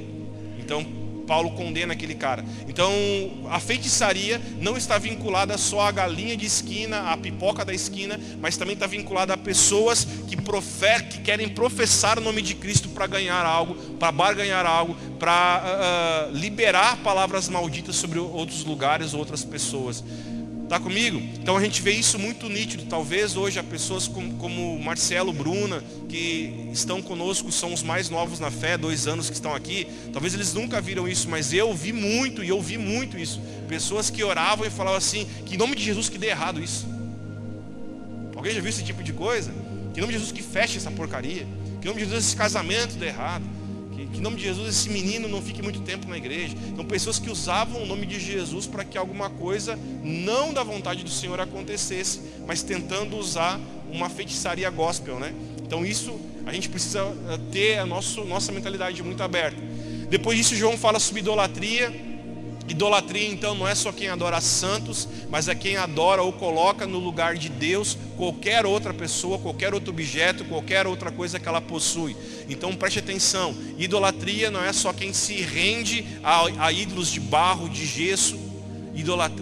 Então 0.57 0.85
Paulo 1.31 1.51
condena 1.51 1.93
aquele 1.93 2.13
cara. 2.13 2.43
Então, 2.67 2.91
a 3.49 3.57
feitiçaria 3.57 4.41
não 4.59 4.75
está 4.75 4.97
vinculada 4.97 5.57
só 5.57 5.79
à 5.79 5.89
galinha 5.89 6.35
de 6.35 6.45
esquina, 6.45 7.09
à 7.09 7.15
pipoca 7.15 7.63
da 7.63 7.73
esquina, 7.73 8.19
mas 8.41 8.57
também 8.57 8.73
está 8.73 8.85
vinculada 8.85 9.33
a 9.33 9.37
pessoas 9.37 10.05
que, 10.27 10.35
profer, 10.35 11.07
que 11.07 11.21
querem 11.21 11.47
professar 11.47 12.19
o 12.19 12.21
nome 12.21 12.41
de 12.41 12.53
Cristo 12.53 12.89
para 12.89 13.07
ganhar 13.07 13.45
algo, 13.45 13.75
para 13.97 14.11
barganhar 14.11 14.65
algo, 14.65 14.93
para 15.17 16.27
uh, 16.33 16.35
liberar 16.35 16.97
palavras 16.97 17.47
malditas 17.47 17.95
sobre 17.95 18.19
outros 18.19 18.65
lugares, 18.65 19.13
outras 19.13 19.45
pessoas. 19.45 20.03
Está 20.71 20.79
comigo? 20.79 21.21
Então 21.37 21.57
a 21.57 21.61
gente 21.61 21.81
vê 21.81 21.91
isso 21.91 22.17
muito 22.17 22.47
nítido. 22.47 22.85
Talvez 22.85 23.35
hoje 23.35 23.59
há 23.59 23.63
pessoas 23.63 24.07
como, 24.07 24.35
como 24.35 24.79
Marcelo, 24.79 25.33
Bruna, 25.33 25.83
que 26.07 26.69
estão 26.71 27.01
conosco, 27.01 27.51
são 27.51 27.73
os 27.73 27.83
mais 27.83 28.09
novos 28.09 28.39
na 28.39 28.49
fé, 28.49 28.77
dois 28.77 29.05
anos 29.05 29.27
que 29.29 29.35
estão 29.35 29.53
aqui. 29.53 29.85
Talvez 30.13 30.33
eles 30.33 30.53
nunca 30.53 30.79
viram 30.79 31.09
isso, 31.09 31.27
mas 31.27 31.51
eu 31.51 31.73
vi 31.73 31.91
muito 31.91 32.41
e 32.41 32.47
eu 32.47 32.61
vi 32.61 32.77
muito 32.77 33.17
isso. 33.17 33.41
Pessoas 33.67 34.09
que 34.09 34.23
oravam 34.23 34.65
e 34.65 34.69
falavam 34.69 34.97
assim: 34.97 35.27
que 35.45 35.55
em 35.55 35.57
nome 35.57 35.75
de 35.75 35.83
Jesus 35.83 36.07
que 36.07 36.17
dê 36.17 36.27
errado 36.27 36.63
isso. 36.63 36.87
Alguém 38.33 38.53
já 38.53 38.61
viu 38.61 38.69
esse 38.69 38.81
tipo 38.81 39.03
de 39.03 39.11
coisa? 39.11 39.51
Que 39.93 39.99
em 39.99 40.01
nome 40.01 40.13
de 40.13 40.19
Jesus 40.19 40.31
que 40.31 40.41
feche 40.41 40.77
essa 40.77 40.89
porcaria. 40.89 41.45
Que 41.81 41.85
em 41.85 41.89
nome 41.89 41.99
de 41.99 42.05
Jesus 42.05 42.27
esse 42.27 42.35
casamento 42.37 42.95
dê 42.95 43.07
errado. 43.07 43.43
Que 44.11 44.19
em 44.19 44.21
nome 44.21 44.37
de 44.37 44.43
Jesus 44.43 44.69
esse 44.69 44.89
menino 44.89 45.27
não 45.27 45.41
fique 45.41 45.61
muito 45.61 45.81
tempo 45.81 46.07
na 46.07 46.17
igreja. 46.17 46.55
Então, 46.67 46.85
pessoas 46.85 47.19
que 47.19 47.29
usavam 47.29 47.83
o 47.83 47.85
nome 47.85 48.05
de 48.05 48.19
Jesus 48.19 48.67
para 48.67 48.83
que 48.83 48.97
alguma 48.97 49.29
coisa 49.29 49.77
não 50.03 50.53
da 50.53 50.63
vontade 50.63 51.03
do 51.03 51.09
Senhor 51.09 51.39
acontecesse, 51.39 52.21
mas 52.45 52.63
tentando 52.63 53.17
usar 53.17 53.59
uma 53.91 54.09
feitiçaria 54.09 54.69
gospel, 54.69 55.19
né? 55.19 55.33
Então, 55.61 55.85
isso 55.85 56.19
a 56.45 56.53
gente 56.53 56.69
precisa 56.69 56.99
eh, 57.29 57.39
ter 57.51 57.77
a 57.79 57.85
nosso, 57.85 58.23
nossa 58.25 58.51
mentalidade 58.51 59.01
muito 59.03 59.21
aberta. 59.21 59.61
Depois 60.09 60.37
disso, 60.37 60.55
João 60.55 60.77
fala 60.77 60.99
sobre 60.99 61.21
idolatria. 61.21 62.10
Idolatria, 62.71 63.27
então, 63.27 63.53
não 63.53 63.67
é 63.67 63.75
só 63.75 63.91
quem 63.91 64.07
adora 64.07 64.39
santos, 64.39 65.05
mas 65.29 65.49
é 65.49 65.53
quem 65.53 65.75
adora 65.75 66.21
ou 66.21 66.31
coloca 66.31 66.87
no 66.87 66.99
lugar 66.99 67.35
de 67.35 67.49
Deus 67.49 67.97
qualquer 68.15 68.65
outra 68.65 68.93
pessoa, 68.93 69.37
qualquer 69.37 69.73
outro 69.73 69.89
objeto, 69.89 70.45
qualquer 70.45 70.87
outra 70.87 71.11
coisa 71.11 71.37
que 71.37 71.49
ela 71.49 71.59
possui. 71.59 72.15
Então 72.47 72.73
preste 72.73 72.99
atenção: 72.99 73.53
idolatria 73.77 74.49
não 74.49 74.63
é 74.63 74.71
só 74.71 74.93
quem 74.93 75.11
se 75.11 75.41
rende 75.41 76.05
a, 76.23 76.67
a 76.67 76.71
ídolos 76.71 77.11
de 77.11 77.19
barro, 77.19 77.67
de 77.67 77.85
gesso 77.85 78.39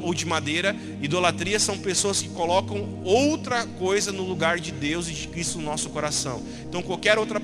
ou 0.01 0.11
de 0.11 0.25
madeira. 0.25 0.75
Idolatria 0.99 1.59
são 1.59 1.77
pessoas 1.77 2.23
que 2.23 2.29
colocam 2.29 2.99
outra 3.03 3.67
coisa 3.67 4.11
no 4.11 4.23
lugar 4.23 4.59
de 4.59 4.71
Deus 4.71 5.07
e 5.07 5.13
de 5.13 5.27
Cristo 5.27 5.59
no 5.59 5.65
nosso 5.65 5.89
coração. 5.89 6.41
Então 6.67 6.81
qualquer 6.81 7.19
outra 7.19 7.39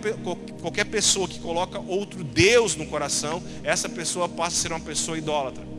qualquer 0.62 0.86
pessoa 0.86 1.28
que 1.28 1.40
coloca 1.40 1.80
outro 1.80 2.24
Deus 2.24 2.76
no 2.76 2.88
coração, 2.88 3.44
essa 3.64 3.88
pessoa 3.88 4.28
passa 4.28 4.58
a 4.58 4.62
ser 4.62 4.72
uma 4.72 4.80
pessoa 4.80 5.16
idólatra. 5.16 5.75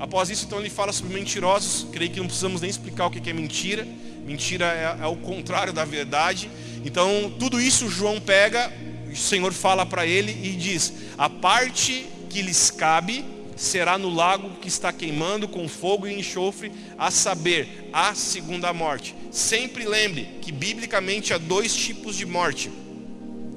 Após 0.00 0.30
isso, 0.30 0.46
então, 0.46 0.58
ele 0.58 0.70
fala 0.70 0.94
sobre 0.94 1.12
mentirosos. 1.12 1.86
Creio 1.92 2.10
que 2.10 2.18
não 2.18 2.26
precisamos 2.26 2.62
nem 2.62 2.70
explicar 2.70 3.06
o 3.06 3.10
que 3.10 3.28
é 3.28 3.32
mentira. 3.34 3.86
Mentira 4.24 4.64
é, 4.64 5.04
é 5.04 5.06
o 5.06 5.16
contrário 5.16 5.74
da 5.74 5.84
verdade. 5.84 6.50
Então, 6.86 7.30
tudo 7.38 7.60
isso 7.60 7.90
João 7.90 8.18
pega, 8.18 8.72
o 9.12 9.14
Senhor 9.14 9.52
fala 9.52 9.84
para 9.84 10.06
ele 10.06 10.32
e 10.32 10.56
diz: 10.56 10.94
A 11.18 11.28
parte 11.28 12.06
que 12.30 12.40
lhes 12.40 12.70
cabe 12.70 13.22
será 13.54 13.98
no 13.98 14.08
lago 14.08 14.56
que 14.62 14.68
está 14.68 14.90
queimando 14.90 15.46
com 15.46 15.68
fogo 15.68 16.06
e 16.06 16.18
enxofre, 16.18 16.72
a 16.96 17.10
saber, 17.10 17.90
a 17.92 18.14
segunda 18.14 18.72
morte. 18.72 19.14
Sempre 19.30 19.84
lembre 19.84 20.38
que 20.40 20.50
biblicamente 20.50 21.34
há 21.34 21.38
dois 21.38 21.76
tipos 21.76 22.16
de 22.16 22.24
morte, 22.24 22.70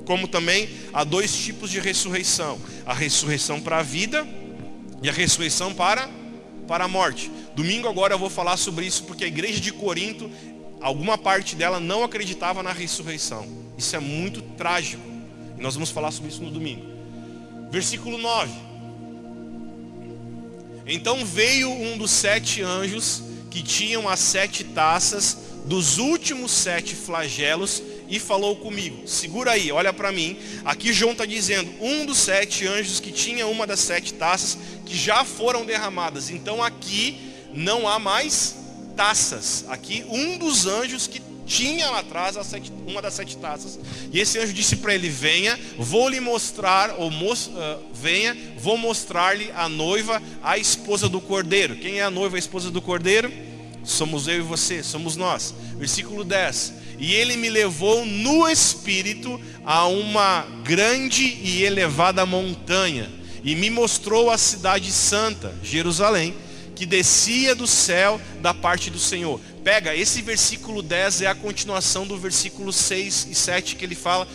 como 0.05 0.27
também 0.27 0.69
há 0.91 1.05
dois 1.05 1.33
tipos 1.33 1.71
de 1.71 1.79
ressurreição: 1.79 2.59
a 2.85 2.93
ressurreição 2.93 3.61
para 3.61 3.77
a 3.77 3.83
vida 3.83 4.27
e 5.01 5.07
a 5.07 5.13
ressurreição 5.13 5.73
para 5.73 6.22
para 6.67 6.85
a 6.85 6.87
morte. 6.87 7.31
Domingo 7.55 7.87
agora 7.87 8.13
eu 8.13 8.19
vou 8.19 8.29
falar 8.29 8.57
sobre 8.57 8.85
isso 8.85 9.03
porque 9.03 9.23
a 9.23 9.27
igreja 9.27 9.59
de 9.59 9.71
Corinto, 9.71 10.29
alguma 10.81 11.17
parte 11.17 11.55
dela 11.55 11.79
não 11.79 12.03
acreditava 12.03 12.63
na 12.63 12.71
ressurreição. 12.71 13.47
Isso 13.77 13.95
é 13.95 13.99
muito 13.99 14.41
trágico. 14.41 15.03
E 15.57 15.61
nós 15.61 15.73
vamos 15.75 15.89
falar 15.89 16.11
sobre 16.11 16.31
isso 16.31 16.43
no 16.43 16.51
domingo. 16.51 16.85
Versículo 17.69 18.17
9. 18.17 18.51
Então 20.85 21.25
veio 21.25 21.71
um 21.71 21.97
dos 21.97 22.11
sete 22.11 22.61
anjos 22.61 23.23
que 23.49 23.61
tinham 23.61 24.09
as 24.09 24.19
sete 24.19 24.63
taças 24.63 25.37
dos 25.65 25.97
últimos 25.97 26.51
sete 26.51 26.95
flagelos 26.95 27.81
e 28.09 28.19
falou 28.19 28.55
comigo. 28.55 29.07
Segura 29.07 29.51
aí, 29.51 29.71
olha 29.71 29.93
para 29.93 30.11
mim. 30.11 30.37
Aqui 30.65 30.93
João 30.93 31.13
está 31.13 31.25
dizendo: 31.25 31.71
um 31.81 32.05
dos 32.05 32.17
sete 32.19 32.67
anjos 32.67 32.99
que 32.99 33.11
tinha 33.11 33.47
uma 33.47 33.65
das 33.65 33.79
sete 33.79 34.13
taças 34.13 34.57
que 34.85 34.95
já 34.97 35.23
foram 35.23 35.65
derramadas. 35.65 36.29
Então 36.29 36.63
aqui 36.63 37.17
não 37.53 37.87
há 37.87 37.99
mais 37.99 38.55
taças. 38.95 39.65
Aqui 39.67 40.05
um 40.09 40.37
dos 40.37 40.65
anjos 40.65 41.07
que 41.07 41.21
tinha 41.45 41.89
lá 41.89 41.99
atrás 41.99 42.37
sete, 42.45 42.71
uma 42.87 43.01
das 43.01 43.13
sete 43.13 43.37
taças. 43.37 43.79
E 44.11 44.19
esse 44.19 44.39
anjo 44.39 44.53
disse 44.53 44.77
para 44.77 44.93
ele: 44.95 45.09
Venha, 45.09 45.59
vou 45.77 46.09
lhe 46.09 46.19
mostrar, 46.19 46.95
ou 46.97 47.09
uh, 47.09 47.83
venha, 47.93 48.35
vou 48.57 48.77
mostrar-lhe 48.77 49.51
a 49.55 49.67
noiva, 49.67 50.21
a 50.41 50.57
esposa 50.57 51.09
do 51.09 51.19
cordeiro. 51.19 51.75
Quem 51.75 51.99
é 51.99 52.03
a 52.03 52.11
noiva, 52.11 52.35
a 52.35 52.39
esposa 52.39 52.71
do 52.71 52.81
cordeiro? 52.81 53.31
Somos 53.83 54.27
eu 54.27 54.37
e 54.37 54.41
você, 54.41 54.81
somos 54.81 55.15
nós. 55.15 55.53
Versículo 55.77 56.23
10. 56.23 56.82
E 56.97 57.13
ele 57.13 57.35
me 57.35 57.49
levou 57.49 58.05
no 58.05 58.47
espírito 58.47 59.39
a 59.65 59.87
uma 59.87 60.45
grande 60.63 61.23
e 61.23 61.63
elevada 61.63 62.25
montanha, 62.25 63.09
e 63.43 63.55
me 63.55 63.69
mostrou 63.69 64.29
a 64.29 64.37
cidade 64.37 64.91
santa, 64.91 65.53
Jerusalém, 65.63 66.33
que 66.75 66.85
descia 66.85 67.53
do 67.55 67.67
céu 67.67 68.19
da 68.41 68.53
parte 68.53 68.89
do 68.89 68.99
Senhor. 68.99 69.39
Pega, 69.63 69.95
esse 69.95 70.21
versículo 70.21 70.81
10 70.81 71.21
é 71.21 71.27
a 71.27 71.35
continuação 71.35 72.05
do 72.05 72.17
versículo 72.17 72.73
6 72.73 73.27
e 73.31 73.35
7 73.35 73.75
que 73.75 73.85
ele 73.85 73.95
fala, 73.95 74.27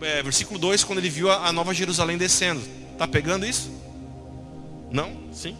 é, 0.00 0.22
versículo 0.22 0.58
2, 0.58 0.84
quando 0.84 0.98
ele 0.98 1.10
viu 1.10 1.30
a, 1.30 1.48
a 1.48 1.52
nova 1.52 1.72
Jerusalém 1.72 2.16
descendo. 2.16 2.62
Tá 2.98 3.06
pegando 3.06 3.46
isso? 3.46 3.70
Não? 4.90 5.16
Sim? 5.32 5.56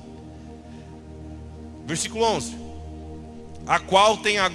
Versículo 1.87 2.25
11. 2.25 2.57
A 3.67 3.79
qual 3.79 4.17
tem 4.17 4.39
a 4.39 4.51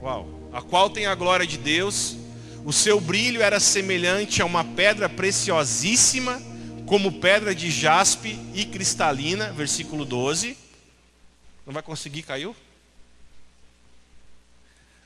Uau. 0.00 0.26
A 0.52 0.62
qual 0.62 0.88
tem 0.88 1.06
a 1.06 1.14
glória 1.14 1.46
de 1.46 1.58
Deus. 1.58 2.16
O 2.64 2.72
seu 2.72 3.00
brilho 3.00 3.42
era 3.42 3.58
semelhante 3.58 4.42
a 4.42 4.44
uma 4.44 4.64
pedra 4.64 5.08
preciosíssima, 5.08 6.40
como 6.86 7.20
pedra 7.20 7.54
de 7.54 7.70
jaspe 7.70 8.38
e 8.54 8.64
cristalina. 8.64 9.52
Versículo 9.52 10.04
12. 10.04 10.56
Não 11.66 11.72
vai 11.72 11.82
conseguir, 11.82 12.22
caiu? 12.22 12.54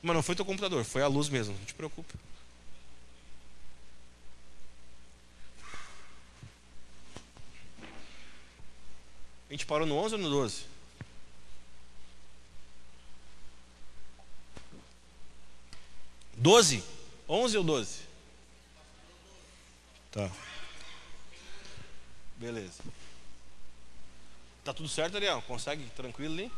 Mas 0.01 0.15
não 0.15 0.21
foi 0.21 0.35
teu 0.35 0.43
computador, 0.43 0.83
foi 0.83 1.01
a 1.01 1.07
luz 1.07 1.29
mesmo, 1.29 1.55
não 1.57 1.65
te 1.65 1.73
preocupa. 1.73 2.13
A 9.49 9.53
gente 9.53 9.65
parou 9.65 9.87
no 9.87 9.95
11 9.95 10.15
ou 10.15 10.21
no 10.21 10.29
12? 10.29 10.72
Doze? 16.43 16.83
Onze 17.25 17.57
ou 17.57 17.63
doze? 17.63 18.01
Tá. 20.11 20.29
Beleza. 22.35 22.83
Tá 24.61 24.73
tudo 24.73 24.89
certo, 24.89 25.15
Ariel? 25.15 25.41
Consegue 25.43 25.85
tranquilo 25.95 26.33
ali? 26.33 26.51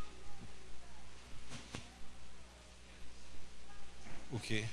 O 4.31 4.39
quê? 4.39 4.65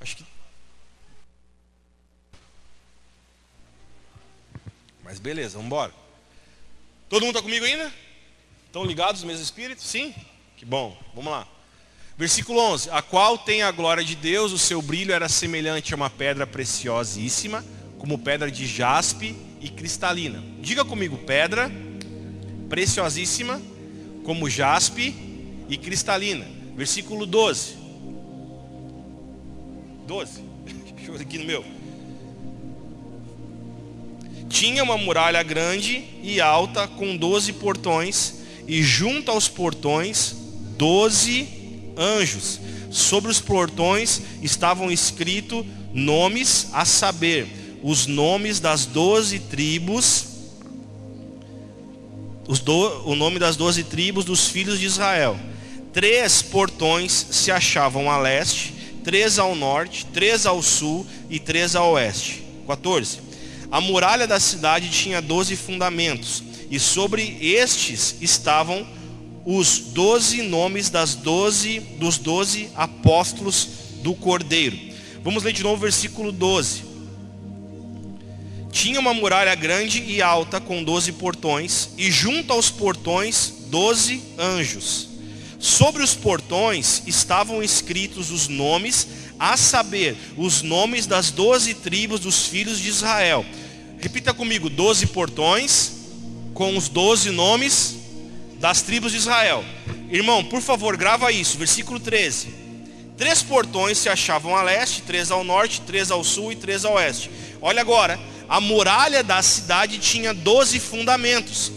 Acho 0.00 0.16
que. 0.16 0.26
Mas 5.04 5.20
beleza, 5.20 5.58
vamos 5.58 5.66
embora. 5.66 5.94
Todo 7.08 7.24
mundo 7.24 7.36
está 7.36 7.42
comigo 7.42 7.64
ainda? 7.64 7.94
Estão 8.66 8.84
ligados 8.84 9.20
os 9.20 9.26
meus 9.26 9.38
espíritos? 9.38 9.84
Sim? 9.84 10.12
Que 10.56 10.64
bom. 10.64 11.00
Vamos 11.14 11.30
lá. 11.30 11.55
Versículo 12.18 12.60
11: 12.60 12.88
A 12.90 13.02
qual 13.02 13.36
tem 13.36 13.62
a 13.62 13.70
glória 13.70 14.02
de 14.02 14.16
Deus, 14.16 14.52
o 14.52 14.58
seu 14.58 14.80
brilho 14.80 15.12
era 15.12 15.28
semelhante 15.28 15.92
a 15.92 15.96
uma 15.96 16.08
pedra 16.08 16.46
preciosíssima, 16.46 17.64
como 17.98 18.18
pedra 18.18 18.50
de 18.50 18.66
jaspe 18.66 19.36
e 19.60 19.68
cristalina. 19.68 20.42
Diga 20.60 20.84
comigo, 20.84 21.18
pedra 21.18 21.70
preciosíssima, 22.68 23.60
como 24.24 24.48
jaspe 24.48 25.14
e 25.68 25.76
cristalina. 25.76 26.46
Versículo 26.74 27.26
12. 27.26 27.76
12. 30.06 30.40
Deixa 30.96 31.10
eu 31.10 31.14
ver 31.14 31.22
aqui 31.22 31.38
no 31.38 31.44
meu. 31.44 31.64
Tinha 34.48 34.82
uma 34.82 34.96
muralha 34.96 35.42
grande 35.42 36.02
e 36.22 36.40
alta, 36.40 36.88
com 36.88 37.14
doze 37.14 37.52
portões, 37.52 38.36
e 38.66 38.82
junto 38.82 39.30
aos 39.30 39.48
portões, 39.48 40.34
doze 40.78 41.55
anjos. 41.96 42.60
Sobre 42.90 43.30
os 43.30 43.40
portões 43.40 44.22
estavam 44.42 44.90
escritos 44.90 45.64
nomes 45.92 46.68
a 46.72 46.84
saber, 46.84 47.78
os 47.82 48.06
nomes 48.06 48.60
das 48.60 48.84
doze 48.86 49.38
tribos, 49.38 50.26
do, 52.64 53.08
o 53.10 53.14
nome 53.14 53.38
das 53.38 53.56
doze 53.56 53.82
tribos 53.82 54.24
dos 54.24 54.48
filhos 54.48 54.78
de 54.78 54.86
Israel. 54.86 55.38
Três 55.92 56.42
portões 56.42 57.26
se 57.30 57.50
achavam 57.50 58.10
a 58.10 58.18
leste, 58.18 58.74
três 59.02 59.38
ao 59.38 59.54
norte, 59.54 60.04
três 60.06 60.44
ao 60.44 60.62
sul 60.62 61.06
e 61.30 61.38
três 61.38 61.74
ao 61.74 61.92
oeste. 61.92 62.42
14. 62.66 63.20
A 63.70 63.80
muralha 63.80 64.26
da 64.26 64.38
cidade 64.38 64.90
tinha 64.90 65.22
doze 65.22 65.56
fundamentos, 65.56 66.42
e 66.70 66.78
sobre 66.78 67.38
estes 67.40 68.16
estavam 68.20 68.86
os 69.46 69.78
doze 69.78 70.42
nomes 70.42 70.90
das 70.90 71.14
doze, 71.14 71.78
dos 71.78 72.18
doze 72.18 72.68
apóstolos 72.74 73.68
do 74.02 74.12
Cordeiro. 74.12 74.76
Vamos 75.22 75.44
ler 75.44 75.52
de 75.52 75.62
novo 75.62 75.76
o 75.76 75.80
versículo 75.80 76.32
12. 76.32 76.82
Tinha 78.72 78.98
uma 78.98 79.14
muralha 79.14 79.54
grande 79.54 80.02
e 80.02 80.20
alta 80.20 80.60
com 80.60 80.82
doze 80.82 81.12
portões, 81.12 81.90
e 81.96 82.10
junto 82.10 82.52
aos 82.52 82.70
portões 82.70 83.52
doze 83.68 84.20
anjos. 84.36 85.08
Sobre 85.60 86.02
os 86.02 86.12
portões 86.12 87.04
estavam 87.06 87.62
escritos 87.62 88.32
os 88.32 88.48
nomes, 88.48 89.06
a 89.38 89.56
saber, 89.56 90.16
os 90.36 90.60
nomes 90.60 91.06
das 91.06 91.30
doze 91.30 91.72
tribos 91.72 92.18
dos 92.18 92.46
filhos 92.46 92.80
de 92.80 92.88
Israel. 92.88 93.46
Repita 94.00 94.34
comigo: 94.34 94.68
doze 94.68 95.06
portões, 95.06 95.92
com 96.52 96.76
os 96.76 96.88
doze 96.88 97.30
nomes 97.30 97.95
das 98.58 98.82
tribos 98.82 99.12
de 99.12 99.18
Israel. 99.18 99.64
Irmão, 100.10 100.44
por 100.44 100.60
favor, 100.60 100.96
grava 100.96 101.32
isso, 101.32 101.58
versículo 101.58 101.98
13. 101.98 102.54
Três 103.16 103.42
portões 103.42 103.98
se 103.98 104.08
achavam 104.08 104.54
a 104.54 104.62
leste, 104.62 105.02
três 105.02 105.30
ao 105.30 105.42
norte, 105.42 105.80
três 105.80 106.10
ao 106.10 106.22
sul 106.22 106.52
e 106.52 106.56
três 106.56 106.84
ao 106.84 106.94
oeste. 106.94 107.30
Olha 107.62 107.80
agora, 107.80 108.20
a 108.48 108.60
muralha 108.60 109.22
da 109.22 109.42
cidade 109.42 109.98
tinha 109.98 110.34
doze 110.34 110.78
fundamentos. 110.78 111.72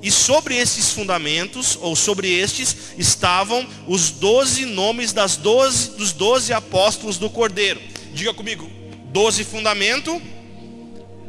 E 0.00 0.12
sobre 0.12 0.56
esses 0.56 0.92
fundamentos, 0.92 1.76
ou 1.80 1.96
sobre 1.96 2.32
estes, 2.32 2.92
estavam 2.96 3.66
os 3.88 4.10
doze 4.10 4.64
nomes 4.64 5.12
das 5.12 5.36
12, 5.36 5.96
dos 5.96 6.12
doze 6.12 6.52
apóstolos 6.52 7.18
do 7.18 7.28
Cordeiro. 7.28 7.80
Diga 8.14 8.32
comigo, 8.32 8.70
doze 9.06 9.42
fundamento, 9.42 10.22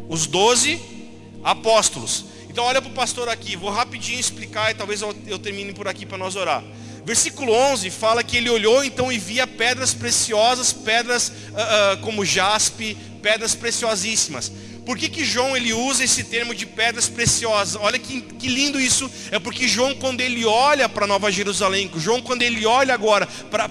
os 0.07 0.27
doze 0.27 0.79
apóstolos. 1.43 2.25
Então 2.59 2.67
olha 2.67 2.81
para 2.81 2.91
o 2.91 2.93
pastor 2.93 3.29
aqui, 3.29 3.55
vou 3.55 3.69
rapidinho 3.69 4.19
explicar 4.19 4.69
e 4.69 4.73
talvez 4.73 5.01
eu, 5.01 5.15
eu 5.25 5.39
termine 5.39 5.71
por 5.71 5.87
aqui 5.87 6.05
para 6.05 6.17
nós 6.17 6.35
orar. 6.35 6.61
Versículo 7.05 7.53
11 7.53 7.89
fala 7.89 8.21
que 8.21 8.35
ele 8.35 8.49
olhou 8.49 8.83
então 8.83 9.09
e 9.09 9.17
via 9.17 9.47
pedras 9.47 9.93
preciosas, 9.93 10.73
pedras 10.73 11.29
uh, 11.29 11.31
uh, 11.31 11.97
como 12.01 12.25
jaspe, 12.25 12.97
pedras 13.21 13.55
preciosíssimas. 13.55 14.51
Por 14.85 14.97
que, 14.97 15.07
que 15.07 15.23
João 15.23 15.55
ele 15.55 15.71
usa 15.71 16.03
esse 16.03 16.21
termo 16.25 16.53
de 16.53 16.65
pedras 16.65 17.07
preciosas? 17.07 17.81
Olha 17.81 17.97
que, 17.97 18.19
que 18.19 18.49
lindo 18.49 18.77
isso. 18.77 19.09
É 19.31 19.39
porque 19.39 19.65
João, 19.65 19.95
quando 19.95 20.19
ele 20.19 20.43
olha 20.43 20.89
para 20.89 21.07
Nova 21.07 21.31
Jerusalém, 21.31 21.89
João, 21.95 22.21
quando 22.21 22.41
ele 22.41 22.65
olha 22.65 22.93
agora 22.93 23.25
para 23.49 23.69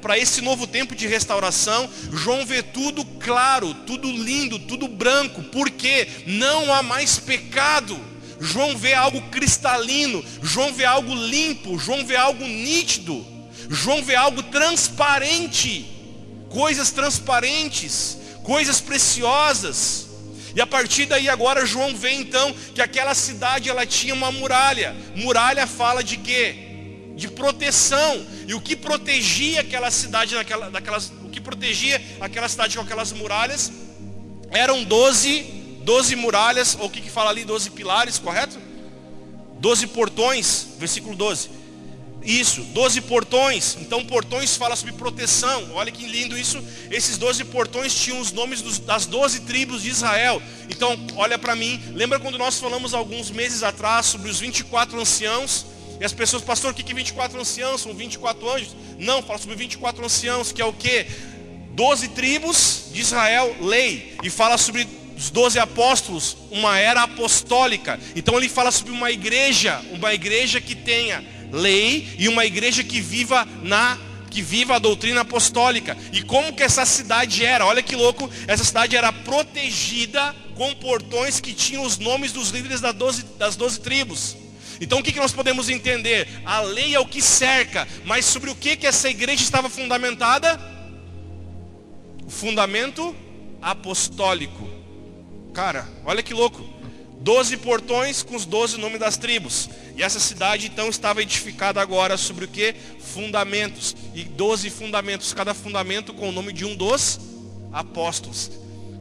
para 0.00 0.18
esse 0.18 0.40
novo 0.40 0.66
tempo 0.66 0.94
de 0.94 1.06
restauração, 1.06 1.88
João 2.12 2.44
vê 2.44 2.62
tudo 2.62 3.04
claro, 3.04 3.74
tudo 3.86 4.10
lindo, 4.10 4.58
tudo 4.58 4.88
branco, 4.88 5.42
porque 5.44 6.08
não 6.26 6.72
há 6.72 6.82
mais 6.82 7.18
pecado. 7.18 7.98
João 8.40 8.76
vê 8.76 8.94
algo 8.94 9.20
cristalino, 9.30 10.24
João 10.42 10.72
vê 10.72 10.84
algo 10.84 11.14
limpo, 11.14 11.78
João 11.78 12.04
vê 12.04 12.16
algo 12.16 12.44
nítido, 12.44 13.24
João 13.68 14.02
vê 14.02 14.16
algo 14.16 14.42
transparente, 14.44 15.86
coisas 16.48 16.90
transparentes, 16.90 18.16
coisas 18.42 18.80
preciosas. 18.80 20.08
E 20.56 20.60
a 20.60 20.66
partir 20.66 21.06
daí 21.06 21.28
agora 21.28 21.66
João 21.66 21.94
vê 21.94 22.12
então 22.12 22.52
que 22.74 22.82
aquela 22.82 23.14
cidade 23.14 23.68
ela 23.68 23.86
tinha 23.86 24.14
uma 24.14 24.32
muralha. 24.32 24.96
Muralha 25.14 25.66
fala 25.66 26.02
de 26.02 26.16
quê? 26.16 26.69
De 27.20 27.28
proteção. 27.28 28.26
E 28.48 28.54
o 28.54 28.60
que 28.60 28.74
protegia 28.74 29.60
aquela 29.60 29.90
cidade, 29.90 30.34
naquela, 30.34 30.70
daquelas, 30.70 31.12
o 31.22 31.28
que 31.28 31.40
protegia 31.40 32.02
aquela 32.20 32.48
cidade 32.48 32.76
com 32.76 32.82
aquelas 32.82 33.12
muralhas, 33.12 33.70
eram 34.50 34.82
12, 34.82 35.42
12 35.82 36.16
muralhas, 36.16 36.76
ou 36.80 36.86
o 36.86 36.90
que, 36.90 37.00
que 37.00 37.10
fala 37.10 37.30
ali, 37.30 37.44
12 37.44 37.70
pilares, 37.70 38.18
correto? 38.18 38.58
12 39.60 39.86
portões, 39.88 40.66
versículo 40.78 41.14
12. 41.14 41.60
Isso, 42.22 42.62
12 42.62 43.02
portões. 43.02 43.76
Então, 43.80 44.04
portões 44.04 44.56
fala 44.56 44.76
sobre 44.76 44.92
proteção. 44.92 45.72
Olha 45.74 45.92
que 45.92 46.06
lindo 46.06 46.36
isso. 46.36 46.62
Esses 46.90 47.16
12 47.16 47.44
portões 47.44 47.94
tinham 47.94 48.20
os 48.20 48.32
nomes 48.32 48.60
dos, 48.60 48.78
das 48.78 49.06
12 49.06 49.40
tribos 49.40 49.82
de 49.82 49.90
Israel. 49.90 50.42
Então, 50.68 50.98
olha 51.16 51.38
para 51.38 51.54
mim. 51.54 51.80
Lembra 51.94 52.20
quando 52.20 52.36
nós 52.36 52.58
falamos 52.58 52.92
alguns 52.92 53.30
meses 53.30 53.62
atrás 53.62 54.06
sobre 54.06 54.30
os 54.30 54.38
24 54.38 55.00
anciãos? 55.00 55.66
E 56.00 56.04
as 56.04 56.14
pessoas, 56.14 56.42
pastor, 56.42 56.72
o 56.72 56.74
que 56.74 56.90
é 56.90 56.94
24 56.94 57.38
anciãos? 57.38 57.82
São 57.82 57.92
24 57.92 58.50
anjos? 58.50 58.74
Não, 58.98 59.22
fala 59.22 59.38
sobre 59.38 59.54
24 59.54 60.02
anciãos, 60.02 60.50
que 60.50 60.62
é 60.62 60.64
o 60.64 60.72
que? 60.72 61.06
12 61.74 62.08
tribos 62.08 62.86
de 62.90 63.02
Israel, 63.02 63.54
lei. 63.60 64.16
E 64.22 64.30
fala 64.30 64.56
sobre 64.56 64.88
os 65.14 65.28
12 65.28 65.58
apóstolos, 65.58 66.38
uma 66.50 66.78
era 66.78 67.02
apostólica. 67.02 68.00
Então 68.16 68.38
ele 68.38 68.48
fala 68.48 68.70
sobre 68.70 68.92
uma 68.92 69.10
igreja, 69.10 69.84
uma 69.92 70.14
igreja 70.14 70.58
que 70.58 70.74
tenha 70.74 71.22
lei 71.52 72.08
e 72.18 72.28
uma 72.28 72.46
igreja 72.46 72.82
que 72.82 73.00
viva 73.00 73.46
na 73.62 73.98
que 74.30 74.40
viva 74.40 74.76
a 74.76 74.78
doutrina 74.78 75.22
apostólica. 75.22 75.98
E 76.12 76.22
como 76.22 76.54
que 76.54 76.62
essa 76.62 76.86
cidade 76.86 77.44
era? 77.44 77.66
Olha 77.66 77.82
que 77.82 77.96
louco, 77.96 78.30
essa 78.46 78.64
cidade 78.64 78.96
era 78.96 79.12
protegida 79.12 80.34
com 80.54 80.72
portões 80.76 81.40
que 81.40 81.52
tinham 81.52 81.82
os 81.82 81.98
nomes 81.98 82.32
dos 82.32 82.50
líderes 82.50 82.80
das 82.80 82.94
12, 82.94 83.24
das 83.36 83.56
12 83.56 83.80
tribos. 83.80 84.36
Então 84.80 85.00
o 85.00 85.02
que, 85.02 85.14
nós 85.16 85.32
podemos 85.32 85.68
entender? 85.68 86.26
A 86.44 86.60
lei 86.60 86.94
é 86.94 87.00
o 87.00 87.06
que 87.06 87.20
cerca, 87.20 87.86
mas 88.04 88.24
sobre 88.24 88.50
o 88.50 88.54
que, 88.54 88.76
que 88.76 88.86
essa 88.86 89.10
igreja 89.10 89.42
estava 89.42 89.68
fundamentada? 89.68 90.58
O 92.24 92.30
fundamento 92.30 93.14
apostólico. 93.60 94.68
Cara, 95.52 95.86
olha 96.04 96.22
que 96.22 96.32
louco. 96.32 96.64
Doze 97.20 97.58
portões 97.58 98.22
com 98.22 98.34
os 98.34 98.46
doze 98.46 98.78
nomes 98.78 98.98
das 98.98 99.18
tribos. 99.18 99.68
E 99.94 100.02
essa 100.02 100.18
cidade 100.18 100.66
então 100.66 100.88
estava 100.88 101.20
edificada 101.20 101.78
agora 101.82 102.16
sobre 102.16 102.46
o 102.46 102.48
que? 102.48 102.74
Fundamentos. 102.98 103.94
E 104.14 104.24
doze 104.24 104.70
fundamentos, 104.70 105.34
cada 105.34 105.52
fundamento 105.52 106.14
com 106.14 106.30
o 106.30 106.32
nome 106.32 106.54
de 106.54 106.64
um 106.64 106.74
dos 106.74 107.20
apóstolos. 107.70 108.50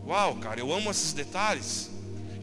Uau, 0.05 0.35
cara, 0.35 0.59
eu 0.59 0.73
amo 0.73 0.91
esses 0.91 1.13
detalhes. 1.13 1.89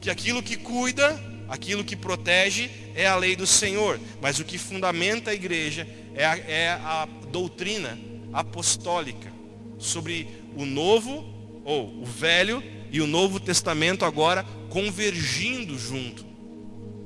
Que 0.01 0.09
aquilo 0.09 0.43
que 0.43 0.57
cuida 0.57 1.21
Aquilo 1.49 1.85
que 1.85 1.95
protege 1.95 2.71
é 2.95 3.07
a 3.07 3.17
lei 3.17 3.37
do 3.37 3.47
Senhor, 3.47 4.01
mas 4.21 4.39
o 4.39 4.45
que 4.45 4.59
fundamenta 4.59 5.31
a 5.31 5.35
igreja 5.35 5.87
é 6.15 6.25
a, 6.25 6.37
é 6.39 6.69
a 6.71 7.09
doutrina 7.31 7.99
apostólica 8.33 9.33
sobre 9.79 10.29
o 10.57 10.65
novo 10.65 11.25
ou 11.65 12.03
o 12.03 12.05
Velho 12.05 12.63
e 12.91 13.01
o 13.01 13.07
Novo 13.07 13.39
Testamento 13.39 14.05
agora 14.05 14.45
convergindo 14.71 15.79
junto. 15.79 16.25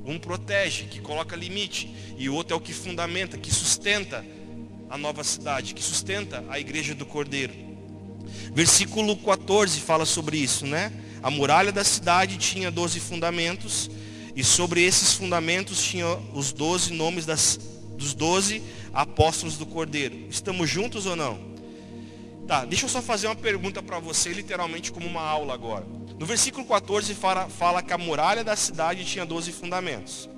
Um 0.05 0.17
protege, 0.17 0.85
que 0.85 0.99
coloca 0.99 1.35
limite, 1.35 1.93
e 2.17 2.27
o 2.29 2.33
outro 2.33 2.53
é 2.53 2.57
o 2.57 2.61
que 2.61 2.73
fundamenta, 2.73 3.37
que 3.37 3.53
sustenta 3.53 4.25
a 4.89 4.97
nova 4.97 5.23
cidade, 5.23 5.73
que 5.73 5.83
sustenta 5.83 6.43
a 6.49 6.59
igreja 6.59 6.95
do 6.95 7.05
Cordeiro. 7.05 7.53
Versículo 8.53 9.15
14 9.15 9.79
fala 9.79 10.05
sobre 10.05 10.37
isso, 10.37 10.65
né? 10.65 10.91
A 11.23 11.29
muralha 11.29 11.71
da 11.71 11.83
cidade 11.83 12.37
tinha 12.37 12.71
12 12.71 12.99
fundamentos, 12.99 13.89
e 14.35 14.43
sobre 14.43 14.83
esses 14.83 15.13
fundamentos 15.13 15.81
tinha 15.81 16.07
os 16.33 16.51
12 16.51 16.93
nomes 16.93 17.25
das, 17.25 17.59
dos 17.97 18.13
12 18.13 18.61
apóstolos 18.93 19.57
do 19.57 19.65
Cordeiro. 19.65 20.27
Estamos 20.29 20.69
juntos 20.69 21.05
ou 21.05 21.15
não? 21.15 21.51
Tá, 22.47 22.65
deixa 22.65 22.85
eu 22.85 22.89
só 22.89 23.01
fazer 23.01 23.27
uma 23.27 23.35
pergunta 23.35 23.81
para 23.81 23.99
você, 23.99 24.33
literalmente 24.33 24.91
como 24.91 25.07
uma 25.07 25.21
aula 25.21 25.53
agora. 25.53 25.85
No 26.17 26.25
versículo 26.25 26.65
14 26.65 27.13
fala, 27.15 27.47
fala 27.49 27.81
que 27.81 27.93
a 27.93 27.97
muralha 27.97 28.43
da 28.43 28.55
cidade 28.55 29.05
tinha 29.05 29.25
12 29.25 29.51
fundamentos. 29.51 30.29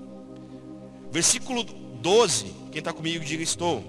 Versículo 1.12 1.64
12, 1.64 2.46
quem 2.72 2.80
está 2.80 2.94
comigo 2.94 3.24
diga 3.24 3.44
estou. 3.44 3.84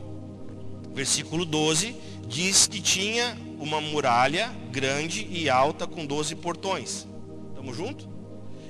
Versículo 0.94 1.44
12 1.44 1.96
diz 2.28 2.66
que 2.66 2.80
tinha 2.80 3.36
uma 3.58 3.80
muralha 3.80 4.54
grande 4.70 5.26
e 5.30 5.48
alta 5.48 5.86
com 5.86 6.06
12 6.06 6.36
portões. 6.36 7.06
Estamos 7.50 7.76
juntos? 7.76 8.13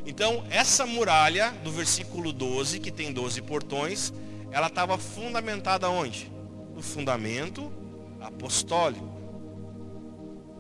Então, 0.06 0.44
essa 0.50 0.84
muralha 0.84 1.50
do 1.62 1.70
versículo 1.72 2.32
12, 2.32 2.78
que 2.78 2.90
tem 2.90 3.12
12 3.12 3.40
portões, 3.42 4.12
ela 4.50 4.66
estava 4.66 4.98
fundamentada 4.98 5.88
onde? 5.88 6.30
No 6.74 6.82
fundamento 6.82 7.72
apostólico. 8.20 9.12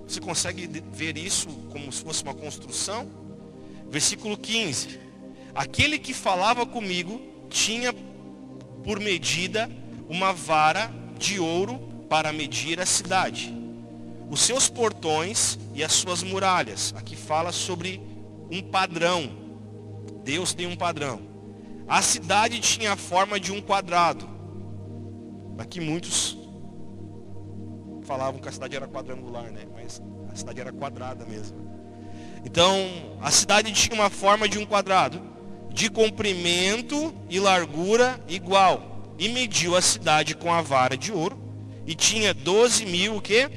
Você 0.06 0.20
consegue 0.20 0.68
ver 0.92 1.16
isso 1.16 1.48
como 1.70 1.90
se 1.92 2.02
fosse 2.02 2.22
uma 2.22 2.34
construção? 2.34 3.08
Versículo 3.90 4.36
15. 4.36 5.00
Aquele 5.54 5.98
que 5.98 6.12
falava 6.12 6.66
comigo 6.66 7.20
tinha 7.48 7.94
por 8.82 8.98
medida 8.98 9.70
uma 10.08 10.32
vara 10.32 10.90
de 11.18 11.38
ouro 11.38 11.78
para 12.08 12.32
medir 12.32 12.80
a 12.80 12.86
cidade. 12.86 13.54
Os 14.30 14.40
seus 14.40 14.68
portões 14.68 15.58
e 15.74 15.84
as 15.84 15.92
suas 15.92 16.22
muralhas. 16.22 16.92
Aqui 16.96 17.14
fala 17.14 17.52
sobre 17.52 18.00
um 18.50 18.62
padrão. 18.62 19.30
Deus 20.22 20.54
tem 20.54 20.66
um 20.66 20.76
padrão. 20.76 21.20
A 21.86 22.00
cidade 22.00 22.60
tinha 22.60 22.92
a 22.92 22.96
forma 22.96 23.38
de 23.38 23.52
um 23.52 23.60
quadrado. 23.60 24.28
Aqui 25.58 25.80
muitos 25.80 26.36
falavam 28.02 28.40
que 28.40 28.48
a 28.48 28.52
cidade 28.52 28.76
era 28.76 28.88
quadrangular, 28.88 29.50
né? 29.50 29.62
Mas 29.74 30.02
a 30.32 30.36
cidade 30.36 30.60
era 30.60 30.72
quadrada 30.72 31.24
mesmo. 31.24 31.56
Então, 32.44 32.76
a 33.20 33.30
cidade 33.30 33.72
tinha 33.72 33.94
uma 33.94 34.10
forma 34.10 34.48
de 34.48 34.58
um 34.58 34.66
quadrado, 34.66 35.20
de 35.70 35.90
comprimento 35.90 37.14
e 37.28 37.40
largura 37.40 38.20
igual. 38.28 39.14
E 39.18 39.28
mediu 39.28 39.76
a 39.76 39.82
cidade 39.82 40.34
com 40.34 40.52
a 40.52 40.60
vara 40.60 40.96
de 40.96 41.12
ouro. 41.12 41.38
E 41.86 41.94
tinha 41.94 42.34
12 42.34 42.86
mil 42.86 43.16
o 43.16 43.20
quê? 43.20 43.48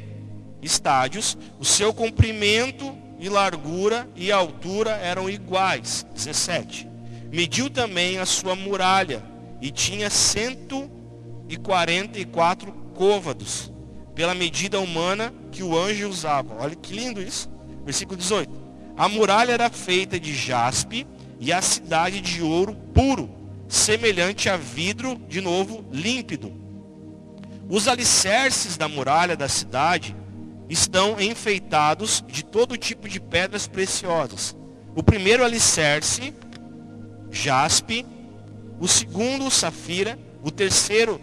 estádios. 0.61 1.37
O 1.59 1.65
seu 1.65 1.93
comprimento 1.93 2.96
e 3.19 3.29
largura 3.29 4.07
e 4.15 4.31
altura 4.31 4.91
eram 4.91 5.27
iguais. 5.29 6.05
17. 6.13 6.87
Mediu 7.31 7.69
também 7.69 8.17
a 8.19 8.25
sua 8.25 8.55
muralha 8.55 9.23
e 9.61 9.71
tinha 9.71 10.09
144 10.09 12.71
côvados, 12.93 13.71
pela 14.15 14.33
medida 14.33 14.79
humana 14.79 15.33
que 15.51 15.61
o 15.63 15.77
anjo 15.77 16.07
usava. 16.07 16.55
Olha 16.59 16.75
que 16.75 16.93
lindo 16.93 17.21
isso. 17.21 17.49
Versículo 17.83 18.17
18. 18.17 18.67
A 18.95 19.07
muralha 19.07 19.51
era 19.51 19.69
feita 19.69 20.19
de 20.19 20.33
jaspe 20.33 21.05
e 21.39 21.53
a 21.53 21.61
cidade 21.61 22.19
de 22.19 22.41
ouro 22.41 22.75
puro, 22.93 23.29
semelhante 23.67 24.49
a 24.49 24.57
vidro, 24.57 25.15
de 25.27 25.39
novo, 25.39 25.85
límpido. 25.91 26.51
Os 27.69 27.87
alicerces 27.87 28.77
da 28.77 28.87
muralha 28.87 29.35
da 29.35 29.47
cidade 29.47 30.15
estão 30.69 31.19
enfeitados 31.19 32.23
de 32.27 32.43
todo 32.43 32.77
tipo 32.77 33.07
de 33.07 33.19
pedras 33.19 33.67
preciosas. 33.67 34.55
O 34.95 35.03
primeiro 35.03 35.43
alicerce 35.43 36.33
jaspe, 37.31 38.05
o 38.79 38.87
segundo 38.87 39.49
safira, 39.49 40.17
o 40.43 40.51
terceiro 40.51 41.19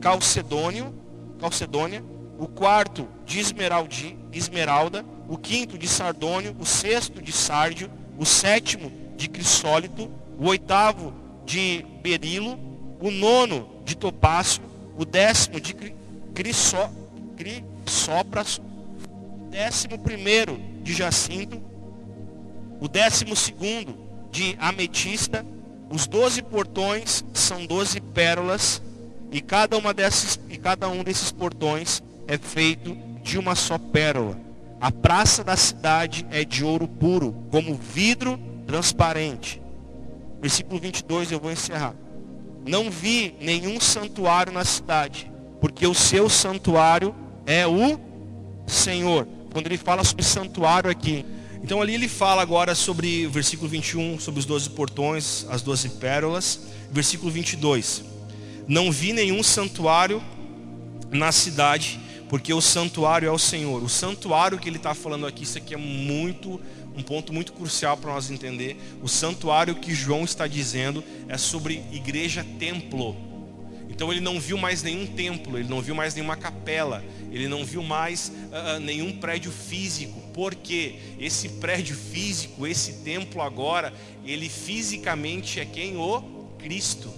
calcedônio, 0.00 0.94
calcedônia, 1.38 2.02
o 2.38 2.46
quarto 2.46 3.08
de 3.24 3.40
esmeraldi, 3.40 4.16
esmeralda, 4.32 5.04
o 5.28 5.36
quinto 5.36 5.76
de 5.76 5.88
sardônio, 5.88 6.56
o 6.58 6.64
sexto 6.64 7.20
de 7.20 7.32
sárdio, 7.32 7.90
o 8.16 8.24
sétimo 8.24 8.90
de 9.16 9.28
crisólito, 9.28 10.10
o 10.38 10.46
oitavo 10.46 11.12
de 11.44 11.84
berilo, 12.02 12.58
o 13.00 13.10
nono 13.10 13.82
de 13.84 13.96
topácio, 13.96 14.62
o 14.96 15.04
décimo 15.04 15.60
de 15.60 15.74
crisó, 16.34 16.90
décimo 19.50 19.98
primeiro 19.98 20.58
de 20.82 20.92
jacinto, 20.92 21.60
o 22.80 22.88
décimo 22.88 23.34
segundo 23.34 23.96
de 24.30 24.56
ametista, 24.58 25.44
os 25.90 26.06
doze 26.06 26.42
portões 26.42 27.24
são 27.32 27.66
doze 27.66 28.00
pérolas 28.00 28.82
e 29.32 29.40
cada 29.40 29.76
uma 29.76 29.92
dessas 29.92 30.38
e 30.48 30.56
cada 30.56 30.88
um 30.88 31.02
desses 31.02 31.32
portões 31.32 32.02
é 32.26 32.36
feito 32.38 32.96
de 33.22 33.38
uma 33.38 33.54
só 33.54 33.78
pérola. 33.78 34.38
A 34.80 34.92
praça 34.92 35.42
da 35.42 35.56
cidade 35.56 36.26
é 36.30 36.44
de 36.44 36.64
ouro 36.64 36.86
puro, 36.86 37.34
como 37.50 37.74
vidro 37.74 38.38
transparente. 38.66 39.60
Versículo 40.40 40.78
22 40.78 41.32
eu 41.32 41.40
vou 41.40 41.50
encerrar. 41.50 41.94
Não 42.64 42.90
vi 42.90 43.34
nenhum 43.40 43.80
santuário 43.80 44.52
na 44.52 44.64
cidade, 44.64 45.30
porque 45.60 45.86
o 45.86 45.94
seu 45.94 46.28
santuário 46.28 47.14
é 47.46 47.66
o 47.66 47.98
Senhor. 48.66 49.26
Quando 49.58 49.66
ele 49.66 49.76
fala 49.76 50.04
sobre 50.04 50.22
santuário 50.22 50.88
aqui, 50.88 51.26
então 51.60 51.82
ali 51.82 51.92
ele 51.92 52.06
fala 52.06 52.40
agora 52.40 52.76
sobre 52.76 53.26
o 53.26 53.30
versículo 53.32 53.68
21, 53.68 54.20
sobre 54.20 54.38
os 54.38 54.46
doze 54.46 54.70
portões, 54.70 55.44
as 55.50 55.62
doze 55.62 55.88
pérolas. 55.88 56.60
Versículo 56.92 57.28
22. 57.28 58.04
Não 58.68 58.92
vi 58.92 59.12
nenhum 59.12 59.42
santuário 59.42 60.22
na 61.10 61.32
cidade, 61.32 61.98
porque 62.28 62.54
o 62.54 62.60
santuário 62.60 63.26
é 63.26 63.32
o 63.32 63.38
Senhor. 63.38 63.82
O 63.82 63.88
santuário 63.88 64.58
que 64.60 64.68
ele 64.68 64.76
está 64.76 64.94
falando 64.94 65.26
aqui, 65.26 65.42
isso 65.42 65.58
aqui 65.58 65.74
é 65.74 65.76
muito, 65.76 66.60
um 66.96 67.02
ponto 67.02 67.32
muito 67.32 67.52
crucial 67.52 67.96
para 67.96 68.12
nós 68.12 68.30
entender. 68.30 68.80
O 69.02 69.08
santuário 69.08 69.74
que 69.74 69.92
João 69.92 70.22
está 70.22 70.46
dizendo 70.46 71.02
é 71.28 71.36
sobre 71.36 71.82
igreja 71.90 72.46
templo. 72.60 73.27
Então 73.98 74.12
ele 74.12 74.20
não 74.20 74.38
viu 74.38 74.56
mais 74.56 74.80
nenhum 74.80 75.04
templo, 75.08 75.58
ele 75.58 75.68
não 75.68 75.82
viu 75.82 75.92
mais 75.92 76.14
nenhuma 76.14 76.36
capela, 76.36 77.04
ele 77.32 77.48
não 77.48 77.64
viu 77.64 77.82
mais 77.82 78.28
uh, 78.28 78.78
nenhum 78.78 79.18
prédio 79.18 79.50
físico, 79.50 80.22
porque 80.32 80.94
esse 81.18 81.48
prédio 81.48 81.96
físico, 81.96 82.64
esse 82.64 83.02
templo 83.02 83.42
agora, 83.42 83.92
ele 84.24 84.48
fisicamente 84.48 85.58
é 85.58 85.64
quem? 85.64 85.96
O 85.96 86.22
Cristo, 86.60 87.08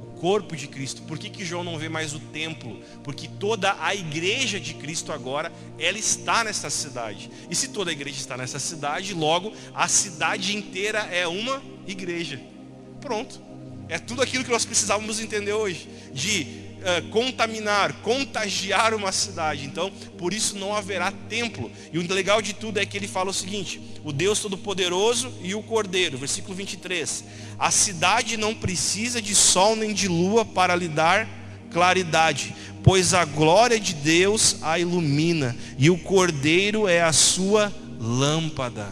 o 0.00 0.18
corpo 0.18 0.56
de 0.56 0.66
Cristo. 0.66 1.02
Por 1.02 1.18
que, 1.18 1.28
que 1.28 1.44
João 1.44 1.62
não 1.62 1.76
vê 1.76 1.90
mais 1.90 2.14
o 2.14 2.20
templo? 2.20 2.80
Porque 3.04 3.28
toda 3.28 3.76
a 3.78 3.94
igreja 3.94 4.58
de 4.58 4.72
Cristo 4.72 5.12
agora, 5.12 5.52
ela 5.78 5.98
está 5.98 6.42
nessa 6.42 6.70
cidade. 6.70 7.30
E 7.50 7.54
se 7.54 7.68
toda 7.68 7.90
a 7.90 7.92
igreja 7.92 8.16
está 8.16 8.34
nessa 8.34 8.58
cidade, 8.58 9.12
logo 9.12 9.52
a 9.74 9.86
cidade 9.86 10.56
inteira 10.56 11.00
é 11.00 11.28
uma 11.28 11.62
igreja. 11.86 12.40
Pronto. 12.98 13.47
É 13.88 13.98
tudo 13.98 14.22
aquilo 14.22 14.44
que 14.44 14.50
nós 14.50 14.64
precisávamos 14.64 15.20
entender 15.20 15.52
hoje. 15.52 15.88
De 16.12 16.68
uh, 16.78 17.08
contaminar, 17.10 17.92
contagiar 18.02 18.94
uma 18.94 19.12
cidade. 19.12 19.64
Então, 19.64 19.90
por 20.16 20.32
isso 20.32 20.56
não 20.56 20.74
haverá 20.74 21.10
templo. 21.10 21.70
E 21.92 21.98
o 21.98 22.12
legal 22.12 22.42
de 22.42 22.52
tudo 22.52 22.78
é 22.78 22.86
que 22.86 22.96
ele 22.96 23.08
fala 23.08 23.30
o 23.30 23.34
seguinte: 23.34 23.80
o 24.04 24.12
Deus 24.12 24.40
Todo-Poderoso 24.40 25.32
e 25.42 25.54
o 25.54 25.62
Cordeiro, 25.62 26.18
versículo 26.18 26.54
23. 26.54 27.24
A 27.58 27.70
cidade 27.70 28.36
não 28.36 28.54
precisa 28.54 29.20
de 29.20 29.34
sol 29.34 29.74
nem 29.76 29.92
de 29.92 30.08
lua 30.08 30.44
para 30.44 30.74
lhe 30.76 30.88
dar 30.88 31.28
claridade, 31.70 32.54
pois 32.82 33.12
a 33.12 33.24
glória 33.24 33.78
de 33.78 33.94
Deus 33.94 34.56
a 34.62 34.78
ilumina, 34.78 35.56
e 35.76 35.90
o 35.90 35.98
Cordeiro 35.98 36.88
é 36.88 37.02
a 37.02 37.12
sua 37.12 37.72
lâmpada. 37.98 38.88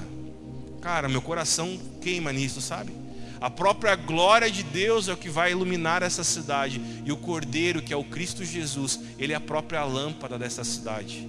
Cara, 0.81 1.09
meu 1.09 1.23
coração 1.23 1.79
queima 2.01 2.33
nisso, 2.33 2.61
sabe? 2.61 2.93
A 3.41 3.51
própria 3.51 3.95
glória 3.95 4.51
de 4.51 4.63
Deus 4.63 5.09
é 5.09 5.13
o 5.13 5.17
que 5.17 5.29
vai 5.29 5.51
iluminar 5.51 6.03
essa 6.03 6.25
cidade. 6.25 6.81
E 7.05 7.13
o 7.13 7.17
Cordeiro, 7.17 7.83
que 7.83 7.93
é 7.93 7.97
o 7.97 8.05
Cristo 8.05 8.45
Jesus, 8.45 9.01
ele 9.19 9.33
é 9.33 9.37
a 9.37 9.41
própria 9.41 9.85
lâmpada 9.85 10.39
dessa 10.39 10.65
cidade. 10.65 11.29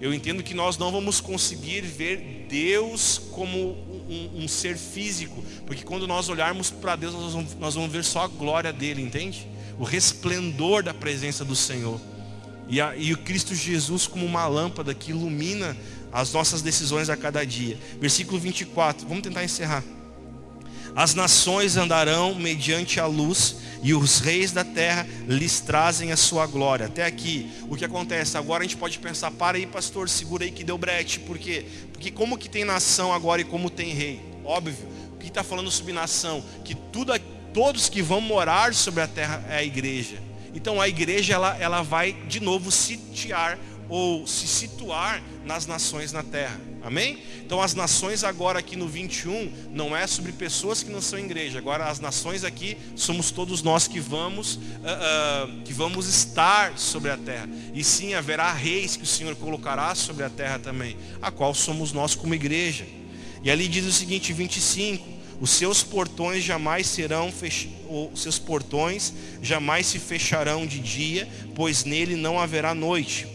Eu 0.00 0.12
entendo 0.12 0.42
que 0.42 0.54
nós 0.54 0.76
não 0.76 0.92
vamos 0.92 1.20
conseguir 1.20 1.80
ver 1.80 2.46
Deus 2.48 3.18
como 3.32 3.72
um, 4.08 4.42
um 4.44 4.48
ser 4.48 4.76
físico, 4.76 5.42
porque 5.66 5.84
quando 5.84 6.06
nós 6.06 6.28
olharmos 6.28 6.70
para 6.70 6.96
Deus, 6.96 7.14
nós 7.14 7.32
vamos, 7.32 7.54
nós 7.54 7.74
vamos, 7.74 7.90
ver 7.90 8.04
só 8.04 8.24
a 8.24 8.28
glória 8.28 8.72
dele, 8.72 9.00
entende? 9.00 9.46
O 9.78 9.84
resplendor 9.84 10.82
da 10.82 10.92
presença 10.92 11.44
do 11.44 11.56
Senhor. 11.56 11.98
E, 12.68 12.80
a, 12.80 12.94
e 12.96 13.12
o 13.12 13.18
Cristo 13.18 13.54
Jesus 13.54 14.06
como 14.06 14.26
uma 14.26 14.46
lâmpada 14.46 14.94
que 14.94 15.12
ilumina 15.12 15.76
as 16.12 16.32
nossas 16.32 16.60
decisões 16.60 17.08
a 17.08 17.16
cada 17.16 17.44
dia. 17.44 17.78
Versículo 17.98 18.38
24, 18.38 19.06
vamos 19.06 19.22
tentar 19.22 19.44
encerrar. 19.44 19.82
As 20.96 21.14
nações 21.14 21.76
andarão 21.76 22.34
mediante 22.34 22.98
a 22.98 23.04
luz, 23.04 23.56
e 23.82 23.92
os 23.92 24.18
reis 24.18 24.50
da 24.50 24.64
terra 24.64 25.06
lhes 25.28 25.60
trazem 25.60 26.10
a 26.10 26.16
sua 26.16 26.46
glória. 26.46 26.86
Até 26.86 27.04
aqui, 27.04 27.50
o 27.68 27.76
que 27.76 27.84
acontece? 27.84 28.38
Agora 28.38 28.64
a 28.64 28.66
gente 28.66 28.78
pode 28.78 28.98
pensar, 28.98 29.30
para 29.30 29.58
aí, 29.58 29.66
pastor, 29.66 30.08
segura 30.08 30.44
aí 30.44 30.50
que 30.50 30.64
deu 30.64 30.78
brete. 30.78 31.20
Por 31.20 31.38
quê? 31.38 31.66
Porque 31.92 32.10
como 32.10 32.38
que 32.38 32.48
tem 32.48 32.64
nação 32.64 33.12
agora 33.12 33.42
e 33.42 33.44
como 33.44 33.68
tem 33.68 33.92
rei? 33.92 34.22
Óbvio. 34.42 34.88
O 35.12 35.18
que 35.18 35.28
está 35.28 35.44
falando 35.44 35.70
sobre 35.70 35.92
nação? 35.92 36.42
Que 36.64 36.74
tudo, 36.74 37.12
todos 37.52 37.90
que 37.90 38.00
vão 38.00 38.20
morar 38.20 38.72
sobre 38.72 39.02
a 39.02 39.06
terra 39.06 39.44
é 39.50 39.58
a 39.58 39.62
igreja. 39.62 40.16
Então 40.54 40.80
a 40.80 40.88
igreja 40.88 41.34
ela, 41.34 41.56
ela 41.58 41.82
vai 41.82 42.14
de 42.26 42.40
novo 42.40 42.72
sitiar 42.72 43.58
ou 43.88 44.26
se 44.26 44.48
situar 44.48 45.22
nas 45.44 45.66
nações 45.66 46.10
na 46.10 46.22
terra. 46.22 46.58
Amém? 46.86 47.18
Então 47.44 47.60
as 47.60 47.74
nações 47.74 48.22
agora 48.22 48.60
aqui 48.60 48.76
no 48.76 48.86
21 48.86 49.52
não 49.72 49.96
é 49.96 50.06
sobre 50.06 50.30
pessoas 50.30 50.84
que 50.84 50.90
não 50.90 51.02
são 51.02 51.18
igreja. 51.18 51.58
Agora 51.58 51.86
as 51.86 51.98
nações 51.98 52.44
aqui 52.44 52.78
somos 52.94 53.32
todos 53.32 53.60
nós 53.60 53.88
que 53.88 53.98
vamos 53.98 54.54
uh, 54.54 54.60
uh, 54.60 55.62
que 55.64 55.72
vamos 55.72 56.06
estar 56.06 56.78
sobre 56.78 57.10
a 57.10 57.16
terra. 57.16 57.48
E 57.74 57.82
sim 57.82 58.14
haverá 58.14 58.52
reis 58.52 58.94
que 58.94 59.02
o 59.02 59.06
Senhor 59.06 59.34
colocará 59.34 59.96
sobre 59.96 60.22
a 60.22 60.30
terra 60.30 60.60
também, 60.60 60.96
a 61.20 61.32
qual 61.32 61.52
somos 61.54 61.90
nós 61.90 62.14
como 62.14 62.36
igreja. 62.36 62.86
E 63.42 63.50
ali 63.50 63.66
diz 63.66 63.84
o 63.84 63.92
seguinte, 63.92 64.32
25: 64.32 65.04
os 65.40 65.50
seus 65.50 65.82
portões 65.82 66.44
jamais 66.44 66.86
serão 66.86 67.32
fech... 67.32 67.68
os 68.12 68.22
seus 68.22 68.38
portões 68.38 69.12
jamais 69.42 69.86
se 69.86 69.98
fecharão 69.98 70.64
de 70.64 70.78
dia, 70.78 71.28
pois 71.52 71.82
nele 71.82 72.14
não 72.14 72.38
haverá 72.38 72.76
noite 72.76 73.26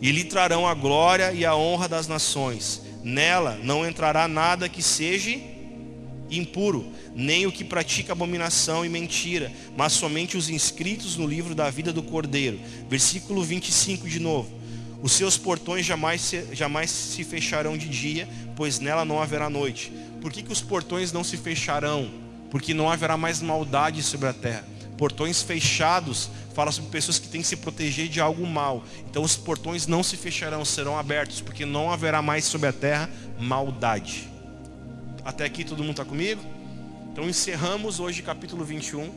e 0.00 0.12
lhe 0.12 0.24
trarão 0.24 0.66
a 0.66 0.74
glória 0.74 1.32
e 1.32 1.44
a 1.44 1.54
honra 1.54 1.88
das 1.88 2.06
nações. 2.06 2.82
Nela 3.02 3.58
não 3.62 3.86
entrará 3.86 4.28
nada 4.28 4.68
que 4.68 4.82
seja 4.82 5.38
impuro, 6.30 6.92
nem 7.14 7.46
o 7.46 7.52
que 7.52 7.64
pratica 7.64 8.12
abominação 8.12 8.84
e 8.84 8.88
mentira, 8.88 9.50
mas 9.76 9.92
somente 9.92 10.36
os 10.36 10.50
inscritos 10.50 11.16
no 11.16 11.26
livro 11.26 11.54
da 11.54 11.70
vida 11.70 11.92
do 11.92 12.02
Cordeiro. 12.02 12.60
Versículo 12.88 13.42
25 13.42 14.08
de 14.08 14.20
novo. 14.20 14.58
Os 15.02 15.12
seus 15.12 15.38
portões 15.38 15.86
jamais 15.86 16.20
se, 16.20 16.54
jamais 16.54 16.90
se 16.90 17.22
fecharão 17.22 17.78
de 17.78 17.88
dia, 17.88 18.28
pois 18.56 18.80
nela 18.80 19.04
não 19.04 19.22
haverá 19.22 19.48
noite. 19.48 19.92
Por 20.20 20.32
que, 20.32 20.42
que 20.42 20.52
os 20.52 20.60
portões 20.60 21.12
não 21.12 21.22
se 21.22 21.36
fecharão? 21.36 22.10
Porque 22.50 22.74
não 22.74 22.90
haverá 22.90 23.16
mais 23.16 23.40
maldade 23.40 24.02
sobre 24.02 24.28
a 24.28 24.32
terra. 24.32 24.66
Portões 24.98 25.40
fechados 25.40 26.28
fala 26.54 26.72
sobre 26.72 26.90
pessoas 26.90 27.20
que 27.20 27.28
têm 27.28 27.40
que 27.40 27.46
se 27.46 27.56
proteger 27.56 28.08
de 28.08 28.20
algo 28.20 28.44
mal. 28.44 28.84
Então 29.08 29.22
os 29.22 29.36
portões 29.36 29.86
não 29.86 30.02
se 30.02 30.16
fecharão, 30.16 30.64
serão 30.64 30.98
abertos, 30.98 31.40
porque 31.40 31.64
não 31.64 31.92
haverá 31.92 32.20
mais 32.20 32.44
sobre 32.44 32.68
a 32.68 32.72
terra 32.72 33.08
maldade. 33.38 34.28
Até 35.24 35.44
aqui 35.44 35.62
todo 35.62 35.84
mundo 35.84 35.92
está 35.92 36.04
comigo? 36.04 36.42
Então 37.12 37.28
encerramos 37.28 38.00
hoje 38.00 38.22
capítulo 38.22 38.64
21. 38.64 39.10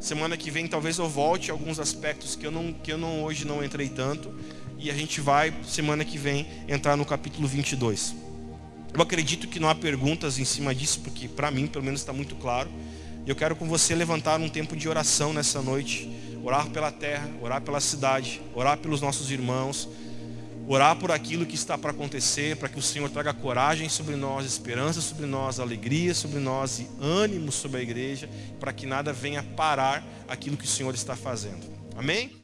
Semana 0.00 0.36
que 0.38 0.50
vem 0.50 0.66
talvez 0.66 0.98
eu 0.98 1.08
volte 1.08 1.50
alguns 1.50 1.78
aspectos 1.78 2.34
que 2.34 2.46
eu 2.46 2.50
não 2.50 2.72
que 2.72 2.92
eu 2.92 2.98
não 2.98 3.22
hoje 3.22 3.46
não 3.46 3.62
entrei 3.64 3.88
tanto 3.88 4.34
e 4.78 4.90
a 4.90 4.94
gente 4.94 5.20
vai 5.20 5.52
semana 5.66 6.04
que 6.04 6.18
vem 6.18 6.46
entrar 6.68 6.96
no 6.96 7.04
capítulo 7.04 7.46
22. 7.46 8.14
Eu 8.94 9.02
acredito 9.02 9.48
que 9.48 9.60
não 9.60 9.68
há 9.68 9.74
perguntas 9.74 10.38
em 10.38 10.44
cima 10.44 10.74
disso, 10.74 11.00
porque 11.00 11.28
para 11.28 11.50
mim 11.50 11.66
pelo 11.66 11.84
menos 11.84 12.00
está 12.00 12.12
muito 12.12 12.34
claro. 12.36 12.70
E 13.26 13.28
eu 13.28 13.34
quero 13.34 13.56
com 13.56 13.66
você 13.66 13.92
levantar 13.92 14.38
um 14.38 14.48
tempo 14.48 14.76
de 14.76 14.88
oração 14.88 15.32
nessa 15.32 15.60
noite, 15.60 16.08
orar 16.44 16.70
pela 16.70 16.92
terra, 16.92 17.28
orar 17.42 17.60
pela 17.60 17.80
cidade, 17.80 18.40
orar 18.54 18.78
pelos 18.78 19.00
nossos 19.00 19.32
irmãos, 19.32 19.88
orar 20.68 20.94
por 20.94 21.10
aquilo 21.10 21.44
que 21.44 21.56
está 21.56 21.76
para 21.76 21.90
acontecer, 21.90 22.54
para 22.54 22.68
que 22.68 22.78
o 22.78 22.82
Senhor 22.82 23.10
traga 23.10 23.34
coragem 23.34 23.88
sobre 23.88 24.14
nós, 24.14 24.46
esperança 24.46 25.00
sobre 25.00 25.26
nós, 25.26 25.58
alegria 25.58 26.14
sobre 26.14 26.38
nós 26.38 26.78
e 26.78 26.88
ânimo 27.00 27.50
sobre 27.50 27.80
a 27.80 27.82
igreja, 27.82 28.30
para 28.60 28.72
que 28.72 28.86
nada 28.86 29.12
venha 29.12 29.42
parar 29.42 30.06
aquilo 30.28 30.56
que 30.56 30.64
o 30.64 30.68
Senhor 30.68 30.94
está 30.94 31.16
fazendo. 31.16 31.66
Amém? 31.96 32.36